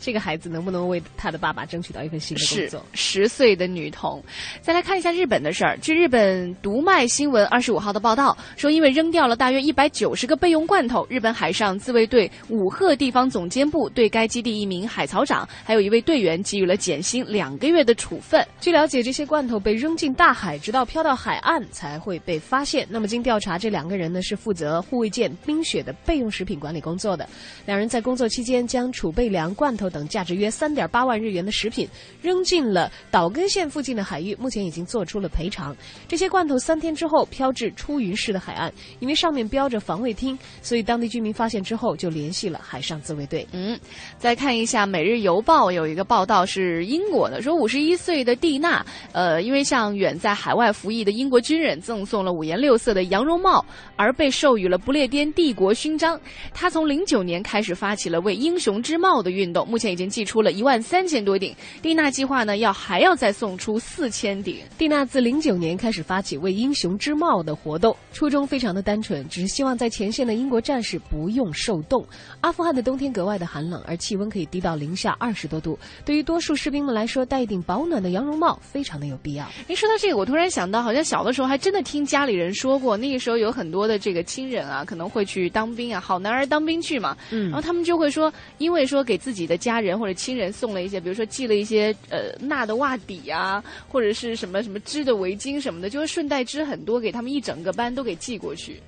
[0.00, 2.86] 这个孩子能不能为他的爸爸争取到一份新的工作？
[2.92, 4.22] 十岁的女童。
[4.60, 5.76] 再来看一下日本的事儿。
[5.78, 18.46] 据日本读卖新闻二十五号的报道说，因为扔掉了大约一百九十个备用罐头，日本海上自卫队武贺地方总监部对该基地一名海草长还有一位队员给予了减薪两个月的处分。
[18.60, 22.86] 据了解，这些罐头被扔进大海，直到飘到海岸才会被发现。
[22.90, 27.28] 那么经调查，这两个人呢是负责护卫舰冰雪的备用食品管理工作的。
[27.66, 31.88] 两人在工作期间将储备粮、罐头等价值约三点八万日元的食品
[32.20, 35.76] 扔进了岛根县附近的海域，目前已经做出了赔偿。
[36.06, 43.46] 这些罐头三天之后飘至出云市的海岸，因为上面标着防卫厅，所以当地居民发现之后就联系了海上自卫队。
[43.52, 43.78] 嗯，
[44.18, 53.64] 再看一下《每日邮报》有一个报道是英国的，说五十一岁的蒂娜，呃，因为向远在海外服役的英国军人赠送了五颜六色的羊绒帽，
[53.96, 56.20] 而被授予了不列颠帝国勋章。
[56.52, 61.54] 她从零九年开始发起了为英雄之帽的运动，目前已经寄出了一万三千多顶。
[61.80, 64.58] 蒂娜计划呢，要还要再送出四千顶。
[64.76, 72.04] 蒂娜自零九年开始发起为英雄之帽的活动，初衷非常的单纯，只是希望在前线的英国战士不用受冻。
[72.40, 75.78] 阿富汗的冬天格外的寒冷，而气温可以低到零下二十多度。
[76.04, 79.46] 对于多数士兵们来说，戴一顶保暖的羊绒帽非常的有必要。
[79.66, 87.16] 您说到这个，我突然想到，好像小的时候还真的听家里人说过，那个时候有很多的这个亲人啊，可能会去当兵啊，好男儿当兵去嘛。
[87.30, 98.80] 嗯，然后他们就会说，因为说给自己的家人或者亲人送了一些，比如说寄了一些呃纳的袜底啊，或者是什么什么织的围巾什么的，就会顺带织很多给他们一整个班都给寄过去。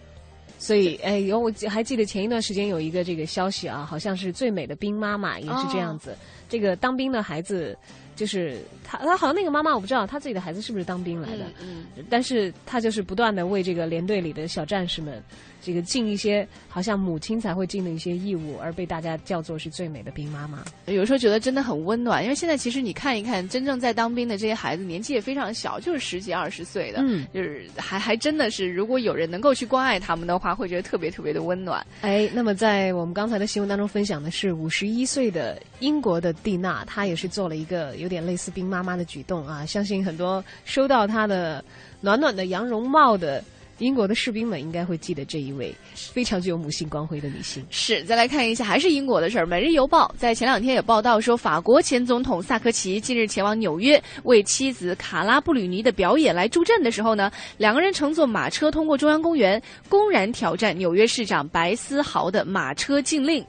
[0.58, 6.14] 所以，哎，有我还记得前一段时间有一个这个消息啊，好像是最美的兵妈妈也是这样子。
[6.50, 7.74] 这个当兵的孩子，
[8.14, 11.44] 就是他，他好像那个妈妈我不知道，他自己的孩子是不是当兵来的？
[11.62, 15.22] 嗯，但是他就是不断的为这个连队里的小战士们，
[15.62, 20.64] 这个尽一些好像母亲才会尽的一些义务，而被大家叫做是最美的兵妈妈。
[20.86, 31.86] 有时候觉得真的很温暖，因为现在其实你看一看，真正在当兵的这些孩子，年纪也非常小，就是十几二十岁的，嗯，就是还还真的是，如果有人能够去关爱他们的话，会觉得特别特别的温暖。
[32.00, 41.64] 哎，那么在我们刚才的新闻当中分享的是五十一岁的英国的蒂娜，她也是做了一个有点类似兵妈妈的举动啊，相信很多收到她的
[42.00, 43.44] 暖暖的羊绒帽的。
[43.80, 47.64] 英国的士兵们应该会记得这一位非常具有母性光辉的女性。
[47.70, 49.44] 是，再来看一下，还是英国的事儿。
[49.46, 63.44] 《每日邮报》在前两天也报道说，法国前总统萨科齐近日前往纽约为妻子卡拉布吕尼的表演来助阵的时候呢，两个人乘坐马车通过中央公园，公然挑战纽约市长白思豪的马车禁令。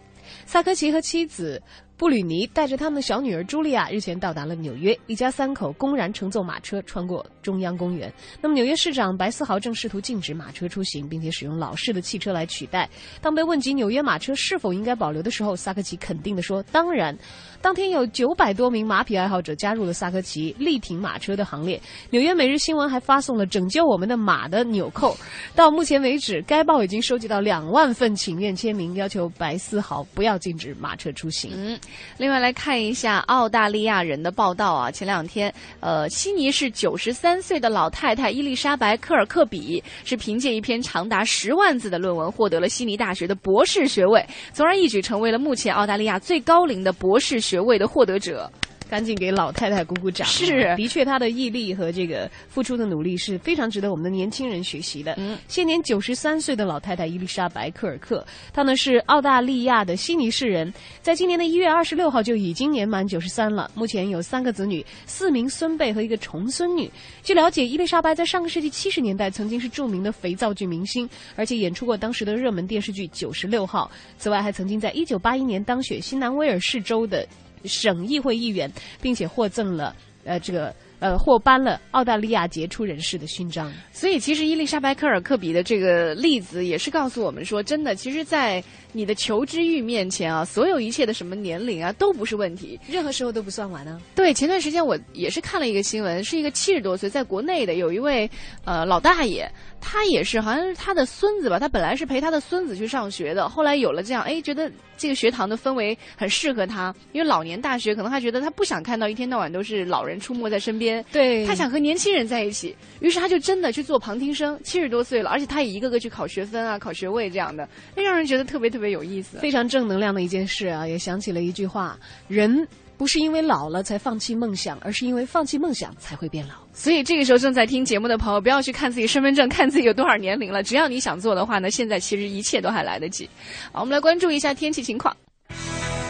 [0.45, 1.61] 萨科齐和妻子。
[2.01, 8.11] 布吕尼带着他们的小女儿茱莉亚日前到达了纽约，一家三口公然乘坐马车穿过中央公园。
[8.41, 12.89] 那么，纽约市长白思豪正试图禁止马车出行，并且使用老式的汽车来取代。
[13.21, 17.15] 当被问及纽约马车是否应该保留的时候，萨克奇肯定地说：“当然。”
[17.61, 21.79] 当天有九百多名马匹爱好者加入了萨科齐力挺马车的行列。
[22.09, 25.15] 纽约每日新闻还发送了“拯救我们的马”的纽扣。
[25.55, 31.51] 到目前为止，该报已经收集到两万份请愿签名，要求白思豪不要禁止马车出行。
[31.53, 31.79] 嗯。
[32.17, 48.49] 另外来看一下澳大利亚人的报道啊，前两天，呃，悉尼市九十三岁的老太太伊丽莎白·科尔克比是凭借一篇长达十万字的论文获得了悉尼大学的博士学位，从而一举成为了目前澳大利亚最高龄的博士学位的获得者。
[48.91, 50.27] 赶紧给老太太鼓鼓掌！
[50.27, 55.13] 是，的确，她的毅力和这个付出的努力是非常值得我们的年轻人学习的。
[55.17, 63.71] 嗯，现年九十三岁的老太太伊丽莎白·科尔克，她呢是澳大利亚的悉尼市人，在今年的一月二十六号就已经年满九十三了。
[63.73, 66.91] 目前有三个子女、四名孙辈和一个重孙女。
[67.23, 73.89] 据了解，伊丽莎白在上个世纪七十年代曾经是著名的肥皂剧明星，而且演出过当时的热门电视剧《九十六号》。
[74.17, 77.25] 此外，还曾经在一九八一年当选新南威尔士州的。
[77.65, 78.71] 省议会议员，
[79.01, 83.69] 并且获赠了呃这个呃获颁了澳大利亚杰出人士的勋章。
[83.91, 88.63] 所以，其实伊丽莎白·科尔克比的这个例子也是告诉我们说，真的，其实，在
[88.93, 93.99] 你的求知欲面前啊，所有一切的什么年龄啊都不是问题，任何时候都不算晚啊。
[94.15, 98.29] 对，前段时间我也是看了一个新闻，是一个七十多岁在国内的有一位
[98.63, 99.51] 呃老大爷。
[99.83, 101.57] 他也是，好像是他的孙子吧。
[101.57, 106.93] 他本来是陪他的孙子去上学的，后来有了这样，哎，觉得这个学堂的氛围很适合他。
[107.13, 112.75] 因为老年大学，可能他觉得他不想看到一天到晚都是老人出没在身边，对他想和年轻人在一起。
[112.99, 120.87] 于是他就真的去做旁听生，七十多岁了，而且他也一个个去考学分啊、考学位这样的，那，让人觉得特别特别有意思，非常正能量的一件事啊。
[120.87, 121.97] 也想起了一句话：
[122.27, 122.67] 人。
[122.97, 126.53] 不是因为老了才放弃梦想，而是因为放弃梦想才会变老。
[126.71, 130.61] 所以这个时候正在听节目的朋友，不要去看自己身份证，看自己有多少年龄了。
[130.61, 133.27] 只要你想做的话呢，现在其实一切都还来得及。
[133.71, 135.17] 好，我们来关注一下天气情况。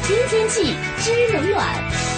[0.03, 0.65] 知天气，
[0.99, 2.10] 知冷暖。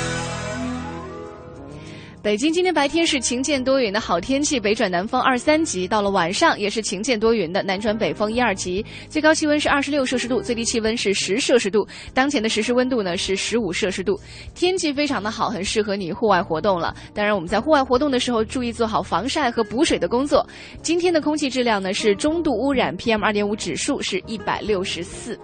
[2.23, 5.85] 北京今天白天是晴间多云的好天气，北转南风二三级。
[5.85, 8.83] 到了晚上也是晴间多云的，南转北风一二级。
[9.09, 11.85] 最高气温是二十六摄氏度，最低气温是十摄氏度。
[12.13, 14.17] 当前的实时温度呢是十五摄氏度，
[14.55, 16.95] 天气非常的好，很适合你户外活动了。
[17.13, 20.47] 当然，我们在户外活动的时候注意做好防晒和补水的工作。
[20.81, 25.37] 今天的空气质量呢是中度污染，PM 二点五指数是一百六十四。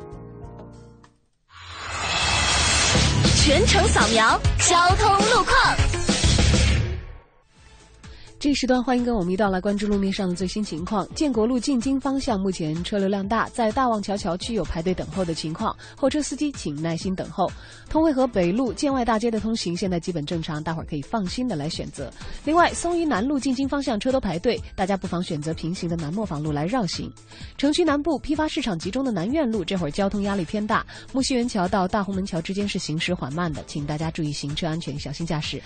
[3.36, 5.99] 全程扫描交通路况。
[8.40, 11.06] 这时段欢迎跟我们一道来关注路面上的最新情况。
[11.14, 17.52] 建国路进京方向目前车流量大，在大望桥桥区有排队等候的情况，后车司机请耐心等候。
[17.90, 22.10] 通惠河北路建外大街的通行现在基本正常，大伙儿可以放心的来选择。
[22.46, 27.12] 另外，松榆南路进京方向车都排队，大家不妨选择平行的南磨坊路来绕行。
[27.58, 35.62] 城区南部批发市场集中的南苑路这会儿交通压力偏大，木樨园桥到大红门桥之间是行驶缓慢的，请大家注意行车安全，小心驾驶。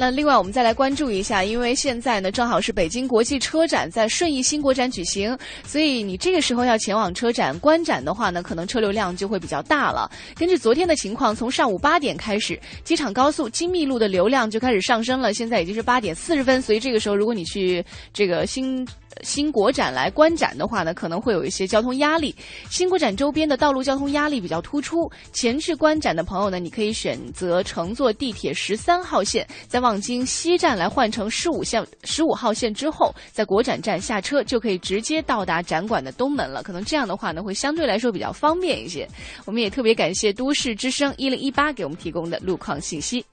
[0.00, 10.08] 那另外，我们再来关注一下，因为现在呢，正好是北京国际车展在顺义新国展举行，所以你这个时候要前往车展观展的话呢，可能车流量就会比较大了。
[10.36, 18.86] 根据昨天的情况，从上午八点开始，机场高速金密路的流量就开始上升了，现在已经是八点四十分，所以这个时候如果你去这个新。
[19.22, 22.34] 新国展来观展的话呢，可能会有一些交通压力。
[22.70, 36.62] 新国展周边的道路交通压力比较突出，前去观展的朋友呢，你可以选择乘坐地铁十三号线，在望京西站来换乘十五线十五号线之后，在国展站下车，就可以直接到达展馆的东门了。
[36.62, 39.08] 可能这样的话呢，会相对来说比较方便一些。
[39.44, 43.24] 我们也特别感谢都市之声一零一八给我们提供的路况信息。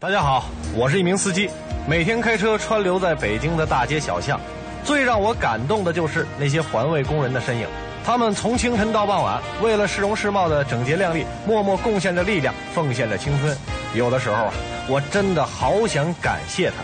[0.00, 1.50] 大家好，我是一名司机，
[1.88, 4.40] 每天开车川流在北京的大街小巷。
[4.84, 7.66] 最让我感动的就是那些环卫工人的身影，
[8.04, 13.56] 他们从清晨到傍晚，为了市容市貌的整洁亮丽，默默贡献着力量，奉献着青春。
[13.94, 14.52] 有的时候啊，
[14.88, 16.76] 我真的好想感谢他，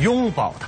[0.00, 0.66] 拥抱他。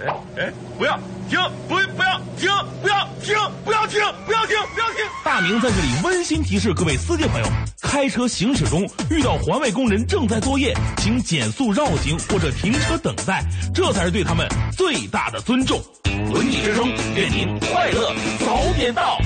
[0.00, 0.06] 哎
[0.36, 0.98] 哎，不要
[1.28, 1.38] 停！
[1.68, 2.50] 不不要停！
[2.82, 3.34] 不要停！
[3.64, 4.00] 不要停！
[4.26, 4.56] 不要停！
[4.74, 5.04] 不要停！
[5.24, 7.46] 大明在这里温馨提示各位司机朋友：
[7.80, 13.42] 开车行驶中遇到环卫工人正在作业，请减速绕行或者停车等待，
[13.74, 14.46] 这才是对他们
[14.76, 15.80] 最大的尊重。
[16.30, 19.18] 轮椅之声，愿您快乐早点到。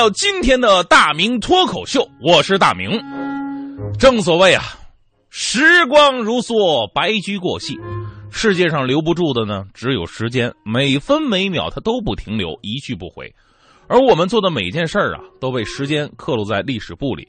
[0.00, 2.98] 到今天的大明脱口秀，我是大明。
[3.98, 4.62] 正所谓啊，
[5.28, 7.78] 时光如梭，白驹过隙。
[8.30, 13.30] 世界上留不住的呢，只有时间，每分每秒它都不停留，一去不回。
[13.88, 17.28] 而我们做的每一件事儿啊，都被时间刻录在历史簿里。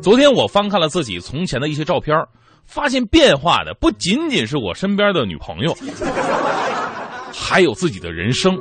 [0.00, 2.16] 昨天我翻看了自己从前的一些照片，
[2.66, 5.76] 发现变化的不仅仅是我身边的女朋友，
[7.34, 8.56] 还有自己的人生。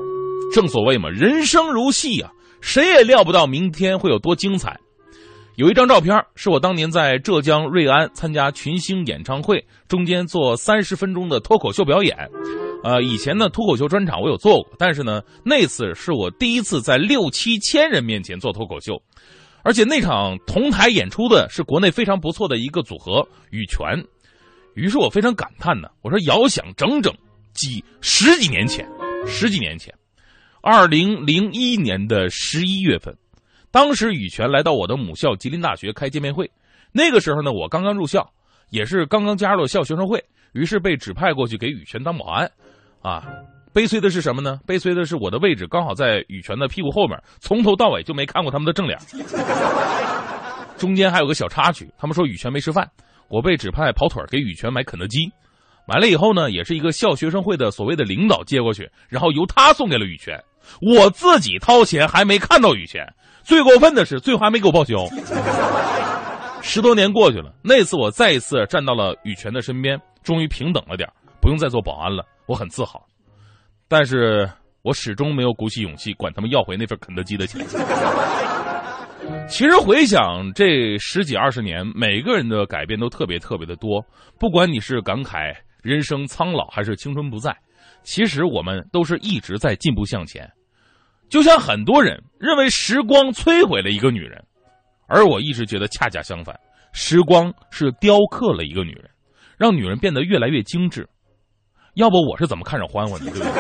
[0.51, 2.31] 正所谓嘛，人生如戏啊，
[2.61, 4.79] 谁也料不到明天会有多精彩。
[5.55, 12.13] 有一张照片是我当年在浙江瑞安参加群星演唱会，中间做三十分钟的脱口秀表演。
[12.83, 19.01] 呃，以前呢脱口秀专场我有做过，但是呢那次是我第一次在六七千人面前做脱口秀，
[19.63, 23.81] 而且那场同台演出的是国内非常不错的一个组合羽泉。
[24.73, 27.13] 于是我非常感叹呢，我说遥想整整
[27.53, 28.85] 几十几年前，
[29.25, 29.93] 十几年前。
[30.67, 33.15] 二零零一年的十一月份，
[33.69, 36.49] 当时羽泉来到我的母校吉林大学开见面会。
[36.91, 38.27] 那个时候呢，我刚刚入校，
[38.71, 40.19] 也是刚刚加入了校学生会，
[40.53, 42.49] 于是被指派过去给羽泉当保安。
[43.03, 43.27] 啊，
[43.73, 44.59] 悲催的是什么呢？
[44.65, 48.97] 悲催的是我的位置刚好在羽泉的屁股后面，从头到尾就没看过他们的正脸。
[50.79, 52.89] 中间还有个小插曲，他们说羽泉没吃饭，
[53.29, 55.31] 我被指派跑腿给羽泉买肯德基。
[55.87, 60.43] 买了以后呢，也是一个校学生会的所谓的领导接过去，然后由他送给了羽泉。
[60.81, 63.05] 我自己掏钱还没看到羽泉，
[63.43, 64.95] 最过分的是最后还没给我报销。
[66.61, 71.07] 十多年过去了，那次我再一次站到了羽泉的身边，终于平等了点
[71.39, 73.05] 不用再做保安了，我很自豪。
[73.87, 74.49] 但是
[74.81, 77.63] 我始终没有鼓起勇气管他们要回那份肯德基的钱。
[79.47, 84.03] 其实回想这十几二十年，每个人的改变都特别特别的多，
[84.39, 87.55] 不管你是感慨人生苍老还是青春不在。
[88.01, 90.51] 其实我们都是一直在进步向前，
[91.35, 94.41] 就像很多人认为时光摧毁了一个女人，
[95.05, 96.57] 而我一直觉得恰恰相反，
[96.93, 99.09] 时光是雕刻了一个女人，
[99.57, 101.05] 让女人变得越来越精致。
[101.95, 103.51] 要不我是怎么看上欢欢的，对不对？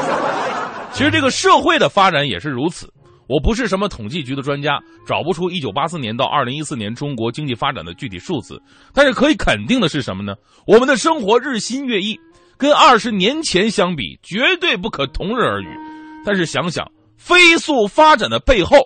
[0.93, 2.89] 其实这个社会的发展也是如此。
[3.27, 8.57] 我不是什么统计局的专家，找不出一九八四年到二零一四年中国经济发展的具体数字，
[8.93, 10.33] 但是可以肯定的是什么呢？
[10.65, 12.17] 我们的生活日新月异。
[12.57, 15.67] 跟二十年前相比，绝对不可同日而语。
[16.25, 16.89] 但是想想
[17.25, 18.77] 飞速发展的背后，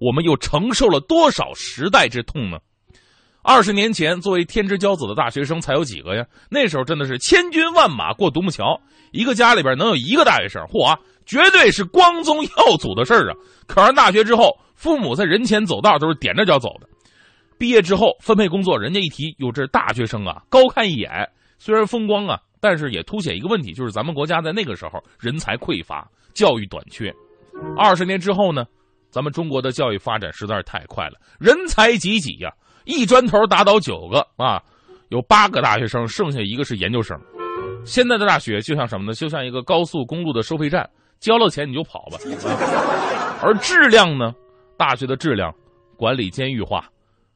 [0.00, 2.58] 我们又承受了多少时代之痛呢？
[3.44, 6.26] 二十年前，作为天之骄子的大学生才有几个呀？
[6.50, 8.80] 那时候真的是千军万马过独木桥，
[9.12, 13.36] 一个家里边能有一个大学生，嚯，绝对是光宗耀祖的事儿啊！
[13.68, 16.88] 考上大学之后，父母在人前走道都是踮着脚走的。
[17.56, 21.08] 毕业之后分配工作，人家一提有这大学生啊，高看一眼。
[21.56, 22.40] 虽然风光啊。
[22.58, 27.14] 但是也凸显一个问题，就是咱们国家在那个时候人才匮乏，教育短缺。
[27.76, 28.64] 二十年之后呢，
[29.10, 32.50] 咱们中国的教育发展实在是太快了，人才济济呀，
[32.84, 34.62] 一砖头打倒九个啊，
[35.08, 37.18] 有八个大学生，剩下一个是研究生。
[37.84, 39.12] 现在的大学就像什么呢？
[39.14, 40.88] 就像一个高速公路的收费站，
[41.20, 42.18] 交了钱你就跑吧。
[43.42, 44.32] 而质量呢，
[44.76, 45.54] 大学的质量，
[45.96, 46.84] 管理监狱化，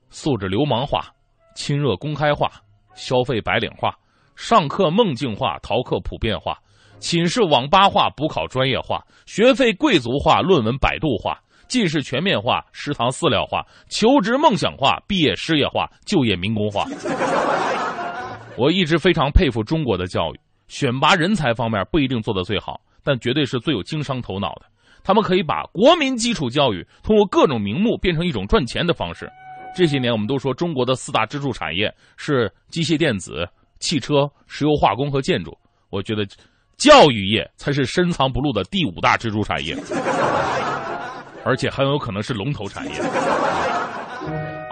[0.08, 1.06] 素质流氓化，
[1.54, 2.50] 亲热公开化，
[2.94, 3.94] 消费白领化。
[4.34, 6.56] 上课梦境化，逃课普遍化，
[7.00, 11.36] 寝室网吧化，补考专业化，学费贵族化，论文百度化，
[11.66, 16.84] 近视全面化，食堂饲料化，求职梦想化，毕业失业化，就业民工化。
[18.56, 24.66] 我一直非常佩服中国的教育，选拔人才方面不一定做得最好，但绝对是最有经商头脑的。
[25.02, 29.30] 他们可以把国民基础教育通过各种名目变成一种赚钱的方式。
[29.74, 33.48] 这些年我们都说中国的四大支柱产业是机械电子。
[33.78, 35.56] 汽车、石油化工和建筑，
[35.88, 36.22] 我觉得
[36.80, 39.76] 教育业才是深藏不露的第五大支柱产业，
[41.44, 42.92] 而且很有可能是龙头产业。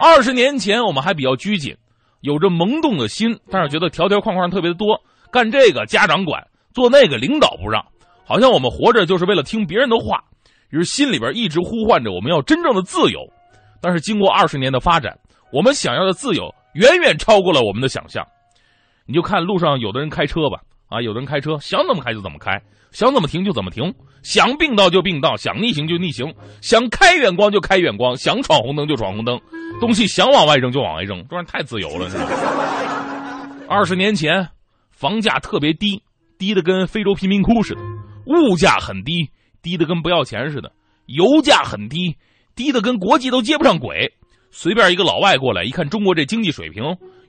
[0.00, 1.76] 二十年前我们还比较拘谨，
[2.22, 4.98] 有着萌动的心，但是觉得条条框框特别的多，
[5.30, 7.84] 干这个家长管，做那个领导不让，
[8.24, 10.24] 好像我们活着就是为了听别人的话，
[10.70, 13.20] 于是心里边一直呼唤着我们要真正的自由。
[13.82, 15.14] 但是经过二十年的发展，
[15.52, 18.26] 我们想要的自由远远超过了我们的想象。
[19.04, 22.60] 你就看路上有的人开车吧，啊，有的人开车想怎么开就怎么开，
[22.90, 29.38] 想怎么停就怎么停，想并道就并道，想逆行就逆行，想开远光就开远光，想闯红灯就闯红灯，
[29.80, 33.48] 东西想往外扔就往外扔，这玩意太自由了，是吧？
[33.68, 34.48] 二十年前，
[34.90, 36.02] 房价特别低，
[36.38, 37.80] 低的跟非洲贫民窟似的，
[38.24, 40.72] 物价很低，低的跟不要钱似的，
[41.04, 42.16] 油价很低，
[42.56, 44.10] 低的跟国际都接不上轨。
[44.50, 46.82] 随便一个老外过来，一看中国这经济水平，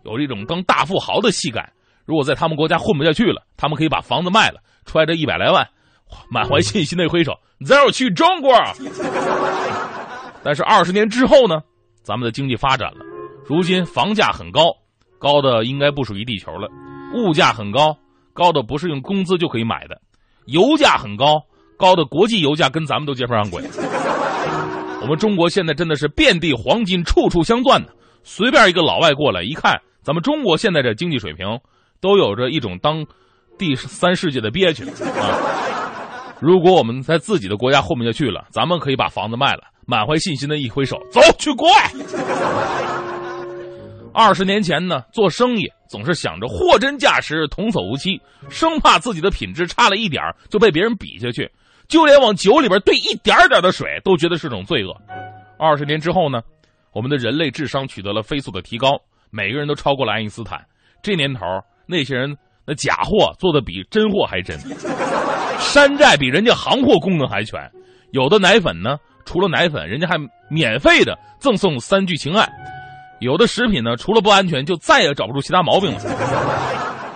[0.06, 1.70] 有这种当大富豪的气概。
[2.10, 5.64] 如果在他们国家混不下去了，他们可以把房子卖了，揣着一百来万，
[6.28, 7.34] 满怀信心的挥手，
[7.64, 8.52] 咱要去中国。
[10.44, 11.62] 但是二十年之后呢，
[12.02, 13.06] 咱们的经济发展了，
[13.46, 14.76] 如今房价很高，
[15.20, 16.68] 高的应该不属于地球了；
[17.14, 17.96] 物价很高，
[18.34, 19.96] 高的不是用工资就可以买的；
[20.48, 21.40] 油价很高，
[21.78, 23.64] 高的国际油价跟咱们都接不上轨。
[25.04, 27.94] 我们中国现在真的是遍地黄金，处处镶钻的。
[28.24, 31.46] 随便一个老外过来一看，咱们中国现在这经济水平。
[32.02, 33.06] 都有着一种当
[33.58, 36.36] 第三世界的憋屈啊！
[36.40, 41.92] 如果我们在自己的国家混不下去了，咱们可以把房子卖了，满怀信心的一挥手，走去国外。
[44.14, 51.52] 二十年前呢，做生意总是想着货真价实、童叟无欺，生怕自己的品质差了一点就被别人比下去，
[51.90, 54.96] 就连往酒里边兑一点点的水都觉得是种罪恶。
[55.58, 56.42] 二十年之后呢，
[56.94, 60.66] 我们的人类智商取得了飞速的提高，每个人都超过了爱因斯坦。
[61.04, 61.42] 这年头。
[61.92, 62.38] 那些人
[62.68, 64.56] 那假货做的比真货还真，
[65.58, 67.60] 山寨比人家行货功能还全，
[68.12, 70.16] 有的奶粉呢，除了奶粉，人家还
[70.52, 72.48] 免费的赠送三聚氰胺；
[73.20, 76.00] 有的食品呢，除了不安全，就再也找不出其他毛病了。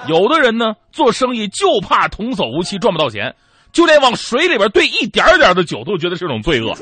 [0.08, 3.36] 有的人呢，做生意就怕童叟无欺赚不到钱，
[3.72, 6.76] 就连往水里边兑一点点的酒都觉得是种罪恶。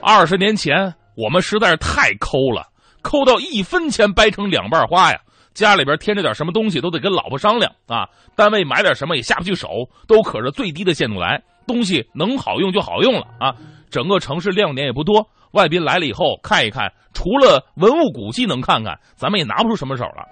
[0.00, 2.66] 二十年前，我们实在是太抠了，
[3.02, 5.18] 抠到一分钱掰成两半花呀。
[5.52, 9.68] 家里边添着点什么东西都得跟老婆商量啊，单位买点什么也下不去手，
[10.06, 13.54] 都可着最低的限度来，东西能好用就好用了啊。
[13.90, 20.24] 整个城市亮点也不多，外宾来了以后看一看，除了文物古迹能看看，咱们也拿不出什么手了。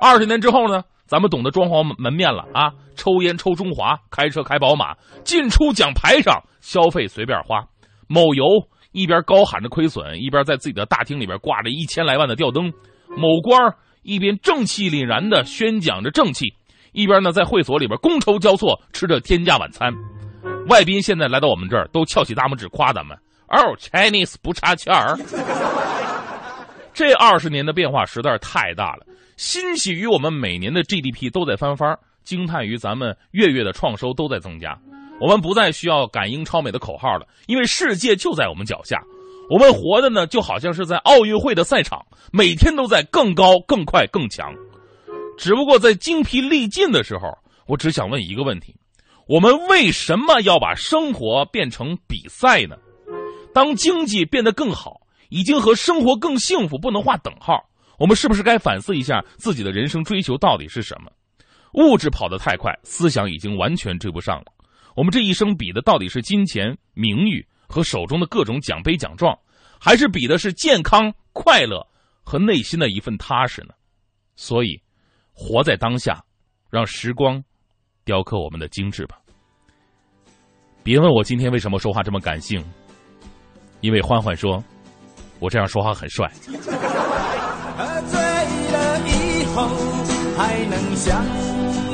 [0.00, 7.62] 二十年之后呢，咱们懂得装潢门面了啊，抽烟抽中华，开车开宝马，进出讲排场，消费随便花。
[8.08, 8.44] 某油
[8.92, 12.72] 一边高喊着亏损，一边在自己的大厅里边挂着一千来万的吊灯，
[13.16, 13.74] 某官。
[14.02, 16.52] 一边正气凛然的宣讲着正气，
[16.92, 19.92] 一边呢在会所里边觥筹交错吃着天价晚餐。
[20.68, 23.16] 外宾现在来到我们这儿，都翘起大拇指夸咱们
[23.48, 25.16] ：“哦，Chinese 不差钱儿。
[26.94, 29.06] ”这二十年的变化实在是太大了，
[29.36, 34.78] 欣喜于我们每年的 GDP 都在翻番，惊叹于咱们月月的创收都在增加。
[35.20, 39.00] 我们不再需要赶英超美的口号了，因为世界就在我们脚下。
[39.52, 42.02] 我们活的呢，就好像是在奥运会的赛场，
[42.32, 44.50] 每天都在更高、更快、更强。
[45.36, 47.28] 只不过在精疲力尽的时候，
[47.66, 48.74] 我只想问一个问题：
[49.28, 52.76] 我们为什么要把生活变成比赛呢？
[53.52, 57.62] 当经济变得更好，已经和生活更幸福不能划等号。
[57.98, 61.12] 我们是不是该反思一下自己的人生追求到底是什么？
[61.74, 64.46] 物质跑得太快，思想已经完全追不上了。
[64.96, 67.46] 我们这一生比的到底是金钱、名誉？
[67.72, 69.34] 和手中的各种奖杯奖状，
[69.80, 71.84] 还是比的是健康、快乐
[72.22, 73.72] 和内心的一份踏实呢？
[74.36, 74.78] 所以，
[75.32, 76.22] 活在当下，
[76.68, 77.42] 让时光
[78.04, 79.18] 雕刻我们的精致吧。
[80.82, 82.62] 别问我今天为什么说话这么感性，
[83.80, 84.62] 因为欢欢说，
[85.38, 86.30] 我这样说话很帅。
[87.78, 88.20] 喝醉
[88.70, 89.66] 了以后
[90.36, 91.24] 还能想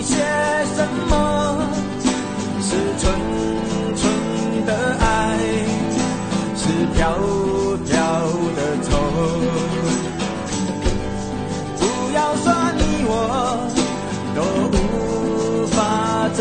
[0.03, 0.17] 些
[0.75, 1.15] 什么？
[2.61, 3.58] 是纯纯
[6.95, 6.99] 飘
[7.85, 7.95] 飘
[8.57, 8.89] 的愁，
[11.77, 11.81] 不
[12.15, 12.45] 要说
[12.77, 13.13] 你我
[14.35, 14.39] 都
[14.73, 15.77] 无法
[16.35, 16.39] 挣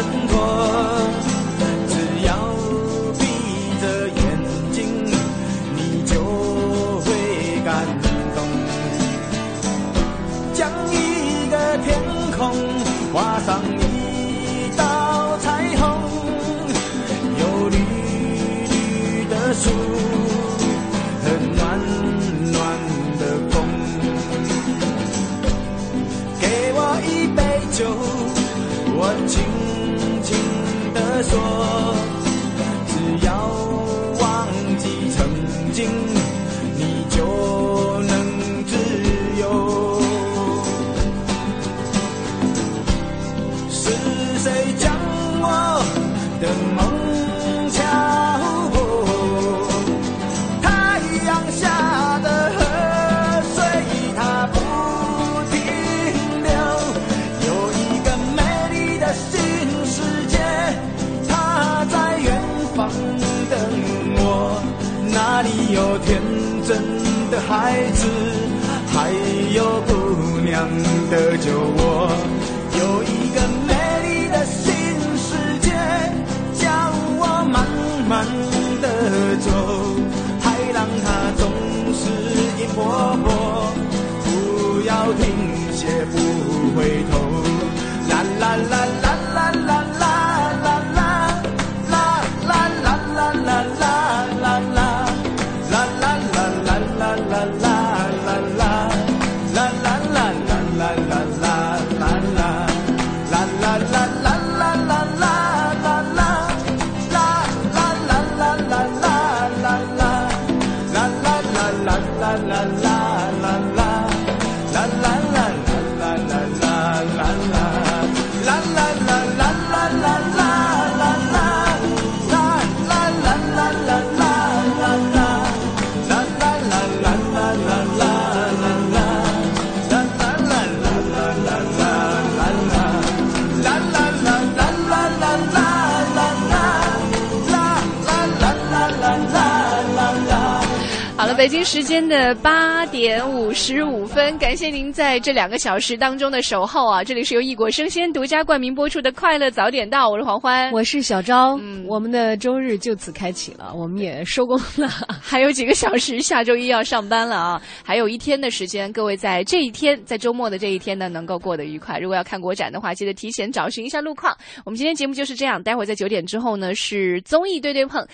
[141.57, 147.03] 京时间的八点五十五分，感谢您在这两个小时当中的守候啊！
[147.03, 151.57] 这里是由异国生鲜独家冠名播出的《快乐早点到》，我是黄欢，我是小昭。
[151.59, 154.87] 嗯，我们的周日就此开启了，我们也收工了，
[155.19, 157.59] 还有几个小时，下周一要上班了啊！
[157.83, 161.97] 还有一天的时间，各位在这一天，在周末的这一天呢，能够过得愉快。
[161.97, 164.31] 如果要看国展的话，记得提前找寻一下路况。
[164.63, 168.05] 我们今天节目就是这样，待会儿在九点之后呢，是综艺对对碰。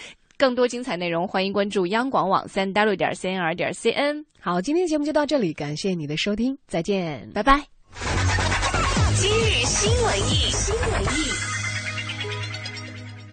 [0.43, 4.25] 更多精彩内容，欢迎关注央广网三 w 点 cnr 点 cn。
[4.41, 7.65] 好，今天节目就到这里，感谢你的收听，再见，拜拜。
[9.15, 11.32] 今日新文艺，新文艺。